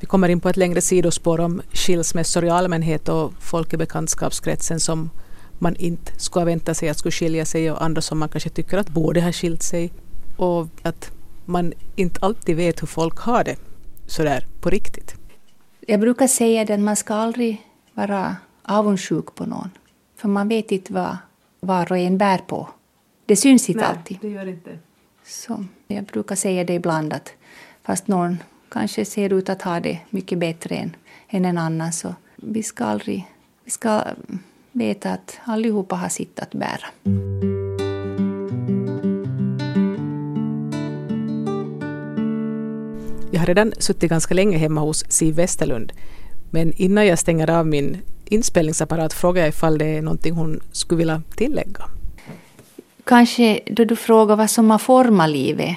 Vi 0.00 0.06
kommer 0.06 0.28
in 0.28 0.40
på 0.40 0.48
ett 0.48 0.56
längre 0.56 0.80
sidospår 0.80 1.40
om 1.40 1.62
skilsmässor 1.72 2.44
i 2.44 2.50
allmänhet 2.50 3.08
och 3.08 3.32
folk 3.40 3.72
i 3.74 3.76
bekantskapskretsen 3.76 4.80
som 4.80 5.10
man 5.58 5.76
inte 5.76 6.20
skulle 6.20 6.44
vänta 6.44 6.74
sig 6.74 6.88
att 6.88 6.98
skulle 6.98 7.12
skilja 7.12 7.44
sig 7.44 7.70
och 7.70 7.82
andra 7.82 8.02
som 8.02 8.18
man 8.18 8.28
kanske 8.28 8.50
tycker 8.50 8.78
att 8.78 8.88
borde 8.88 9.20
ha 9.20 9.32
skilt 9.32 9.62
sig. 9.62 9.92
Och 10.36 10.66
att 10.82 11.10
man 11.44 11.72
inte 11.96 12.20
alltid 12.20 12.56
vet 12.56 12.82
hur 12.82 12.86
folk 12.86 13.18
har 13.18 13.44
det 13.44 13.56
sådär 14.06 14.46
på 14.60 14.70
riktigt. 14.70 15.14
Jag 15.80 16.00
brukar 16.00 16.26
säga 16.26 16.74
att 16.74 16.80
man 16.80 16.96
ska 16.96 17.14
aldrig 17.14 17.66
vara 17.94 18.36
avundsjuk 18.62 19.34
på 19.34 19.46
någon. 19.46 19.70
För 20.16 20.28
man 20.28 20.48
vet 20.48 20.72
inte 20.72 20.92
vad 20.92 21.16
var 21.60 21.92
och 21.92 21.98
en 21.98 22.18
bär 22.18 22.38
på. 22.38 22.68
Det 23.26 23.36
syns 23.36 23.68
inte 23.68 23.80
Nej, 23.80 23.90
alltid. 23.90 24.18
det 24.20 24.28
gör 24.28 24.46
inte. 24.48 24.78
Så 25.24 25.64
jag 25.86 26.04
brukar 26.04 26.36
säga 26.36 26.64
det 26.64 26.74
ibland 26.74 27.12
att 27.12 27.32
fast 27.82 28.08
någon 28.08 28.38
kanske 28.68 29.04
ser 29.04 29.32
ut 29.32 29.48
att 29.48 29.62
ha 29.62 29.80
det 29.80 29.98
mycket 30.10 30.38
bättre 30.38 30.74
än, 30.74 30.96
än 31.28 31.44
en 31.44 31.58
annan 31.58 31.92
så 31.92 32.14
vi 32.36 32.62
ska 32.62 32.84
aldrig 32.84 33.26
vi 33.64 33.70
ska 33.70 34.02
veta 34.72 35.10
att 35.10 35.38
allihopa 35.44 35.96
har 35.96 36.08
sitt 36.08 36.40
att 36.40 36.50
bära. 36.50 36.86
Jag 43.30 43.40
har 43.40 43.46
redan 43.46 43.72
suttit 43.78 44.10
ganska 44.10 44.34
länge 44.34 44.58
hemma 44.58 44.80
hos 44.80 45.04
Siv 45.08 45.34
Westerlund. 45.34 45.92
Men 46.50 46.72
innan 46.72 47.06
jag 47.06 47.18
stänger 47.18 47.50
av 47.50 47.66
min 47.66 47.96
inspelningsapparat 48.30 49.12
frågar 49.12 49.42
jag 49.42 49.48
ifall 49.48 49.78
det 49.78 49.86
är 49.86 50.02
någonting 50.02 50.34
hon 50.34 50.60
skulle 50.72 50.98
vilja 50.98 51.22
tillägga. 51.36 51.84
Kanske 53.04 53.60
då 53.66 53.84
du 53.84 53.96
frågar 53.96 54.36
vad 54.36 54.50
som 54.50 54.70
har 54.70 54.78
format 54.78 55.30
livet. 55.30 55.76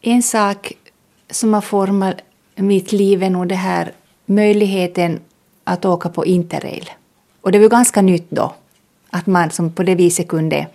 En 0.00 0.22
sak 0.22 0.72
som 1.30 1.54
har 1.54 1.60
format 1.60 2.14
mitt 2.56 2.92
liv 2.92 3.22
är 3.22 3.30
nog 3.30 3.48
det 3.48 3.54
här 3.54 3.92
möjligheten 4.26 5.20
att 5.64 5.84
åka 5.84 6.08
på 6.08 6.26
interrail. 6.26 6.90
Och 7.40 7.52
det 7.52 7.58
var 7.58 7.68
ganska 7.68 8.02
nytt 8.02 8.30
då, 8.30 8.54
att 9.10 9.26
man 9.26 9.50
som 9.50 9.72
på 9.72 9.82
det 9.82 9.94
viset 9.94 10.28
kunde 10.28 10.66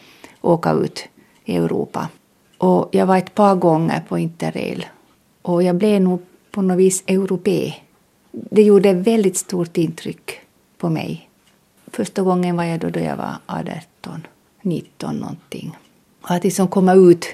åka 0.42 0.72
ut 0.72 1.04
i 1.46 1.56
Europa. 1.56 2.10
Och 2.58 2.90
jag 2.92 3.06
var 3.06 3.18
ett 3.18 3.36
par 3.36 3.56
gånger 3.56 4.02
på 4.10 4.18
interrail 4.18 4.86
och 5.42 5.64
jag 5.64 5.76
blev 5.76 6.02
nog 6.02 6.22
på 6.52 6.62
något 6.62 6.78
vis 6.78 7.04
europé. 7.08 7.74
Det 8.32 8.64
gjorde 8.64 8.94
väldigt 8.94 9.38
stort 9.38 9.78
intryck 9.78 10.43
på 10.84 10.90
mig. 10.90 11.30
Första 11.88 12.22
gången 12.22 12.58
var 12.58 12.64
jag 12.64 12.80
då, 12.80 12.90
då 12.90 13.00
jag 13.00 13.18
var 13.18 13.36
18, 13.46 14.28
19 14.62 15.16
någonting. 15.16 15.78
Och 16.22 16.32
att 16.32 16.44
liksom 16.44 16.68
komma 16.68 16.94
ut. 16.94 17.26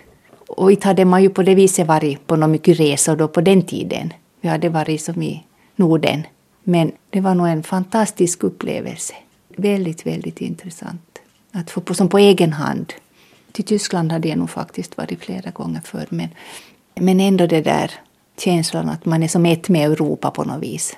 Och 0.47 0.71
inte 0.71 0.87
hade 0.87 1.05
man 1.05 1.23
ju 1.23 1.29
på 1.29 1.43
det 1.43 1.55
viset 1.55 1.87
varit 1.87 2.27
på 2.27 2.35
några 2.35 2.47
mycket 2.47 2.79
resor 2.79 3.15
då 3.15 3.27
på 3.27 3.41
den 3.41 3.61
tiden. 3.61 4.13
Vi 4.41 4.49
hade 4.49 4.69
varit 4.69 5.01
som 5.01 5.21
i 5.21 5.43
Norden. 5.75 6.23
Men 6.63 6.91
det 7.09 7.21
var 7.21 7.35
nog 7.35 7.47
en 7.47 7.63
fantastisk 7.63 8.43
upplevelse. 8.43 9.13
Väldigt, 9.57 10.05
väldigt 10.05 10.41
intressant. 10.41 11.19
Att 11.51 11.71
få 11.71 11.81
på, 11.81 11.93
som 11.93 12.09
på 12.09 12.17
egen 12.17 12.53
hand. 12.53 12.93
Till 13.51 13.65
Tyskland 13.65 14.11
hade 14.11 14.27
jag 14.27 14.37
nog 14.37 14.49
faktiskt 14.49 14.97
varit 14.97 15.23
flera 15.23 15.51
gånger 15.51 15.81
förr. 15.83 16.07
Men, 16.09 16.29
men 16.95 17.19
ändå 17.19 17.47
det 17.47 17.61
där 17.61 17.91
känslan 18.37 18.89
att 18.89 19.05
man 19.05 19.23
är 19.23 19.27
som 19.27 19.45
ett 19.45 19.69
med 19.69 19.91
Europa 19.91 20.31
på 20.31 20.43
något 20.43 20.63
vis. 20.63 20.97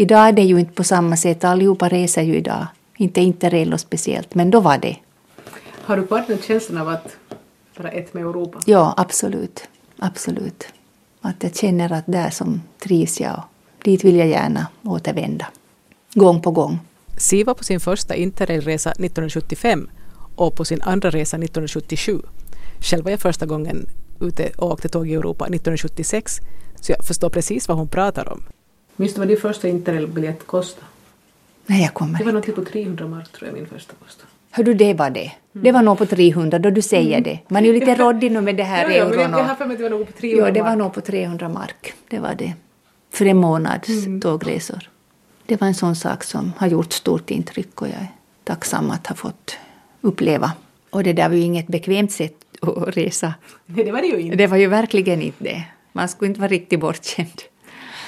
Idag 0.00 0.28
är 0.28 0.32
det 0.32 0.42
ju 0.42 0.60
inte 0.60 0.72
på 0.72 0.84
samma 0.84 1.16
sätt. 1.16 1.44
Allihopa 1.44 1.88
reser 1.88 2.22
ju 2.22 2.36
idag. 2.36 2.66
Inte 2.96 3.20
Interrail 3.20 3.78
speciellt, 3.78 4.34
men 4.34 4.50
då 4.50 4.60
var 4.60 4.78
det. 4.78 4.96
Har 5.82 5.96
du 5.96 6.06
kvar 6.06 6.24
den 6.26 6.38
känslan 6.38 6.82
av 6.82 6.88
att 6.88 7.16
vara 7.76 7.90
ett 7.90 8.14
med 8.14 8.22
Europa? 8.22 8.60
Ja, 8.66 8.94
absolut. 8.96 9.68
Absolut. 9.98 10.64
Att 11.20 11.42
jag 11.42 11.56
känner 11.56 11.92
att 11.92 12.04
där 12.06 12.30
som 12.30 12.62
trivs 12.78 13.20
jag 13.20 13.42
och 13.78 13.84
dit 13.84 14.04
vill 14.04 14.16
jag 14.16 14.28
gärna 14.28 14.66
återvända. 14.82 15.46
Gång 16.14 16.42
på 16.42 16.50
gång. 16.50 16.78
Siv 17.16 17.46
var 17.46 17.54
på 17.54 17.64
sin 17.64 17.80
första 17.80 18.14
interrailresa 18.14 18.90
1975 18.90 19.90
och 20.36 20.56
på 20.56 20.64
sin 20.64 20.82
andra 20.82 21.10
resa 21.10 21.36
1977. 21.36 22.20
Själv 22.80 23.04
var 23.04 23.10
jag 23.10 23.20
första 23.20 23.46
gången 23.46 23.86
ute 24.20 24.50
och 24.56 24.72
åkte 24.72 24.88
tåg 24.88 25.08
i 25.08 25.14
Europa 25.14 25.44
1976 25.44 26.40
så 26.80 26.92
jag 26.92 27.04
förstår 27.04 27.30
precis 27.30 27.68
vad 27.68 27.78
hon 27.78 27.88
pratar 27.88 28.32
om. 28.32 28.42
Minns 29.00 29.14
du 29.14 29.18
vad 29.18 29.28
din 29.28 29.36
första 29.36 29.68
interrailbiljett 29.68 30.46
kostade? 30.46 30.86
Nej, 31.66 31.82
jag 31.82 31.94
kommer 31.94 32.18
Det 32.18 32.24
var 32.24 32.32
något 32.32 32.54
på 32.54 32.64
300 32.64 33.06
mark 33.06 33.32
tror 33.32 33.48
jag 33.48 33.54
min 33.54 33.66
första 33.66 33.92
kostade. 34.04 34.28
Hör 34.50 34.64
du, 34.64 34.74
det 34.74 34.94
var 34.94 35.10
det. 35.10 35.32
Det 35.52 35.72
var 35.72 35.82
nog 35.82 35.98
på 35.98 36.06
300 36.06 36.58
då 36.58 36.70
du 36.70 36.82
säger 36.82 37.20
det. 37.20 37.38
Man 37.48 37.62
är 37.64 37.66
ju 37.72 37.80
lite 37.80 37.94
råddig 37.94 38.32
nu 38.32 38.40
med 38.40 38.56
det 38.56 38.62
här 38.62 38.84
Ja, 38.90 38.96
ja, 38.96 39.04
euron. 39.04 39.20
jag, 39.20 39.30
jag 39.40 39.44
har 39.44 39.54
för 39.54 39.66
mig 39.66 39.72
att 39.74 39.78
det 39.78 39.88
var 39.88 39.90
nog 39.98 40.06
på 40.06 40.12
300 40.12 40.46
Ja, 40.48 40.52
det 40.54 40.60
var 40.62 40.68
mark. 40.70 40.78
nog 40.78 40.92
på 40.94 41.00
300 41.00 41.48
mark. 41.48 41.92
Det 42.08 42.18
var 42.18 42.34
det. 42.34 42.52
För 43.12 43.24
en 43.26 43.36
månads 43.36 43.88
tågresor. 44.22 44.90
Det 45.46 45.60
var 45.60 45.68
en 45.68 45.74
sån 45.74 45.96
sak 45.96 46.24
som 46.24 46.52
har 46.56 46.66
gjort 46.66 46.92
stort 46.92 47.30
intryck 47.30 47.82
och 47.82 47.88
jag 47.88 47.94
är 47.96 48.06
tacksam 48.44 48.90
att 48.90 49.06
ha 49.06 49.14
fått 49.14 49.56
uppleva. 50.00 50.52
Och 50.90 51.02
det 51.04 51.12
där 51.12 51.28
var 51.28 51.36
ju 51.36 51.42
inget 51.42 51.66
bekvämt 51.66 52.12
sätt 52.12 52.34
att 52.62 52.96
resa. 52.96 53.34
Nej, 53.66 53.84
det 53.84 53.92
var 53.92 54.00
det 54.00 54.06
ju 54.06 54.20
inte. 54.20 54.36
Det 54.36 54.46
var 54.46 54.56
ju 54.56 54.66
verkligen 54.66 55.22
inte 55.22 55.44
det. 55.44 55.62
Man 55.92 56.08
skulle 56.08 56.28
inte 56.28 56.40
vara 56.40 56.50
riktigt 56.50 56.80
bortskämd. 56.80 57.42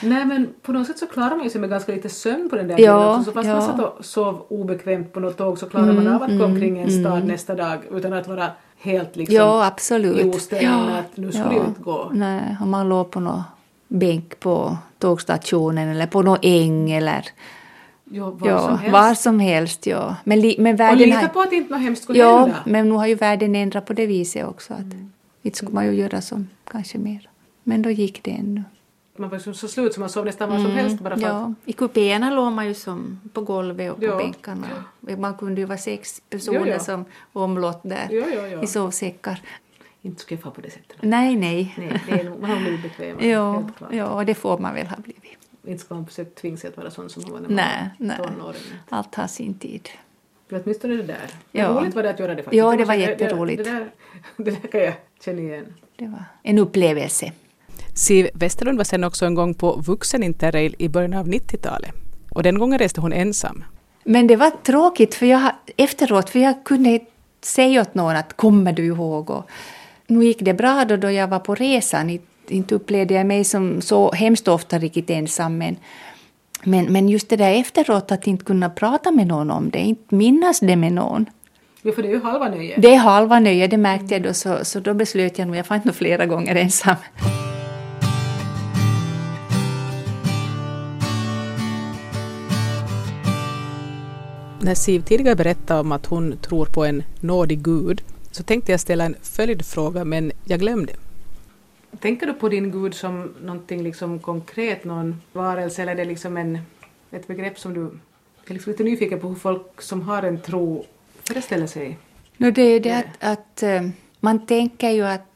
Nej, 0.02 0.24
men 0.26 0.48
på 0.62 0.72
något 0.72 0.86
sätt 0.86 0.98
så 0.98 1.06
klarar 1.06 1.36
man 1.36 1.44
ju 1.44 1.50
sig 1.50 1.60
med 1.60 1.70
ganska 1.70 1.92
lite 1.92 2.08
sömn 2.08 2.50
på 2.50 2.56
den 2.56 2.68
där 2.68 2.78
Ja, 2.80 3.08
tiden. 3.12 3.24
Så 3.24 3.32
fast 3.32 3.48
ja. 3.48 3.54
man 3.54 3.62
satt 3.62 3.80
och 3.80 4.04
sov 4.04 4.42
obekvämt 4.48 5.12
på 5.12 5.20
något 5.20 5.36
tåg 5.36 5.58
så 5.58 5.66
klarar 5.68 5.92
man 5.92 6.06
av 6.08 6.22
att 6.22 6.38
gå 6.38 6.44
omkring 6.44 6.78
en 6.78 6.90
stad 7.04 7.24
nästa 7.26 7.54
dag 7.54 7.78
utan 7.90 8.12
att 8.12 8.28
vara 8.28 8.46
helt 8.78 9.16
liksom 9.16 9.36
Ja, 9.36 9.66
absolut. 9.66 10.26
i 10.26 10.28
oställning 10.30 10.70
med 10.86 10.98
att 10.98 11.16
nu 11.16 11.32
skulle 11.32 11.48
det 11.48 11.54
ju 11.54 11.64
inte 11.64 11.82
gå. 11.82 12.10
Nej, 12.14 12.56
om 12.62 12.70
man 12.70 12.88
låg 12.88 13.10
på 13.10 13.20
någon 13.20 13.42
bänk 13.88 14.40
på 14.40 14.76
tågstationen 14.98 15.88
eller 15.88 16.06
på 16.06 16.22
någon 16.22 16.38
äng 16.42 16.90
eller 16.90 17.24
Jo, 18.12 18.30
var 18.30 18.48
ja, 18.48 18.58
som 18.68 18.78
helst. 18.78 18.92
var 18.92 19.14
som 19.14 19.40
helst. 19.40 19.86
Ja. 19.86 20.16
Men, 20.24 20.40
li, 20.40 20.56
men 20.58 20.74
och 20.74 20.80
världen 20.80 20.98
lita 20.98 21.18
har- 21.18 21.28
på 21.28 21.40
att 21.40 21.52
inte 21.52 21.72
något 21.72 21.82
hemskt 21.82 22.02
skulle 22.02 22.18
Ja, 22.18 22.38
hända. 22.38 22.56
men 22.66 22.88
nu 22.88 22.94
har 22.94 23.06
ju 23.06 23.14
världen 23.14 23.54
ändrat 23.56 23.86
på 23.86 23.92
det 23.92 24.06
viset 24.06 24.46
också. 24.48 24.72
Att 24.74 24.80
Mm. 24.80 25.12
Inte 25.42 25.56
skulle 25.58 25.72
man 25.72 25.86
ju 25.86 25.92
göra 25.92 26.20
som 26.20 26.48
kanske 26.70 26.98
mer. 26.98 27.28
Men 27.62 27.82
då 27.82 27.90
gick 27.90 28.22
det 28.22 28.30
ännu. 28.30 28.62
Man 29.20 29.30
var 29.30 29.38
så, 29.38 29.52
så 29.54 29.68
slut 29.68 29.94
så 29.94 30.00
man 30.00 30.08
sov 30.08 30.24
nästan 30.24 30.50
var 30.50 30.56
som 30.58 30.70
helst 30.70 31.00
bara 31.00 31.16
för. 31.16 31.26
Ja, 31.26 31.54
I 31.64 31.72
kupéerna 31.72 32.30
låg 32.30 32.52
man 32.52 32.66
ju 32.66 32.74
som 32.74 33.20
på 33.32 33.40
golvet 33.40 33.92
och 33.92 33.98
på 33.98 34.04
Ja. 34.04 34.16
bänkarna. 34.16 34.66
Man 35.18 35.34
kunde 35.34 35.60
ju 35.60 35.64
vara 35.66 35.78
sex 35.78 36.22
personer 36.30 36.66
Jo, 36.66 36.72
jo. 36.72 36.78
som 36.84 37.04
omlott 37.32 37.80
där 37.82 38.08
Jo, 38.10 38.62
i 38.62 38.66
sovsäckar. 38.66 39.40
Inte 40.02 40.20
skulle 40.22 40.36
jag 40.38 40.42
få 40.44 40.50
på 40.50 40.60
det 40.60 40.70
sättet. 40.70 40.96
Nej, 41.00 41.36
nej. 41.36 41.74
Nej, 41.78 42.02
det 42.08 42.12
är, 42.20 42.30
man 42.40 42.50
har 42.50 42.56
blivit 42.60 42.82
bekväm. 42.82 43.16
Ja, 43.30 43.64
ja, 43.92 44.06
och 44.06 44.26
det 44.26 44.34
får 44.34 44.58
man 44.58 44.74
väl 44.74 44.86
ha 44.86 44.96
blivit. 44.96 45.38
Inte 45.66 45.84
ska 45.84 45.94
man 45.94 46.06
försöka 46.06 46.30
tvinga 46.40 46.56
sig 46.56 46.68
att 46.70 46.76
vara 46.76 46.90
sån 46.90 47.10
som 47.10 47.22
man 47.22 47.32
var 47.32 47.40
när 47.40 47.48
man 47.48 47.56
Nej, 47.56 47.90
var 47.98 48.06
nej. 48.06 48.16
tonåring. 48.36 48.60
Allt 48.88 49.14
har 49.14 49.26
sin 49.26 49.54
tid. 49.54 49.88
Men 50.48 50.60
åtminstone 50.64 50.94
det 50.96 51.02
där. 51.02 51.16
Men 51.52 51.62
Ja. 51.62 51.68
roligt 51.68 51.94
var 51.94 52.02
det 52.02 52.10
att 52.10 52.18
göra 52.18 52.34
det 52.34 52.42
faktiskt. 52.42 52.58
Ja, 52.58 52.76
det 52.76 52.84
var 52.84 52.94
jätteroligt. 52.94 53.64
Det, 53.64 53.70
det, 53.70 53.78
där, 53.78 53.90
det 54.36 54.50
där 54.62 54.68
kan 54.68 54.80
jag 54.80 54.94
känna 55.24 55.40
igen. 55.40 55.74
Det 55.96 56.06
var 56.06 56.24
en 56.42 56.58
upplevelse. 56.58 57.32
Siv 58.00 58.28
Westerlund 58.34 58.78
var 58.78 58.84
sen 58.84 59.04
också 59.04 59.26
en 59.26 59.34
gång 59.34 59.54
på 59.54 59.82
vuxeninterrail 59.86 60.74
i 60.78 60.88
början 60.88 61.14
av 61.14 61.26
90-talet. 61.26 61.90
Och 62.30 62.42
den 62.42 62.58
gången 62.58 62.78
reste 62.78 63.00
hon 63.00 63.12
ensam. 63.12 63.64
Men 64.04 64.26
det 64.26 64.36
var 64.36 64.50
tråkigt 64.50 65.14
för 65.14 65.26
jag, 65.26 65.52
efteråt, 65.76 66.30
för 66.30 66.38
jag 66.38 66.64
kunde 66.64 66.90
inte 66.90 67.06
säga 67.44 67.80
åt 67.80 67.94
någon 67.94 68.16
att 68.16 68.36
kommer 68.36 68.72
du 68.72 68.86
ihåg? 68.86 69.30
Och 69.30 69.50
nu 70.06 70.24
gick 70.24 70.38
det 70.40 70.54
bra 70.54 70.84
då, 70.84 70.96
då 70.96 71.10
jag 71.10 71.28
var 71.28 71.38
på 71.38 71.54
resan. 71.54 72.18
Inte- 72.48 72.74
upplevde 72.74 73.14
jag 73.14 73.26
mig 73.26 73.44
som 73.44 73.80
så 73.80 74.12
hemskt 74.12 74.48
ofta 74.48 74.78
riktigt 74.78 75.10
ensam. 75.10 75.58
Men, 75.58 75.76
men, 76.64 76.92
men 76.92 77.08
just 77.08 77.28
det 77.28 77.36
där 77.36 77.54
efteråt 77.54 78.12
att 78.12 78.26
inte 78.26 78.44
kunna 78.44 78.70
prata 78.70 79.10
med 79.10 79.26
någon 79.26 79.50
om 79.50 79.70
det, 79.70 79.78
inte 79.78 80.14
minnas 80.14 80.60
det 80.60 80.76
med 80.76 80.92
någon. 80.92 81.26
Jo, 81.82 81.92
för 81.92 82.02
det 82.02 82.08
är 82.08 82.12
ju 82.12 82.22
halva 82.22 82.48
nöjet. 82.48 82.82
Det 82.82 82.94
är 82.94 82.98
halva 82.98 83.40
nöje, 83.40 83.66
det 83.66 83.76
märkte 83.76 84.14
jag 84.14 84.22
då. 84.22 84.34
Så, 84.34 84.64
så 84.64 84.80
då 84.80 84.94
beslöt 84.94 85.38
jag 85.38 85.46
nog, 85.48 85.56
jag 85.56 85.66
får 85.66 85.74
inte 85.74 85.88
nog 85.88 85.94
flera 85.94 86.26
gånger 86.26 86.56
ensam. 86.56 86.96
När 94.62 94.74
Siv 94.74 95.00
tidigare 95.00 95.36
berättade 95.36 95.80
om 95.80 95.92
att 95.92 96.06
hon 96.06 96.36
tror 96.36 96.66
på 96.66 96.84
en 96.84 97.02
nådig 97.20 97.62
gud 97.62 98.02
så 98.30 98.42
tänkte 98.42 98.72
jag 98.72 98.80
ställa 98.80 99.04
en 99.04 99.16
följdfråga 99.22 100.04
men 100.04 100.32
jag 100.44 100.60
glömde. 100.60 100.92
Tänker 102.00 102.26
du 102.26 102.32
på 102.32 102.48
din 102.48 102.70
gud 102.70 102.94
som 102.94 103.34
någonting 103.42 103.82
liksom 103.82 104.18
konkret, 104.18 104.84
någon 104.84 105.20
varelse 105.32 105.82
eller 105.82 105.92
är 105.92 105.96
det 105.96 106.04
liksom 106.04 106.36
en, 106.36 106.58
ett 107.10 107.26
begrepp 107.26 107.58
som 107.58 107.74
du... 107.74 107.80
Jag 107.80 108.50
är 108.50 108.54
liksom 108.54 108.72
lite 108.72 108.84
nyfiken 108.84 109.20
på 109.20 109.28
hur 109.28 109.34
folk 109.34 109.82
som 109.82 110.02
har 110.02 110.22
en 110.22 110.40
tro 110.40 110.84
föreställer 111.24 111.66
sig. 111.66 111.98
No, 112.36 112.50
det 112.50 112.62
är 112.62 112.80
det 112.80 112.96
att, 112.96 113.04
att 113.20 113.62
eh, 113.62 113.82
man 114.20 114.46
tänker 114.46 114.90
ju 114.90 115.06
att 115.06 115.26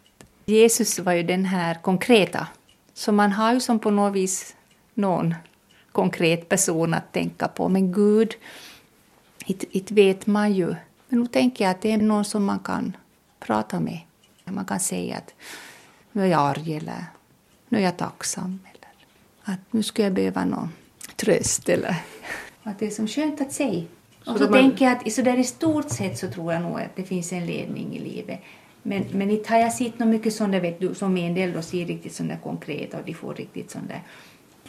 Jesus 0.44 0.98
var 0.98 1.12
ju 1.12 1.22
den 1.22 1.44
här 1.44 1.74
konkreta. 1.82 2.46
Så 2.94 3.12
man 3.12 3.32
har 3.32 3.54
ju 3.54 3.60
som 3.60 3.78
på 3.78 3.90
något 3.90 4.14
vis 4.14 4.56
någon 4.94 5.34
konkret 5.92 6.48
person 6.48 6.94
att 6.94 7.12
tänka 7.12 7.48
på. 7.48 7.68
Men 7.68 7.92
Gud, 7.92 8.34
inte 9.46 9.94
vet 9.94 10.26
man 10.26 10.52
ju. 10.52 10.74
Men 11.08 11.20
nu 11.20 11.26
tänker 11.26 11.64
jag 11.64 11.70
att 11.70 11.80
det 11.80 11.92
är 11.92 11.98
någon 11.98 12.24
som 12.24 12.44
man 12.44 12.58
kan 12.58 12.96
prata 13.38 13.80
med. 13.80 14.00
Man 14.44 14.64
kan 14.64 14.80
säga 14.80 15.16
att 15.16 15.34
nu 16.12 16.22
är 16.22 16.26
jag 16.26 16.40
arg 16.40 16.76
eller 16.76 17.04
nu 17.68 17.78
är 17.78 17.82
jag 17.82 17.96
tacksam. 17.96 18.60
Eller 18.64 18.88
att 19.42 19.72
nu 19.72 19.82
skulle 19.82 20.06
jag 20.06 20.14
behöva 20.14 20.44
någon 20.44 20.68
tröst. 21.16 21.68
Eller 21.68 21.96
att 22.62 22.78
det 22.78 22.86
är 22.86 22.90
som 22.90 23.08
skönt 23.08 23.40
att 23.40 23.52
säga. 23.52 23.84
Och 24.18 24.32
så, 24.32 24.38
så 24.38 24.44
man... 24.44 24.52
tänker 24.52 24.84
jag 24.84 24.96
att 24.96 25.12
så 25.12 25.22
där 25.22 25.38
i 25.38 25.44
stort 25.44 25.90
sett 25.90 26.18
så 26.18 26.30
tror 26.30 26.52
jag 26.52 26.62
nog 26.62 26.80
att 26.80 26.96
det 26.96 27.02
finns 27.02 27.32
en 27.32 27.46
ledning 27.46 27.96
i 27.96 27.98
livet. 27.98 28.40
Men, 28.82 29.04
men 29.12 29.30
inte 29.30 29.52
har 29.52 29.58
jag 29.58 29.72
sett 29.72 29.98
något 29.98 30.08
mycket 30.08 30.34
sånt 30.34 30.52
där, 30.52 30.60
vet 30.60 30.80
du, 30.80 30.94
som 30.94 31.16
en 31.16 31.34
del 31.34 31.52
då 31.52 31.62
ser 31.62 31.86
riktigt 31.86 32.14
sånt 32.14 32.28
där 32.28 32.38
konkreta 32.42 32.98
och 32.98 33.04
de 33.04 33.14
får 33.14 33.34
riktigt 33.34 33.70
sånt 33.70 33.88
där 33.88 34.02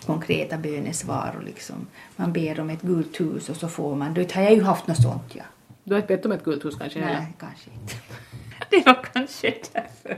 konkreta 0.05 0.57
bönesvar 0.57 1.35
och 1.37 1.43
liksom 1.43 1.87
man 2.15 2.33
ber 2.33 2.59
om 2.59 2.69
ett 2.69 2.81
gult 2.81 3.19
hus 3.19 3.49
och 3.49 3.55
så 3.55 3.67
får 3.67 3.95
man. 3.95 4.13
Då 4.13 4.21
har 4.33 4.41
jag 4.41 4.53
ju 4.53 4.63
haft 4.63 4.87
något 4.87 5.01
sånt 5.01 5.35
ja. 5.35 5.43
Du 5.83 5.93
har 5.93 6.01
inte 6.01 6.15
bett 6.15 6.25
om 6.25 6.31
ett 6.31 6.43
gult 6.43 6.65
hus 6.65 6.75
kanske? 6.79 6.99
Nej, 6.99 7.09
eller? 7.09 7.27
kanske 7.39 7.69
inte. 7.81 7.95
det 8.69 8.85
var 8.85 9.03
kanske 9.13 9.53
därför. 9.73 10.17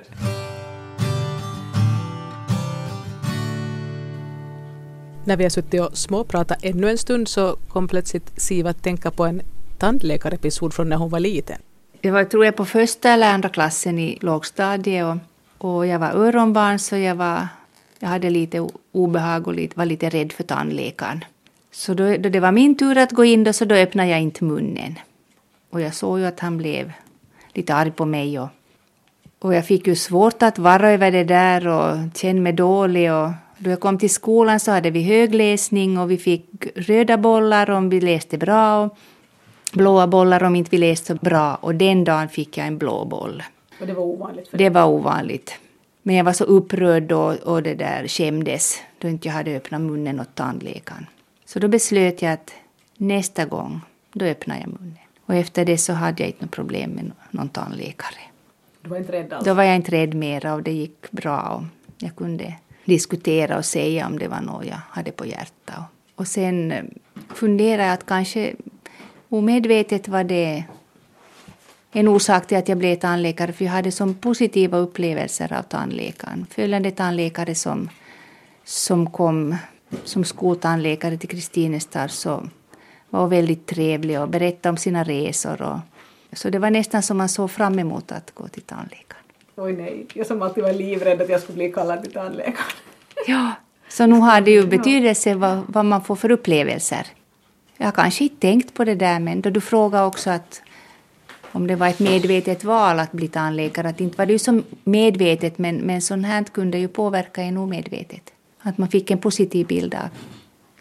När 5.26 5.38
vi 5.38 5.44
har 5.44 5.50
suttit 5.50 5.82
och 5.82 5.98
småpratat 5.98 6.64
ännu 6.64 6.90
en 6.90 6.98
stund 6.98 7.28
så 7.28 7.56
kom 7.68 7.88
plötsligt 7.88 8.42
Siv 8.42 8.68
att 8.68 8.84
tänka 8.84 9.12
på 9.12 9.26
en 9.26 9.42
tandläkarepisod 9.78 10.74
från 10.74 10.90
när 10.90 10.96
hon 10.96 11.10
var 11.10 11.20
liten. 11.20 11.58
Jag 12.02 12.14
var, 12.14 12.24
tror 12.24 12.46
jag, 12.46 12.56
på 12.56 12.66
första 12.66 13.10
eller 13.10 13.34
andra 13.34 13.50
klassen 13.50 14.00
i 14.00 14.18
lågstadiet 14.22 15.06
och, 15.06 15.18
och 15.76 15.88
jag 15.88 16.00
var 16.00 16.12
öronbarn 16.12 16.80
så 16.80 16.96
jag, 16.96 17.16
var, 17.16 17.48
jag 18.00 18.08
hade 18.08 18.30
lite 18.30 18.68
obehag 18.92 19.48
och 19.48 19.54
lite, 19.54 19.78
var 19.78 19.86
lite 19.86 20.10
rädd 20.10 20.32
för 20.32 20.44
tandläkaren. 20.44 21.26
Så 21.72 21.94
då, 21.94 22.18
då 22.18 22.30
det 22.30 22.40
var 22.40 22.52
min 22.52 22.78
tur 22.78 22.98
att 22.98 23.12
gå 23.12 23.26
in 23.26 23.44
då, 23.44 23.54
så 23.54 23.66
då 23.66 23.76
öppnade 23.76 24.10
jag 24.10 24.22
inte 24.22 24.44
munnen. 24.44 24.96
Och 25.70 25.82
jag 25.82 25.94
såg 25.94 26.20
ju 26.20 26.26
att 26.26 26.40
han 26.40 26.58
blev 26.58 26.92
lite 27.54 27.74
arg 27.74 27.92
på 27.92 28.06
mig 28.06 28.40
och, 28.40 28.50
och 29.40 29.54
jag 29.54 29.66
fick 29.66 29.88
ju 29.88 29.96
svårt 29.96 30.44
att 30.44 30.60
vara 30.60 30.92
över 30.92 31.12
det 31.12 31.24
där 31.24 31.68
och 31.68 31.98
kände 32.16 32.42
mig 32.42 32.54
dålig 32.54 33.14
och 33.14 33.30
då 33.58 33.70
jag 33.70 33.80
kom 33.80 33.98
till 33.98 34.10
skolan 34.10 34.60
så 34.60 34.72
hade 34.72 34.90
vi 34.90 35.04
högläsning 35.04 35.98
och 35.98 36.12
vi 36.12 36.18
fick 36.18 36.46
röda 36.76 37.18
bollar 37.18 37.70
om 37.70 37.90
vi 37.90 38.02
läste 38.02 38.38
bra 38.38 38.84
och 38.84 38.98
blåa 39.74 40.08
bollar 40.08 40.44
om 40.44 40.56
inte 40.56 40.70
vi 40.72 40.78
läste 40.78 41.06
så 41.06 41.16
bra. 41.16 41.56
Och 41.56 41.76
den 41.76 42.04
dagen 42.04 42.30
fick 42.30 42.58
jag 42.58 42.68
en 42.68 42.78
blå 42.78 43.06
boll. 43.06 43.44
Och 43.82 43.88
det 43.88 43.94
var 43.94 44.04
ovanligt? 44.04 44.50
Det 44.52 44.70
var 44.70 44.86
ovanligt. 44.86 45.60
Men 46.08 46.16
jag 46.16 46.24
var 46.24 46.34
så 46.34 46.44
upprörd 46.44 47.12
och, 47.12 47.34
och 47.34 47.64
det 47.64 47.76
där 47.76 48.08
skämdes 48.08 48.82
då 48.98 49.08
inte 49.08 49.28
jag 49.28 49.34
hade 49.34 49.56
öppnat 49.58 49.82
munnen 49.82 50.20
åt 50.20 50.36
tandläkaren. 50.36 51.06
Så 51.46 51.60
då 51.60 51.68
beslöt 51.68 52.22
jag 52.22 52.34
att 52.34 52.54
nästa 52.98 53.46
gång, 53.46 53.82
då 54.14 54.26
öppnar 54.26 54.60
jag 54.60 54.68
munnen. 54.68 54.98
Och 55.26 55.36
efter 55.36 55.66
det 55.66 55.78
så 55.78 55.94
hade 55.94 56.24
jag 56.24 56.30
inte 56.30 56.46
något 56.46 56.52
problem 56.52 56.92
med 56.92 57.12
någon 57.32 57.50
tandläkare. 57.50 58.20
Du 58.82 58.90
var 58.90 58.98
inte 58.98 59.12
rädd 59.12 59.34
alls? 59.34 59.46
Då 59.46 59.54
var 59.54 59.64
jag 59.64 59.76
inte 59.76 59.92
rädd 59.92 60.14
mera 60.14 60.54
och 60.54 60.64
det 60.64 60.72
gick 60.72 61.12
bra. 61.12 61.42
Och 61.58 61.64
jag 61.98 62.16
kunde 62.16 62.54
diskutera 62.86 63.58
och 63.58 63.66
säga 63.66 64.08
om 64.08 64.20
det 64.20 64.28
var 64.28 64.42
något 64.42 64.66
jag 64.66 64.80
hade 64.90 65.12
på 65.12 65.26
hjärtat. 65.26 65.84
Och 66.16 66.28
sen 66.28 66.72
eh, 66.72 66.84
funderade 67.36 67.84
jag 67.84 67.94
att 67.94 68.06
kanske 68.06 68.56
omedvetet 69.30 70.08
var 70.08 70.24
det 70.24 70.64
en 71.92 72.08
orsak 72.08 72.48
till 72.48 72.58
att 72.58 72.70
jag 72.70 72.78
blev 72.78 72.96
tandläkare 72.96 73.54
för 73.54 73.66
jag 73.66 73.72
hade 73.72 73.92
som 73.92 74.14
positiva 74.14 74.78
upplevelser 74.78 75.54
av 75.54 75.64
tandläkaren. 75.64 76.46
Följande 76.50 76.92
tandläkare 76.92 77.56
som, 77.56 77.90
som 78.64 79.12
kom 79.12 79.56
som 80.04 80.24
skoltandläkare 80.24 81.18
till 81.18 81.30
Kristinestad 81.30 82.12
så 82.12 82.50
var 83.10 83.28
väldigt 83.28 83.66
trevlig 83.66 84.22
och 84.22 84.30
berättade 84.30 84.70
om 84.70 84.78
sina 84.78 85.04
resor. 85.04 85.62
Och, 85.62 85.80
så 86.34 86.50
det 86.50 86.60
var 86.60 86.70
nästan 86.70 87.04
som 87.04 87.18
man 87.18 87.30
såg 87.30 87.52
fram 87.52 87.80
emot 87.80 88.12
att 88.12 88.32
gå 88.34 88.48
till 88.48 88.62
tandläkaren. 88.62 89.24
Oj 89.56 89.74
nej, 89.74 90.06
jag 90.14 90.28
som 90.28 90.42
alltid 90.42 90.64
var 90.64 90.74
livrädd 90.74 91.22
att 91.22 91.30
jag 91.30 91.42
skulle 91.42 91.56
bli 91.56 91.72
kallad 91.72 92.04
till 92.04 92.14
tandläkaren. 92.14 92.56
Ja, 93.28 93.52
så 93.90 94.06
nu 94.06 94.16
har 94.16 94.42
det 94.42 94.52
ju 94.52 94.68
betydelse 94.68 95.36
vad, 95.36 95.64
vad 95.68 95.86
man 95.86 96.04
får 96.04 96.16
för 96.16 96.32
upplevelser. 96.32 97.08
Jag 97.78 97.88
har 97.88 97.92
kanske 97.92 98.24
inte 98.24 98.40
tänkt 98.40 98.74
på 98.74 98.84
det 98.84 98.96
där, 98.96 99.20
men 99.20 99.42
då 99.42 99.50
du 99.50 99.62
frågar 99.62 100.06
också 100.06 100.30
att 100.30 100.62
om 101.52 101.68
det 101.68 101.76
var 101.76 101.88
ett 101.88 102.00
medvetet 102.00 102.64
val 102.64 103.00
att 103.00 103.12
bli 103.12 103.28
tandläkare, 103.28 103.90
att 103.90 104.02
inte 104.02 104.18
var 104.18 104.26
det 104.26 104.34
ju 104.34 104.40
så 104.40 104.62
medvetet, 104.84 105.58
men, 105.58 105.76
men 105.78 106.02
sånt 106.02 106.26
här 106.26 106.44
kunde 106.44 106.78
ju 106.78 106.88
påverka 106.88 107.42
en 107.42 107.58
omedvetet. 107.58 108.22
Att 108.62 108.78
man 108.78 108.90
fick 108.90 109.12
en 109.12 109.18
positiv 109.18 109.68
bild 109.68 109.96
av 109.96 110.10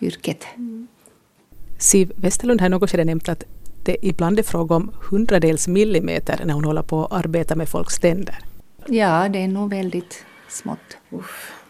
yrket. 0.00 0.44
Mm. 0.56 0.86
Siv 1.78 2.12
Westerlund 2.16 2.60
har 2.60 2.68
något 2.68 2.90
skede 2.90 3.04
nämnt 3.04 3.28
att 3.28 3.44
det 3.84 3.96
ibland 4.02 4.38
är 4.38 4.42
fråga 4.42 4.74
om 4.74 4.90
hundradels 5.10 5.68
millimeter 5.68 6.40
när 6.44 6.54
hon 6.54 6.64
håller 6.64 6.82
på 6.82 7.04
att 7.04 7.12
arbeta 7.12 7.56
med 7.56 7.68
folks 7.68 7.98
tänder. 7.98 8.38
Ja, 8.86 9.28
det 9.28 9.38
är 9.38 9.48
nog 9.48 9.70
väldigt 9.70 10.24
smått. 10.48 10.96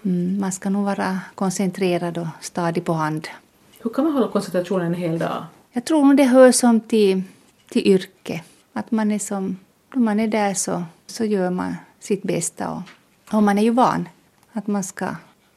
Mm, 0.04 0.40
man 0.40 0.52
ska 0.52 0.70
nog 0.70 0.84
vara 0.84 1.20
koncentrerad 1.34 2.18
och 2.18 2.26
stadig 2.40 2.84
på 2.84 2.92
hand. 2.92 3.28
Hur 3.82 3.90
kan 3.90 4.04
man 4.04 4.12
hålla 4.12 4.28
koncentrationen 4.28 4.86
en 4.86 4.94
hel 4.94 5.18
dag? 5.18 5.44
Jag 5.72 5.84
tror 5.84 6.04
nog 6.04 6.16
det 6.16 6.24
hör 6.24 6.52
som 6.52 6.80
till, 6.80 7.22
till 7.68 7.86
yrke. 7.86 8.42
Att 8.76 8.90
man 8.90 9.10
är 9.10 9.18
som, 9.18 9.56
då 9.94 10.00
man 10.00 10.20
är 10.20 10.28
där 10.28 10.54
så, 10.54 10.84
så 11.06 11.24
gör 11.24 11.50
man 11.50 11.76
sitt 12.00 12.22
bästa. 12.22 12.70
Och, 12.70 12.82
och 13.34 13.42
man 13.42 13.58
är 13.58 13.62
ju 13.62 13.70
van 13.70 14.08
att 14.52 14.66
man 14.66 14.84
ska 14.84 15.06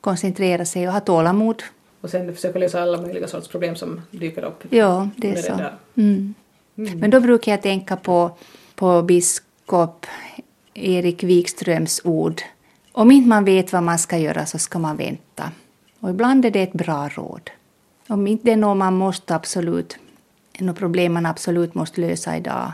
koncentrera 0.02 0.66
sig 0.66 0.88
och 0.88 0.94
ha 0.94 1.00
tålamod. 1.00 1.64
Och 2.02 2.10
sen 2.10 2.36
försöka 2.36 2.60
lösa 2.60 2.82
alla 2.82 3.02
möjliga 3.02 3.28
sorts 3.28 3.48
problem 3.48 3.76
som 3.76 4.02
dyker 4.12 4.44
upp. 4.44 4.64
Ja, 4.70 5.10
det 5.16 5.32
är 5.32 5.42
så. 5.42 5.54
Mm. 6.02 6.34
Mm. 6.78 7.00
Men 7.00 7.10
då 7.10 7.20
brukar 7.20 7.52
jag 7.52 7.62
tänka 7.62 7.96
på, 7.96 8.32
på 8.76 9.02
biskop 9.02 10.06
Erik 10.74 11.24
Wikströms 11.24 12.02
ord. 12.04 12.42
Om 12.92 13.12
inte 13.12 13.30
man 13.30 13.46
vet 13.46 13.74
vad 13.74 13.84
man 13.84 14.00
ska 14.00 14.18
göra 14.18 14.46
så 14.46 14.58
ska 14.58 14.80
man 14.80 14.98
vänta. 14.98 15.52
Och 16.00 16.10
ibland 16.10 16.46
är 16.46 16.52
det 16.52 16.64
ett 16.64 16.74
bra 16.74 17.10
råd. 17.10 17.50
Om 18.08 18.28
inte 18.28 18.46
det 18.46 18.52
är 18.52 18.58
något 18.58 18.78
man 18.78 18.98
måste 18.98 19.36
absolut, 19.36 19.98
något 20.60 20.78
problem 20.78 21.14
man 21.14 21.26
absolut 21.26 21.76
måste 21.76 22.02
lösa 22.02 22.38
idag, 22.38 22.72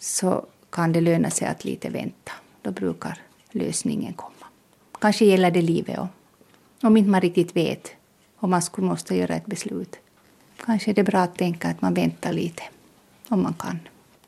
så 0.00 0.46
kan 0.70 0.92
det 0.92 1.00
löna 1.00 1.30
sig 1.30 1.48
att 1.48 1.64
lite 1.64 1.88
vänta. 1.88 2.32
Då 2.62 2.70
brukar 2.70 3.18
lösningen 3.50 4.12
komma. 4.12 4.46
Kanske 5.00 5.24
gäller 5.24 5.50
det 5.50 5.62
livet 5.62 5.98
om 5.98 6.08
Om 6.82 6.96
inte 6.96 7.10
man 7.10 7.20
riktigt 7.20 7.56
vet 7.56 7.92
om 8.36 8.50
man 8.50 8.62
skulle 8.62 8.86
måste 8.86 9.16
göra 9.16 9.34
ett 9.34 9.46
beslut. 9.46 9.96
Kanske 10.64 10.90
är 10.90 10.94
det 10.94 11.04
bra 11.04 11.18
att 11.18 11.38
tänka 11.38 11.68
att 11.68 11.82
man 11.82 11.94
väntar 11.94 12.32
lite, 12.32 12.62
om 13.28 13.42
man 13.42 13.54
kan. 13.54 13.78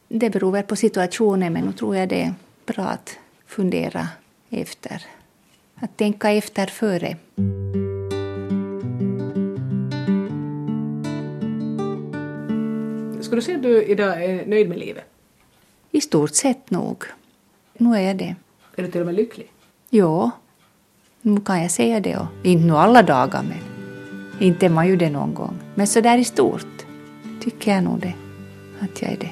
Det 0.09 0.31
beror 0.31 0.53
väl 0.53 0.63
på 0.63 0.77
situationen, 0.77 1.53
men 1.53 1.65
nu 1.65 1.73
tror 1.73 1.97
jag 1.97 2.09
det 2.09 2.23
är 2.23 2.35
bra 2.67 2.85
att 2.85 3.19
fundera 3.47 4.09
efter. 4.51 5.07
Att 5.75 5.97
tänka 5.97 6.31
efter 6.31 6.67
före. 6.67 7.17
Skulle 13.23 13.41
du 13.41 13.43
säga 13.43 13.57
att 13.57 13.63
du 13.63 13.85
idag 13.85 14.25
är 14.25 14.47
nöjd 14.47 14.69
med 14.69 14.79
livet? 14.79 15.12
I 15.95 16.01
stort 16.01 16.35
sett 16.35 16.71
nog. 16.71 17.05
Nu 17.79 17.97
är 17.97 18.01
jag 18.01 18.17
det. 18.17 18.35
Är 18.77 18.83
du 18.83 18.91
till 18.91 19.01
och 19.01 19.07
med 19.07 19.15
lycklig? 19.15 19.51
Ja, 19.91 20.31
nu 21.23 21.41
kan 21.41 21.63
jag 21.63 21.71
säga 21.71 22.01
det. 22.01 22.17
Och 22.17 22.27
inte 22.43 22.67
nu 22.67 22.77
alla 22.77 23.03
dagar, 23.03 23.43
men 23.43 23.59
inte 24.41 24.67
är 24.67 24.71
man 24.71 24.89
ju 24.89 24.97
det 24.97 25.11
någon 25.11 25.35
gång. 25.35 25.59
Men 25.75 25.87
så 25.87 26.01
där 26.01 26.19
i 26.19 26.25
stort 26.25 26.87
tycker 27.41 27.75
jag 27.75 27.85
nog 27.85 28.01
det, 28.01 28.15
att 28.81 29.03
jag 29.03 29.13
är 29.13 29.17
det. 29.17 29.31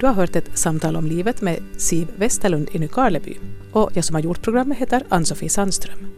Du 0.00 0.06
har 0.06 0.14
hört 0.14 0.36
ett 0.36 0.58
samtal 0.58 0.96
om 0.96 1.06
livet 1.06 1.40
med 1.40 1.62
Siv 1.76 2.08
Westerlund 2.16 2.68
i 2.72 2.78
Nykarleby 2.78 3.36
och 3.72 3.90
jag 3.94 4.04
som 4.04 4.14
har 4.14 4.22
gjort 4.22 4.42
programmet 4.42 4.78
heter 4.78 5.02
Ann-Sofie 5.08 5.48
Sandström. 5.48 6.17